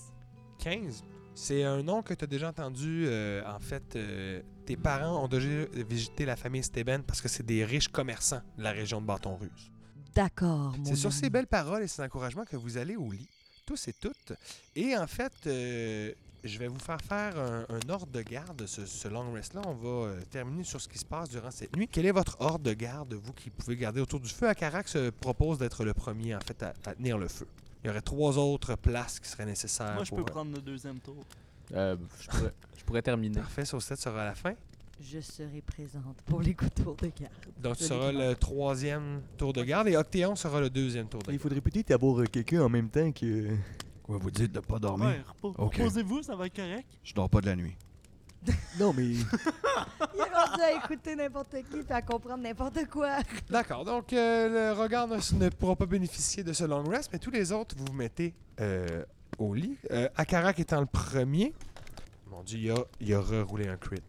15. 0.59 1.03
C'est 1.35 1.63
un 1.63 1.83
nom 1.83 2.01
que 2.01 2.13
tu 2.13 2.23
as 2.23 2.27
déjà 2.27 2.49
entendu. 2.49 3.05
euh, 3.07 3.43
en 3.45 3.59
fait, 3.59 3.95
euh, 3.95 4.41
tes 4.65 4.75
parents 4.75 5.23
ont 5.23 5.27
déjà 5.27 5.65
visité 5.87 6.25
la 6.25 6.35
famille 6.35 6.63
Steben 6.63 7.03
parce 7.03 7.21
que 7.21 7.27
c'est 7.27 7.45
des 7.45 7.63
riches 7.63 7.89
commerçants 7.89 8.41
de 8.57 8.63
la 8.63 8.71
région 8.71 8.99
de 9.01 9.05
Bâton-Russe. 9.05 9.71
D'accord, 10.15 10.75
mon 10.77 10.85
C'est 10.85 10.95
sur 10.95 11.13
ces 11.13 11.29
belles 11.29 11.45
paroles 11.47 11.83
et 11.83 11.87
ces 11.87 12.01
encouragements 12.01 12.45
que 12.45 12.55
vous 12.57 12.77
allez 12.77 12.95
au 12.95 13.11
lit, 13.11 13.29
tous 13.67 13.87
et 13.87 13.93
toutes. 13.93 14.33
Et 14.75 14.97
en 14.97 15.05
fait, 15.05 15.31
euh, 15.45 16.11
je 16.43 16.57
vais 16.57 16.67
vous 16.67 16.79
faire 16.79 16.99
faire 17.01 17.37
un, 17.37 17.65
un 17.69 17.89
ordre 17.89 18.07
de 18.11 18.23
garde, 18.23 18.65
ce, 18.65 18.87
ce 18.87 19.07
long 19.07 19.31
rest-là. 19.31 19.61
On 19.67 19.75
va 19.75 20.13
terminer 20.31 20.63
sur 20.63 20.81
ce 20.81 20.87
qui 20.87 20.97
se 20.97 21.05
passe 21.05 21.29
durant 21.29 21.51
cette 21.51 21.75
nuit. 21.75 21.87
Quel 21.87 22.07
est 22.07 22.11
votre 22.11 22.35
ordre 22.39 22.65
de 22.65 22.73
garde, 22.73 23.13
vous 23.13 23.33
qui 23.33 23.51
pouvez 23.51 23.75
garder 23.75 24.01
autour 24.01 24.19
du 24.19 24.29
feu? 24.29 24.47
Akarax 24.49 24.91
se 24.93 25.11
propose 25.11 25.59
d'être 25.59 25.85
le 25.85 25.93
premier, 25.93 26.33
en 26.35 26.39
fait, 26.39 26.63
à, 26.63 26.73
à 26.85 26.95
tenir 26.95 27.19
le 27.19 27.27
feu. 27.27 27.45
Il 27.83 27.87
y 27.87 27.89
aurait 27.89 28.01
trois 28.01 28.37
autres 28.37 28.75
places 28.75 29.19
qui 29.19 29.29
seraient 29.29 29.45
nécessaires. 29.45 29.93
Moi, 29.93 30.03
je 30.03 30.09
pour, 30.09 30.17
peux 30.19 30.23
euh, 30.23 30.33
prendre 30.33 30.51
le 30.55 30.61
deuxième 30.61 30.99
tour. 30.99 31.23
Euh, 31.73 31.95
je, 32.21 32.27
pourrais, 32.27 32.53
je 32.77 32.83
pourrais 32.83 33.01
terminer. 33.01 33.39
Parfait, 33.39 33.65
Saucette 33.65 33.99
sera 33.99 34.23
à 34.23 34.25
la 34.25 34.35
fin. 34.35 34.53
Je 34.99 35.19
serai 35.19 35.61
présente 35.61 36.17
pour 36.25 36.41
les 36.41 36.55
coups 36.55 36.73
de 36.73 36.83
tour 36.83 36.95
de 36.95 37.07
garde. 37.07 37.31
Donc, 37.61 37.77
tu 37.77 37.83
seras 37.83 38.11
le 38.11 38.33
troisième 38.35 39.21
tour 39.37 39.53
de 39.53 39.63
garde 39.63 39.87
et 39.89 39.95
Octéon 39.95 40.35
sera 40.35 40.59
le 40.59 40.71
deuxième 40.71 41.07
tour 41.07 41.21
de 41.21 41.25
Il 41.27 41.33
garde. 41.33 41.41
faudrait 41.43 41.61
peut-être 41.61 41.91
avoir 41.91 42.23
quelqu'un 42.29 42.63
en 42.63 42.69
même 42.69 42.89
temps 42.89 43.11
que. 43.11 43.49
Quoi, 44.01 44.17
vous 44.17 44.31
dites 44.31 44.53
de 44.53 44.59
pas 44.61 44.79
dormir? 44.79 45.35
Ouais, 45.43 45.51
reposez-vous, 45.55 46.23
ça 46.23 46.35
va 46.35 46.47
être 46.47 46.55
correct. 46.55 46.87
Je 47.03 47.13
dors 47.13 47.29
pas 47.29 47.41
de 47.41 47.45
la 47.47 47.55
nuit. 47.55 47.75
Non, 48.79 48.93
mais. 48.93 49.03
Il 49.05 49.19
est 49.19 50.33
rendu 50.35 50.61
à 50.61 50.71
écouter 50.73 51.15
n'importe 51.15 51.55
qui 51.69 51.77
et 51.77 51.91
à 51.91 52.01
comprendre 52.01 52.43
n'importe 52.43 52.85
quoi. 52.89 53.17
D'accord, 53.49 53.85
donc 53.85 54.13
euh, 54.13 54.73
le 54.73 54.79
regard 54.79 55.07
ne, 55.07 55.15
ne 55.15 55.49
pourra 55.49 55.75
pas 55.75 55.85
bénéficier 55.85 56.43
de 56.43 56.53
ce 56.53 56.63
long 56.63 56.83
rest, 56.83 57.09
mais 57.11 57.19
tous 57.19 57.31
les 57.31 57.51
autres, 57.51 57.75
vous 57.77 57.85
vous 57.85 57.93
mettez 57.93 58.33
euh, 58.59 59.03
au 59.37 59.53
lit. 59.53 59.77
Euh, 59.91 60.09
Akarak 60.15 60.59
étant 60.59 60.79
le 60.79 60.85
premier, 60.85 61.53
mon 62.29 62.43
dieu, 62.43 62.59
il 62.59 62.71
a, 62.71 62.77
il 62.99 63.13
a 63.13 63.19
reroulé 63.19 63.67
un 63.67 63.77
crit. 63.77 64.01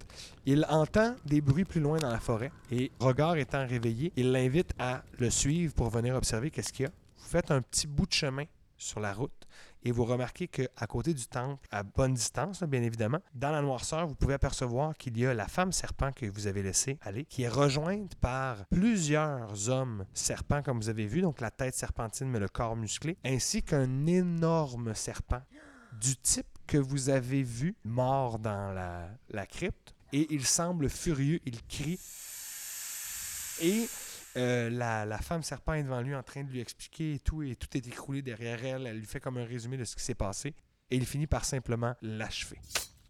Il 0.45 0.66
entend 0.68 1.14
des 1.24 1.41
bruits 1.41 1.64
plus 1.64 1.81
loin 1.81 1.99
dans 1.99 2.11
la 2.11 2.20
forêt 2.20 2.53
et 2.70 2.91
Regard 3.01 3.37
étant 3.37 3.66
réveillé, 3.66 4.12
il 4.16 4.33
l'invite 4.33 4.72
à 4.79 5.03
le 5.18 5.31
suivre 5.31 5.74
pour 5.74 5.89
venir 5.91 6.14
observer 6.14 6.51
qu'est-ce 6.51 6.72
qu'il 6.72 6.85
y 6.85 6.89
a. 6.89 6.93
Vous 7.18 7.29
faites 7.29 7.51
un 7.51 7.62
petit 7.62 7.87
bout 7.87 8.07
de 8.07 8.12
chemin 8.12 8.45
sur 8.76 9.01
la 9.01 9.12
route 9.12 9.38
et 9.85 9.91
vous 9.91 10.05
remarquez 10.05 10.49
qu'à 10.49 10.87
côté 10.89 11.14
du 11.14 11.26
temple, 11.26 11.66
à 11.70 11.83
bonne 11.83 12.14
distance, 12.14 12.62
bien 12.62 12.83
évidemment, 12.83 13.20
dans 13.35 13.51
la 13.51 13.62
noirceur, 13.62 14.07
vous 14.07 14.14
pouvez 14.14 14.35
apercevoir 14.35 14.97
qu'il 14.97 15.18
y 15.18 15.26
a 15.26 15.35
la 15.35 15.47
femme 15.47 15.72
serpent 15.72 16.12
que 16.12 16.26
vous 16.26 16.47
avez 16.47 16.62
laissée 16.62 16.99
aller, 17.03 17.24
qui 17.24 17.43
est 17.43 17.49
rejointe 17.49 18.14
par 18.16 18.66
plusieurs 18.66 19.68
hommes 19.68 20.05
serpents, 20.14 20.62
comme 20.62 20.79
vous 20.79 20.89
avez 20.89 21.07
vu, 21.07 21.20
donc 21.20 21.41
la 21.41 21.51
tête 21.51 21.74
serpentine, 21.74 22.29
mais 22.29 22.41
le 22.41 22.49
corps 22.49 22.76
musclé, 22.76 23.16
ainsi 23.24 23.62
qu'un 23.62 24.07
énorme 24.07 24.95
serpent 24.95 25.43
du 26.01 26.16
type 26.16 26.47
que 26.66 26.79
vous 26.79 27.09
avez 27.09 27.43
vu 27.43 27.76
mort 27.85 28.39
dans 28.39 28.72
la, 28.72 29.09
la 29.31 29.47
crypte. 29.47 29.95
Et 30.12 30.26
il 30.31 30.45
semble 30.45 30.89
furieux, 30.89 31.41
il 31.45 31.62
crie. 31.66 31.99
Et 33.61 33.89
euh, 34.39 34.70
la, 34.70 35.05
la 35.05 35.18
femme 35.18 35.43
serpent 35.43 35.74
est 35.74 35.82
devant 35.82 36.01
lui 36.01 36.14
en 36.14 36.22
train 36.22 36.45
de 36.45 36.51
lui 36.51 36.61
expliquer 36.61 37.14
et 37.14 37.18
tout, 37.18 37.43
et 37.43 37.57
tout 37.57 37.68
est 37.76 37.86
écroulé 37.86 38.22
derrière 38.22 38.64
elle. 38.64 38.86
Elle 38.86 38.99
lui 38.99 39.07
fait 39.07 39.20
comme 39.20 39.36
un 39.36 39.45
résumé 39.45 39.76
de 39.76 39.84
ce 39.84 39.97
qui 39.97 40.03
s'est 40.03 40.14
passé. 40.14 40.55
Et 40.91 40.97
il 40.97 41.05
finit 41.05 41.26
par 41.26 41.45
simplement 41.45 41.95
l'achever. 42.01 42.59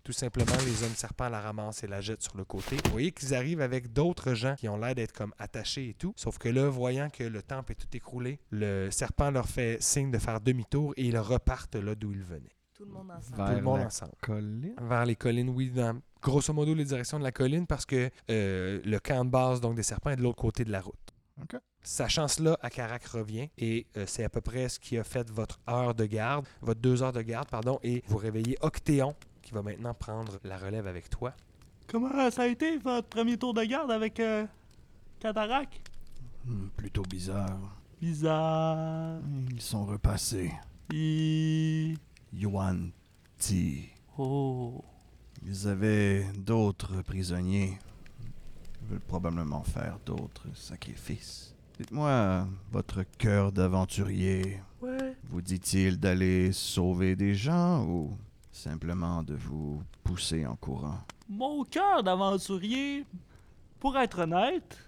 Tout 0.03 0.13
simplement, 0.13 0.57
les 0.65 0.83
hommes 0.85 0.95
serpents 0.95 1.29
la 1.29 1.41
ramassent 1.41 1.85
et 1.85 1.87
la 1.87 2.01
jettent 2.01 2.23
sur 2.23 2.37
le 2.37 2.45
côté. 2.45 2.77
Vous 2.87 2.93
voyez 2.93 3.13
qu'ils 3.13 3.35
arrivent 3.35 3.61
avec 3.61 3.93
d'autres 3.93 4.33
gens 4.33 4.55
qui 4.57 4.67
ont 4.67 4.79
l'air 4.79 4.95
d'être 4.95 5.13
comme 5.13 5.35
attachés 5.39 5.91
et 5.91 5.95
tout. 5.95 6.15
Sauf 6.17 6.39
que 6.39 6.49
là, 6.49 6.69
voyant 6.71 7.11
que 7.11 7.25
le 7.25 7.43
temple 7.43 7.73
est 7.73 7.75
tout 7.75 7.95
écroulé, 7.95 8.41
le 8.51 8.91
serpent 8.91 9.31
leur 9.31 9.47
fait 9.47 9.77
signe 9.83 10.11
de 10.11 10.17
faire 10.19 10.41
demi-tour 10.41 10.95
et 10.97 11.05
ils 11.07 11.19
repartent 11.19 11.77
là 11.77 11.95
d'où 11.95 12.13
ils 12.13 12.23
venaient. 12.23 12.57
Tout 12.73 12.85
le 12.87 12.93
monde 12.93 13.11
ensemble. 13.11 13.37
Vers 13.37 13.47
Tout 13.49 13.55
le 13.57 13.61
monde 13.63 13.79
la 13.81 13.87
ensemble. 13.87 14.13
colline? 14.23 14.75
Vers 14.81 15.05
les 15.05 15.17
collines, 15.17 15.51
oui, 15.51 15.71
dans 15.71 16.01
grosso 16.23 16.53
modo 16.55 16.75
les 16.75 16.85
directions 16.87 17.19
de 17.19 17.25
la 17.25 17.33
colline 17.33 17.67
parce 17.67 17.85
que 17.85 18.09
euh, 18.31 18.81
le 18.85 18.99
camp 19.01 19.25
de 19.27 19.31
base 19.31 19.61
donc 19.61 19.75
des 19.77 19.83
serpents 19.83 20.11
est 20.11 20.17
de 20.17 20.23
l'autre 20.23 20.41
côté 20.41 20.65
de 20.65 20.73
la 20.73 20.81
route. 20.81 20.95
OK. 21.43 21.61
Sachant 21.83 22.29
cela, 22.29 22.59
Akarak 22.61 23.05
revient 23.07 23.49
et 23.57 23.87
euh, 23.97 24.05
c'est 24.07 24.25
à 24.25 24.29
peu 24.29 24.41
près 24.41 24.69
ce 24.69 24.79
qui 24.79 24.99
a 24.99 25.05
fait 25.05 25.31
votre 25.31 25.61
heure 25.69 25.95
de 25.95 26.05
garde, 26.05 26.47
votre 26.61 26.81
deux 26.81 27.03
heures 27.03 27.13
de 27.13 27.23
garde, 27.23 27.49
pardon, 27.49 27.79
et 27.83 28.03
vous 28.07 28.17
réveillez 28.17 28.59
Octéon 28.61 29.15
qui 29.43 29.53
va 29.53 29.63
maintenant 29.63 29.95
prendre 29.95 30.39
la 30.45 30.59
relève 30.59 30.87
avec 30.87 31.09
toi. 31.09 31.33
Comment 31.87 32.31
ça 32.31 32.43
a 32.43 32.47
été 32.47 32.77
votre 32.79 33.09
premier 33.09 33.39
tour 33.39 33.55
de 33.55 33.65
garde 33.65 33.91
avec 33.91 34.21
euh? 34.21 34.47
Hmm, 36.45 36.69
plutôt 36.77 37.03
bizarre. 37.03 37.77
Bizarre. 38.01 39.21
Ils 39.51 39.63
sont 39.63 39.87
repassés. 39.87 40.53
I... 40.93 41.97
Yuan 42.33 42.91
Ti. 43.39 43.89
Oh. 44.19 44.85
Ils 45.45 45.67
avaient 45.67 46.25
d'autres 46.37 47.03
prisonniers. 47.03 47.79
Veulent 48.89 49.01
probablement 49.01 49.63
faire 49.63 49.99
d'autres 50.07 50.47
sacrifices. 50.55 51.55
Dites-moi, 51.79 52.47
votre 52.73 53.03
cœur 53.19 53.53
d'aventurier, 53.53 54.61
Ouais. 54.81 55.15
vous 55.25 55.43
dit-il 55.43 55.99
d'aller 55.99 56.53
sauver 56.53 57.15
des 57.17 57.35
gens 57.35 57.85
ou 57.85 58.17
simplement 58.51 59.23
de 59.23 59.35
vous 59.35 59.83
pousser 60.03 60.47
en 60.47 60.57
courant? 60.57 60.99
Mon 61.29 61.65
cœur 61.65 62.03
d'aventurier, 62.03 63.05
pour 63.79 63.97
être 63.99 64.21
honnête, 64.21 64.79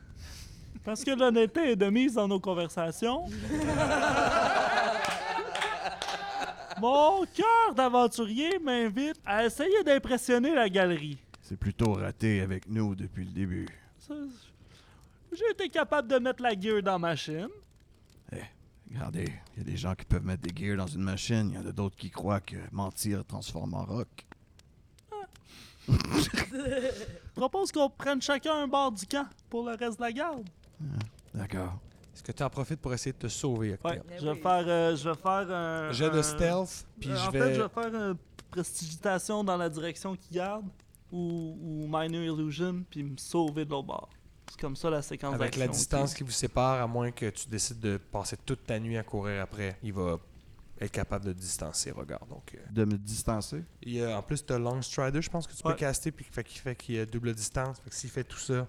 parce 0.85 1.05
que 1.05 1.11
l'honnêteté 1.11 1.73
est 1.73 1.77
de 1.77 1.91
mise 1.91 2.15
dans 2.15 2.27
nos 2.29 2.41
conversations. 2.41 3.27
Mon 6.81 7.25
cœur 7.35 7.75
d'aventurier 7.77 8.59
m'invite 8.59 9.21
à 9.27 9.45
essayer 9.45 9.83
d'impressionner 9.85 10.55
la 10.55 10.69
galerie. 10.71 11.19
C'est 11.43 11.59
plutôt 11.59 11.93
raté 11.93 12.41
avec 12.41 12.69
nous 12.69 12.95
depuis 12.95 13.25
le 13.27 13.33
début. 13.33 13.67
J'ai 15.33 15.51
été 15.53 15.69
capable 15.69 16.09
de 16.09 16.19
mettre 16.19 16.43
la 16.43 16.59
gear 16.59 16.83
dans 16.83 16.99
ma 16.99 17.15
chaîne. 17.17 17.49
Regardez, 18.93 19.33
il 19.55 19.59
y 19.59 19.61
a 19.61 19.65
des 19.65 19.77
gens 19.77 19.95
qui 19.95 20.05
peuvent 20.05 20.25
mettre 20.25 20.43
des 20.43 20.53
gears 20.53 20.77
dans 20.77 20.87
une 20.89 21.03
machine, 21.03 21.51
il 21.53 21.55
y 21.55 21.59
en 21.65 21.69
a 21.69 21.71
d'autres 21.71 21.95
qui 21.97 22.11
croient 22.11 22.41
que 22.41 22.57
mentir 22.73 23.25
transforme 23.25 23.75
en 23.75 23.85
rock. 23.85 24.09
Propose 27.35 27.71
qu'on 27.73 27.89
prenne 27.89 28.21
chacun 28.21 28.55
un 28.55 28.67
bord 28.69 28.93
du 28.93 29.07
camp 29.07 29.27
pour 29.49 29.65
le 29.69 29.77
reste 29.77 29.99
de 29.99 30.03
la 30.05 30.13
garde. 30.13 30.49
D'accord. 31.33 31.79
Est-ce 32.15 32.23
que 32.25 32.33
tu 32.33 32.43
en 32.43 32.51
profites 32.51 32.81
pour 32.81 32.93
essayer 32.93 33.13
de 33.13 33.19
te 33.19 33.29
sauver? 33.29 33.79
Ouais, 33.85 34.03
je 34.19 34.25
vais 34.25 34.33
oui. 34.33 34.41
faire, 34.41 34.65
euh, 34.67 34.97
je 34.97 35.09
vais 35.09 35.15
faire 35.17 35.51
un. 35.53 35.93
Jet 35.93 36.11
de 36.11 36.23
stealth, 36.23 36.85
puis 36.99 37.11
Euh, 37.11 37.17
je 37.17 37.29
en 37.29 37.31
vais... 37.31 37.39
fait, 37.41 37.55
je 37.55 37.63
vais 37.63 37.69
faire 37.69 37.95
une 37.95 38.17
prestidigitation 38.51 39.45
dans 39.45 39.57
la 39.57 39.69
direction 39.69 40.17
qu'il 40.17 40.37
garde 40.37 40.65
ou, 41.11 41.59
ou 41.61 41.87
Minor 41.87 42.23
Illusion 42.23 42.85
puis 42.89 43.03
me 43.03 43.17
sauver 43.17 43.65
de 43.65 43.71
l'autre 43.71 43.87
bord. 43.87 44.11
C'est 44.51 44.61
comme 44.61 44.77
ça 44.77 44.91
la 44.91 45.03
séquence 45.03 45.35
Avec 45.35 45.57
la 45.57 45.69
distance 45.69 46.13
qui 46.13 46.25
vous 46.25 46.31
sépare, 46.31 46.83
à 46.83 46.87
moins 46.87 47.13
que 47.13 47.31
tu 47.31 47.49
décides 47.49 47.79
de 47.79 47.99
passer 47.99 48.37
toute 48.45 48.67
ta 48.67 48.81
nuit 48.81 48.97
à 48.97 49.05
courir 49.05 49.43
après, 49.43 49.77
il 49.83 49.93
va 49.93 50.19
être 50.81 50.91
capable 50.91 51.27
de 51.27 51.33
distancer 51.33 51.91
Regard. 51.91 52.27
Donc, 52.27 52.55
euh, 52.55 52.59
De 52.73 52.85
me 52.85 52.97
distancer? 52.97 53.63
il 53.83 53.93
y 53.93 54.03
a, 54.03 54.19
en 54.19 54.23
plus, 54.23 54.45
tu 54.45 54.53
as 54.53 54.59
Long 54.59 54.83
Strider, 54.83 55.23
je 55.23 55.31
pense 55.31 55.47
que 55.47 55.53
tu 55.53 55.63
peux 55.63 55.75
caster, 55.75 56.11
puis 56.11 56.25
fait 56.25 56.43
qu'il 56.43 56.61
fait 56.61 56.75
qu'il 56.75 56.97
y 56.97 56.99
a 56.99 57.07
double 57.07 57.35
distance. 57.35 57.79
Fait 57.81 57.91
que 57.91 57.97
s'il 57.97 58.11
fait 58.11 58.25
tout 58.25 58.39
ça, 58.39 58.67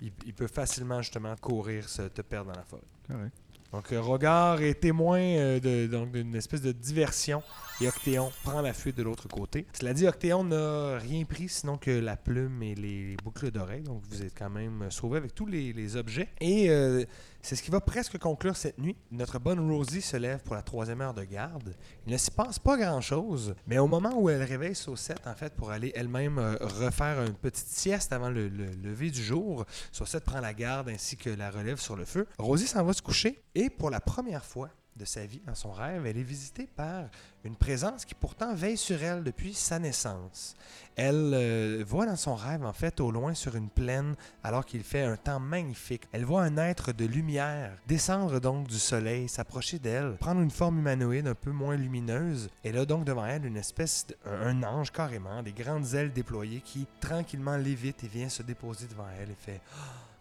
il, 0.00 0.12
il 0.26 0.34
peut 0.34 0.46
facilement, 0.46 1.00
justement, 1.02 1.34
courir, 1.36 1.88
se, 1.88 2.02
te 2.02 2.22
perdre 2.22 2.52
dans 2.52 2.58
la 2.58 2.64
forêt. 2.64 2.82
Correct. 3.08 3.32
Donc, 3.72 3.92
euh, 3.92 4.00
Rogard 4.00 4.62
est 4.62 4.80
témoin 4.80 5.20
euh, 5.20 6.06
d'une 6.06 6.34
espèce 6.34 6.60
de 6.60 6.72
diversion 6.72 7.42
et 7.80 7.88
Octéon 7.88 8.32
prend 8.42 8.60
la 8.60 8.72
fuite 8.72 8.96
de 8.96 9.02
l'autre 9.02 9.28
côté. 9.28 9.66
Cela 9.72 9.94
dit, 9.94 10.06
Octéon 10.06 10.44
n'a 10.44 10.98
rien 10.98 11.24
pris 11.24 11.48
sinon 11.48 11.78
que 11.78 11.90
la 11.90 12.16
plume 12.16 12.62
et 12.62 12.74
les 12.74 13.16
boucles 13.22 13.50
d'oreilles. 13.50 13.82
Donc, 13.82 14.02
vous 14.10 14.22
êtes 14.22 14.36
quand 14.36 14.50
même 14.50 14.90
sauvé 14.90 15.18
avec 15.18 15.34
tous 15.34 15.46
les, 15.46 15.72
les 15.72 15.96
objets. 15.96 16.28
Et 16.40 16.68
euh, 16.68 17.04
c'est 17.42 17.56
ce 17.56 17.62
qui 17.62 17.70
va 17.70 17.80
presque 17.80 18.18
conclure 18.18 18.56
cette 18.56 18.78
nuit. 18.78 18.96
Notre 19.10 19.38
bonne 19.38 19.60
Rosie 19.60 20.02
se 20.02 20.16
lève 20.16 20.40
pour 20.42 20.54
la 20.54 20.62
troisième 20.62 21.00
heure 21.00 21.14
de 21.14 21.24
garde. 21.24 21.74
Il 22.06 22.12
ne 22.12 22.18
s'y 22.18 22.30
passe 22.30 22.58
pas 22.58 22.76
grand-chose, 22.76 23.54
mais 23.66 23.78
au 23.78 23.86
moment 23.86 24.12
où 24.16 24.28
elle 24.28 24.42
réveille 24.42 24.74
Saucette, 24.74 25.26
en 25.26 25.34
fait, 25.34 25.54
pour 25.54 25.70
aller 25.70 25.92
elle-même 25.94 26.38
euh, 26.38 26.56
refaire 26.60 27.22
une 27.22 27.34
petite 27.34 27.68
sieste 27.68 28.12
avant 28.12 28.30
le, 28.30 28.48
le 28.48 28.66
lever 28.70 29.10
du 29.10 29.22
jour, 29.22 29.64
Saucette 29.92 30.24
prend 30.24 30.40
la 30.40 30.54
garde 30.54 30.88
ainsi 30.88 31.16
que 31.16 31.30
la 31.30 31.50
relève 31.50 31.78
sur 31.78 31.96
le 31.96 32.04
feu. 32.04 32.26
Rosie 32.38 32.66
s'en 32.66 32.84
va 32.84 32.92
se 32.92 33.02
coucher 33.02 33.42
et 33.54 33.70
pour 33.70 33.90
la 33.90 34.00
première 34.00 34.44
fois 34.44 34.70
de 35.00 35.04
sa 35.04 35.24
vie, 35.24 35.40
dans 35.46 35.54
son 35.54 35.72
rêve, 35.72 36.06
elle 36.06 36.18
est 36.18 36.22
visitée 36.22 36.68
par 36.76 37.04
une 37.44 37.56
présence 37.56 38.04
qui 38.04 38.14
pourtant 38.14 38.54
veille 38.54 38.76
sur 38.76 39.02
elle 39.02 39.24
depuis 39.24 39.54
sa 39.54 39.78
naissance. 39.78 40.54
Elle 40.94 41.32
euh, 41.32 41.82
voit 41.86 42.04
dans 42.04 42.16
son 42.16 42.34
rêve, 42.34 42.64
en 42.64 42.74
fait, 42.74 43.00
au 43.00 43.10
loin 43.10 43.32
sur 43.32 43.56
une 43.56 43.70
plaine, 43.70 44.14
alors 44.44 44.66
qu'il 44.66 44.82
fait 44.82 45.02
un 45.02 45.16
temps 45.16 45.40
magnifique. 45.40 46.02
Elle 46.12 46.26
voit 46.26 46.42
un 46.42 46.58
être 46.58 46.92
de 46.92 47.06
lumière 47.06 47.72
descendre 47.88 48.40
donc 48.40 48.68
du 48.68 48.78
soleil, 48.78 49.28
s'approcher 49.28 49.78
d'elle, 49.78 50.16
prendre 50.16 50.42
une 50.42 50.50
forme 50.50 50.78
humanoïde 50.80 51.26
un 51.26 51.34
peu 51.34 51.50
moins 51.50 51.76
lumineuse. 51.76 52.50
Elle 52.62 52.76
a 52.76 52.84
donc 52.84 53.04
devant 53.04 53.24
elle 53.24 53.46
une 53.46 53.56
espèce 53.56 54.06
de, 54.06 54.16
un 54.28 54.50
un 54.50 54.62
ange 54.64 54.90
carrément, 54.90 55.42
des 55.42 55.52
grandes 55.52 55.94
ailes 55.94 56.12
déployées 56.12 56.60
qui 56.60 56.86
tranquillement 57.00 57.56
lévite 57.56 58.02
et 58.04 58.08
vient 58.08 58.28
se 58.28 58.42
déposer 58.42 58.86
devant 58.88 59.06
elle 59.20 59.30
et 59.30 59.36
fait 59.38 59.60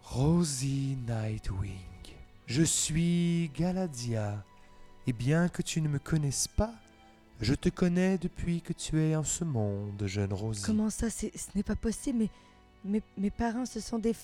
Rosie 0.03 0.97
Nightwing, 1.07 2.15
je 2.47 2.63
suis 2.63 3.51
Galadia, 3.55 4.43
et 5.09 5.13
bien 5.13 5.49
que 5.49 5.63
tu 5.63 5.81
ne 5.81 5.89
me 5.89 5.97
connaisses 5.97 6.47
pas, 6.47 6.71
je 7.41 7.55
te 7.55 7.69
connais 7.69 8.19
depuis 8.19 8.61
que 8.61 8.73
tu 8.73 9.01
es 9.01 9.15
en 9.15 9.23
ce 9.23 9.43
monde, 9.43 10.03
jeune 10.05 10.33
Rosie. 10.33 10.61
Comment 10.63 10.91
ça, 10.91 11.09
ce 11.09 11.25
n'est 11.55 11.63
pas 11.63 11.75
possible, 11.75 12.19
mais 12.19 12.29
mes, 12.85 13.01
mes 13.17 13.31
parents, 13.31 13.65
ce 13.65 13.79
sont 13.79 13.97
des 13.97 14.15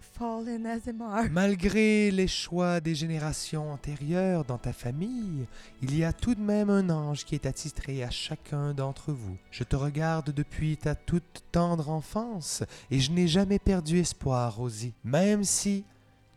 Fallen 0.00 0.66
Azemar. 0.66 1.26
Malgré 1.30 2.10
les 2.10 2.26
choix 2.26 2.80
des 2.80 2.96
générations 2.96 3.70
antérieures 3.70 4.44
dans 4.44 4.58
ta 4.58 4.72
famille, 4.72 5.46
il 5.80 5.96
y 5.96 6.02
a 6.02 6.12
tout 6.12 6.34
de 6.34 6.40
même 6.40 6.70
un 6.70 6.90
ange 6.90 7.24
qui 7.24 7.36
est 7.36 7.46
attitré 7.46 8.02
à 8.02 8.10
chacun 8.10 8.74
d'entre 8.74 9.12
vous. 9.12 9.36
Je 9.52 9.62
te 9.62 9.76
regarde 9.76 10.32
depuis 10.32 10.76
ta 10.76 10.96
toute 10.96 11.44
tendre 11.52 11.88
enfance 11.88 12.64
et 12.90 12.98
je 12.98 13.12
n'ai 13.12 13.28
jamais 13.28 13.60
perdu 13.60 14.00
espoir, 14.00 14.56
Rosie. 14.56 14.92
Même 15.04 15.44
si, 15.44 15.84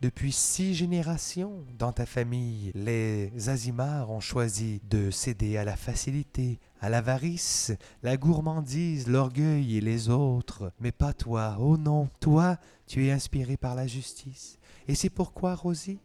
depuis 0.06 0.30
six 0.30 0.76
générations 0.76 1.64
dans 1.80 1.90
ta 1.90 2.06
famille, 2.06 2.70
les 2.76 3.48
Azimars 3.48 4.08
ont 4.08 4.20
choisi 4.20 4.80
de 4.88 5.10
céder 5.10 5.56
à 5.56 5.64
la 5.64 5.74
facilité, 5.74 6.60
à 6.80 6.88
l'avarice, 6.88 7.72
la 8.04 8.16
gourmandise, 8.16 9.08
l'orgueil 9.08 9.76
et 9.76 9.80
les 9.80 10.08
autres. 10.08 10.70
Mais 10.78 10.92
pas 10.92 11.12
toi, 11.12 11.56
oh 11.58 11.76
non, 11.76 12.08
toi, 12.20 12.56
tu 12.86 13.04
es 13.04 13.10
inspiré 13.10 13.56
par 13.56 13.74
la 13.74 13.88
justice. 13.88 14.60
Et 14.86 14.94
c'est 14.94 15.10
pourquoi, 15.10 15.56
Rosie, 15.56 15.98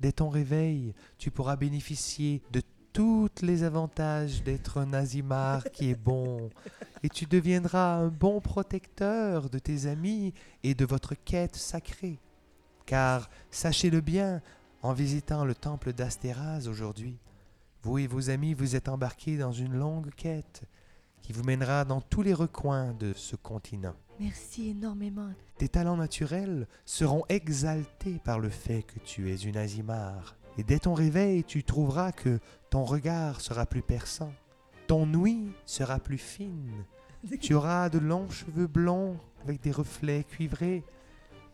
dès 0.00 0.12
ton 0.12 0.30
réveil, 0.30 0.94
tu 1.18 1.30
pourras 1.30 1.56
bénéficier 1.56 2.40
de 2.50 2.62
tous 2.94 3.28
les 3.42 3.62
avantages 3.62 4.42
d'être 4.42 4.78
un 4.78 4.94
Azimar 4.94 5.64
qui 5.64 5.90
est 5.90 6.02
bon. 6.02 6.48
Et 7.02 7.10
tu 7.10 7.26
deviendras 7.26 7.96
un 7.96 8.08
bon 8.08 8.40
protecteur 8.40 9.50
de 9.50 9.58
tes 9.58 9.84
amis 9.84 10.32
et 10.62 10.74
de 10.74 10.86
votre 10.86 11.14
quête 11.14 11.56
sacrée. 11.56 12.18
Car, 12.88 13.28
sachez-le 13.50 14.00
bien, 14.00 14.40
en 14.80 14.94
visitant 14.94 15.44
le 15.44 15.54
temple 15.54 15.92
d'Astéraz 15.92 16.68
aujourd'hui, 16.68 17.18
vous 17.82 17.98
et 17.98 18.06
vos 18.06 18.30
amis 18.30 18.54
vous 18.54 18.76
êtes 18.76 18.88
embarqués 18.88 19.36
dans 19.36 19.52
une 19.52 19.74
longue 19.74 20.08
quête 20.14 20.62
qui 21.20 21.34
vous 21.34 21.42
mènera 21.42 21.84
dans 21.84 22.00
tous 22.00 22.22
les 22.22 22.32
recoins 22.32 22.94
de 22.94 23.12
ce 23.12 23.36
continent. 23.36 23.94
Merci 24.18 24.70
énormément. 24.70 25.28
Tes 25.58 25.68
talents 25.68 25.98
naturels 25.98 26.66
seront 26.86 27.24
exaltés 27.28 28.22
par 28.24 28.38
le 28.38 28.48
fait 28.48 28.84
que 28.84 28.98
tu 29.00 29.30
es 29.30 29.36
une 29.36 29.58
Azimar. 29.58 30.38
Et 30.56 30.62
dès 30.62 30.78
ton 30.78 30.94
réveil, 30.94 31.44
tu 31.44 31.64
trouveras 31.64 32.12
que 32.12 32.40
ton 32.70 32.86
regard 32.86 33.42
sera 33.42 33.66
plus 33.66 33.82
perçant, 33.82 34.32
ton 34.86 35.12
ouïe 35.12 35.52
sera 35.66 35.98
plus 35.98 36.16
fine, 36.16 36.86
tu 37.38 37.52
auras 37.52 37.90
de 37.90 37.98
longs 37.98 38.30
cheveux 38.30 38.66
blonds 38.66 39.18
avec 39.44 39.60
des 39.60 39.72
reflets 39.72 40.24
cuivrés, 40.24 40.84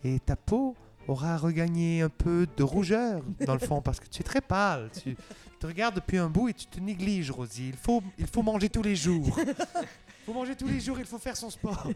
et 0.05 0.21
ta 0.21 0.37
peau 0.37 0.77
aura 1.09 1.37
regagné 1.37 2.03
un 2.03 2.09
peu 2.09 2.47
de 2.57 2.63
rougeur 2.63 3.23
dans 3.47 3.55
le 3.55 3.61
fond 3.61 3.81
parce 3.81 4.01
que 4.01 4.07
tu 4.07 4.21
es 4.21 4.25
très 4.25 4.41
pâle. 4.41 4.91
Tu 5.03 5.17
te 5.61 5.67
regardes 5.67 5.97
depuis 5.97 6.19
un 6.19 6.29
bout 6.29 6.49
et 6.49 6.55
tu 6.55 6.67
te 6.67 6.81
négliges, 6.81 7.31
Rosie. 7.31 7.69
Il 7.69 7.77
faut, 7.77 8.03
il 8.19 8.27
faut 8.27 8.43
manger 8.43 8.69
tous 8.69 8.83
les 8.83 8.97
jours. 8.97 9.39
Il 9.39 10.27
faut 10.27 10.33
manger 10.33 10.57
tous 10.57 10.69
les 10.69 10.81
jours, 10.81 10.99
il 10.99 11.05
faut 11.05 11.19
faire 11.19 11.37
son 11.37 11.51
sport. 11.51 11.89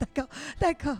D'accord, 0.00 0.28
d'accord. 0.60 0.96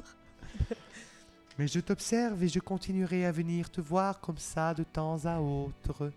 Mais 1.58 1.68
je 1.68 1.80
t'observe 1.80 2.42
et 2.42 2.48
je 2.48 2.58
continuerai 2.58 3.24
à 3.24 3.32
venir 3.32 3.70
te 3.70 3.80
voir 3.80 4.20
comme 4.20 4.38
ça 4.38 4.74
de 4.74 4.82
temps 4.82 5.24
à 5.24 5.38
autre. 5.38 6.10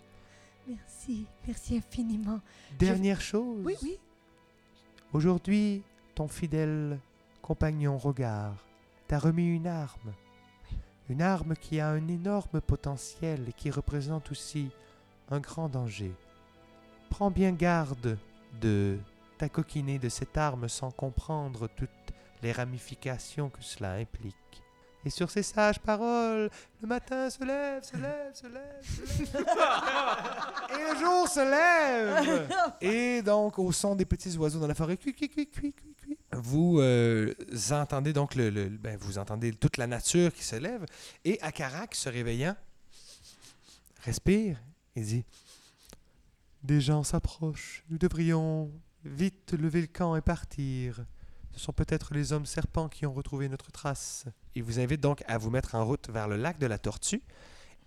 Merci, 0.67 1.25
merci 1.45 1.77
infiniment. 1.77 2.41
Dernière 2.77 3.21
chose. 3.21 3.61
Oui, 3.63 3.75
oui. 3.83 3.97
Aujourd'hui, 5.13 5.83
ton 6.15 6.27
fidèle 6.27 6.99
compagnon 7.41 7.97
Regard 7.97 8.55
t'a 9.07 9.19
remis 9.19 9.55
une 9.55 9.67
arme. 9.67 10.11
Une 11.09 11.21
arme 11.21 11.55
qui 11.55 11.79
a 11.79 11.89
un 11.89 12.07
énorme 12.07 12.59
potentiel 12.59 13.47
et 13.47 13.53
qui 13.53 13.71
représente 13.71 14.31
aussi 14.31 14.69
un 15.29 15.39
grand 15.39 15.69
danger. 15.69 16.13
Prends 17.09 17.31
bien 17.31 17.53
garde 17.53 18.17
de 18.59 18.99
t'acoquiner 19.37 19.99
de 19.99 20.09
cette 20.09 20.37
arme 20.37 20.67
sans 20.67 20.91
comprendre 20.91 21.69
toutes 21.75 21.89
les 22.43 22.51
ramifications 22.51 23.49
que 23.49 23.61
cela 23.63 23.93
implique. 23.93 24.35
Et 25.05 25.09
sur 25.09 25.29
ces 25.31 25.43
sages 25.43 25.79
paroles, 25.79 26.49
le 26.81 26.87
matin 26.87 27.29
se 27.29 27.43
lève, 27.43 27.81
se 27.83 27.95
lève, 27.95 28.33
se 28.33 28.47
lève, 28.47 28.83
se 28.83 29.37
lève. 29.37 29.47
Et 30.71 30.93
le 30.93 30.99
jour 30.99 31.27
se 31.27 31.39
lève. 31.39 32.49
Et 32.81 33.21
donc, 33.21 33.57
au 33.57 33.71
son 33.71 33.95
des 33.95 34.05
petits 34.05 34.35
oiseaux 34.35 34.59
dans 34.59 34.67
la 34.67 34.75
forêt, 34.75 34.97
cui, 34.97 35.13
cui, 35.13 35.29
cui, 35.29 35.47
cui, 35.47 35.71
cui, 35.71 35.95
cui, 35.95 35.95
vous 36.39 36.79
euh, 36.79 37.33
entendez 37.71 38.13
donc 38.13 38.35
le, 38.35 38.69
ben, 38.69 38.97
vous 38.97 39.17
entendez 39.17 39.51
toute 39.53 39.77
la 39.77 39.87
nature 39.87 40.33
qui 40.33 40.43
se 40.43 40.55
lève. 40.55 40.85
Et 41.25 41.41
Akarak, 41.41 41.95
se 41.95 42.09
réveillant, 42.09 42.55
respire 44.03 44.61
et 44.95 45.01
dit 45.01 45.25
Des 46.63 46.81
gens 46.81 47.03
s'approchent. 47.03 47.83
Nous 47.89 47.97
devrions 47.97 48.71
vite 49.03 49.53
lever 49.53 49.81
le 49.81 49.87
camp 49.87 50.15
et 50.15 50.21
partir. 50.21 51.05
Ce 51.51 51.59
sont 51.59 51.73
peut-être 51.73 52.13
les 52.13 52.33
hommes 52.33 52.45
serpents 52.45 52.89
qui 52.89 53.05
ont 53.05 53.13
retrouvé 53.13 53.49
notre 53.49 53.71
trace. 53.71 54.25
Il 54.53 54.63
vous 54.63 54.79
invite 54.79 55.01
donc 55.01 55.23
à 55.27 55.37
vous 55.37 55.49
mettre 55.49 55.75
en 55.75 55.85
route 55.85 56.09
vers 56.09 56.27
le 56.27 56.35
lac 56.35 56.59
de 56.59 56.67
la 56.67 56.77
Tortue. 56.77 57.23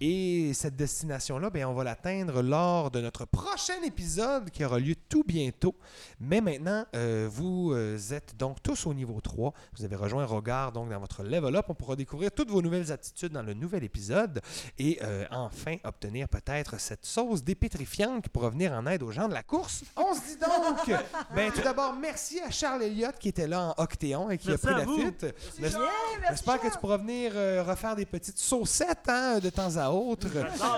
Et 0.00 0.52
cette 0.54 0.76
destination-là, 0.76 1.50
ben, 1.50 1.66
on 1.66 1.74
va 1.74 1.84
l'atteindre 1.84 2.40
lors 2.40 2.90
de 2.90 3.02
notre 3.02 3.26
prochain 3.26 3.82
épisode 3.84 4.48
qui 4.48 4.64
aura 4.64 4.78
lieu 4.78 4.94
tout 4.94 5.24
bientôt. 5.26 5.74
Mais 6.20 6.40
maintenant, 6.40 6.86
euh, 6.96 7.28
vous 7.30 7.72
euh, 7.74 7.98
êtes 8.10 8.34
donc 8.38 8.62
tous 8.62 8.86
au 8.86 8.94
niveau 8.94 9.20
3. 9.20 9.52
Vous 9.76 9.84
avez 9.84 9.96
rejoint 9.96 10.24
Regard 10.24 10.72
donc 10.72 10.88
dans 10.88 10.98
votre 10.98 11.22
level 11.22 11.54
up. 11.54 11.66
On 11.68 11.74
pourra 11.74 11.96
découvrir 11.96 12.32
toutes 12.32 12.50
vos 12.50 12.62
nouvelles 12.62 12.90
attitudes 12.90 13.32
dans 13.32 13.42
le 13.42 13.52
nouvel 13.52 13.84
épisode 13.84 14.40
et 14.78 14.98
euh, 15.02 15.26
enfin 15.30 15.76
obtenir 15.84 16.28
peut-être 16.28 16.80
cette 16.80 17.04
sauce 17.04 17.44
dépétrifiante 17.44 18.22
qui 18.24 18.30
pourra 18.30 18.48
venir 18.48 18.72
en 18.72 18.86
aide 18.86 19.02
aux 19.02 19.10
gens 19.10 19.28
de 19.28 19.34
la 19.34 19.42
course. 19.42 19.82
On 19.96 20.14
se 20.14 20.20
dit 20.20 20.36
donc, 20.38 20.98
ben, 21.34 21.52
tout 21.52 21.62
d'abord, 21.62 21.92
merci 21.92 22.40
à 22.40 22.50
Charles 22.50 22.84
Elliott 22.84 23.18
qui 23.18 23.28
était 23.28 23.46
là 23.46 23.74
en 23.76 23.82
Octéon 23.82 24.30
et 24.30 24.38
qui 24.38 24.48
Merci 24.48 24.66
a 24.66 24.72
pris 24.72 24.80
la 24.80 24.86
fuite. 24.86 25.26
J'espère 26.30 26.60
que 26.60 26.72
tu 26.72 26.78
pourras 26.78 26.96
venir 26.96 27.32
euh, 27.34 27.62
refaire 27.62 27.96
des 27.96 28.06
petites 28.06 28.38
saucettes 28.38 29.08
hein, 29.08 29.40
de 29.40 29.50
temps 29.50 29.76
à 29.76 29.88
autre 29.88 29.89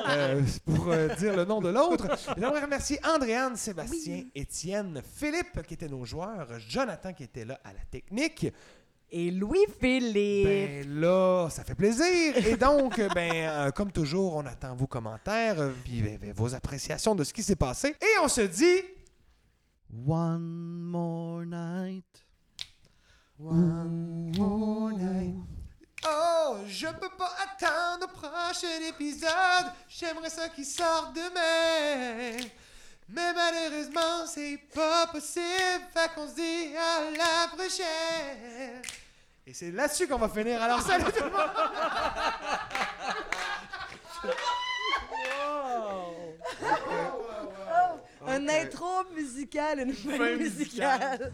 euh, 0.09 0.43
pour 0.65 0.89
euh, 0.89 1.09
dire 1.17 1.37
le 1.37 1.45
nom 1.45 1.61
de 1.61 1.69
l'autre. 1.69 2.07
J'aimerais 2.37 2.63
remercier 2.63 2.99
Andréane, 3.05 3.57
Sébastien, 3.57 4.25
Étienne, 4.35 5.03
Philippe 5.15 5.63
qui 5.67 5.75
étaient 5.75 5.89
nos 5.89 6.05
joueurs, 6.05 6.49
Jonathan 6.59 7.13
qui 7.13 7.25
était 7.25 7.45
là 7.45 7.61
à 7.65 7.73
la 7.73 7.85
technique. 7.91 8.47
Et 9.15 9.31
Louis-Philippe. 9.31 10.47
Ben 10.47 11.01
là, 11.01 11.49
ça 11.51 11.65
fait 11.65 11.75
plaisir. 11.75 12.35
Et 12.47 12.57
donc, 12.57 12.99
euh, 12.99 13.11
ben, 13.15 13.31
euh, 13.31 13.71
comme 13.71 13.93
toujours, 13.93 14.37
on 14.37 14.47
attend 14.47 14.75
vos 14.75 14.87
commentaires, 14.87 15.71
puis 15.85 16.01
ben, 16.01 16.17
ben, 16.19 16.33
vos 16.33 16.55
appréciations 16.55 17.15
de 17.15 17.23
ce 17.23 17.35
qui 17.35 17.43
s'est 17.43 17.57
passé. 17.57 17.89
Et 18.01 18.19
on 18.23 18.29
se 18.29 18.41
dit... 18.41 18.83
One 20.07 20.41
more 20.41 21.45
night. 21.45 22.25
One 23.39 24.33
more 24.39 24.93
night. 24.93 25.62
Oh, 26.05 26.57
je 26.66 26.88
peux 26.88 27.11
pas 27.11 27.32
attendre 27.44 28.07
le 28.07 28.12
prochain 28.12 28.80
épisode. 28.88 29.72
J'aimerais 29.88 30.30
ça 30.30 30.48
qu'il 30.48 30.66
sorte 30.66 31.14
demain. 31.14 32.44
Mais 33.09 33.32
malheureusement, 33.34 34.26
c'est 34.26 34.59
pas 34.74 35.07
possible. 35.07 35.84
Fait 35.94 36.11
qu'on 36.14 36.26
se 36.26 36.34
dit 36.34 36.76
à 36.76 37.11
la 37.11 37.48
prochaine. 37.48 38.82
Et 39.46 39.55
c'est 39.55 39.70
là-dessus 39.70 40.09
qu'on 40.09 40.18
va 40.18 40.28
finir. 40.28 40.62
Alors, 40.62 40.80
salut 40.86 41.05
tout 41.05 41.24
le 41.24 41.30
monde! 41.30 41.50
Un 48.26 48.48
intro 48.48 49.05
musical, 49.14 49.80
une 49.80 49.92
fin 49.92 50.36
musicale. 50.36 51.32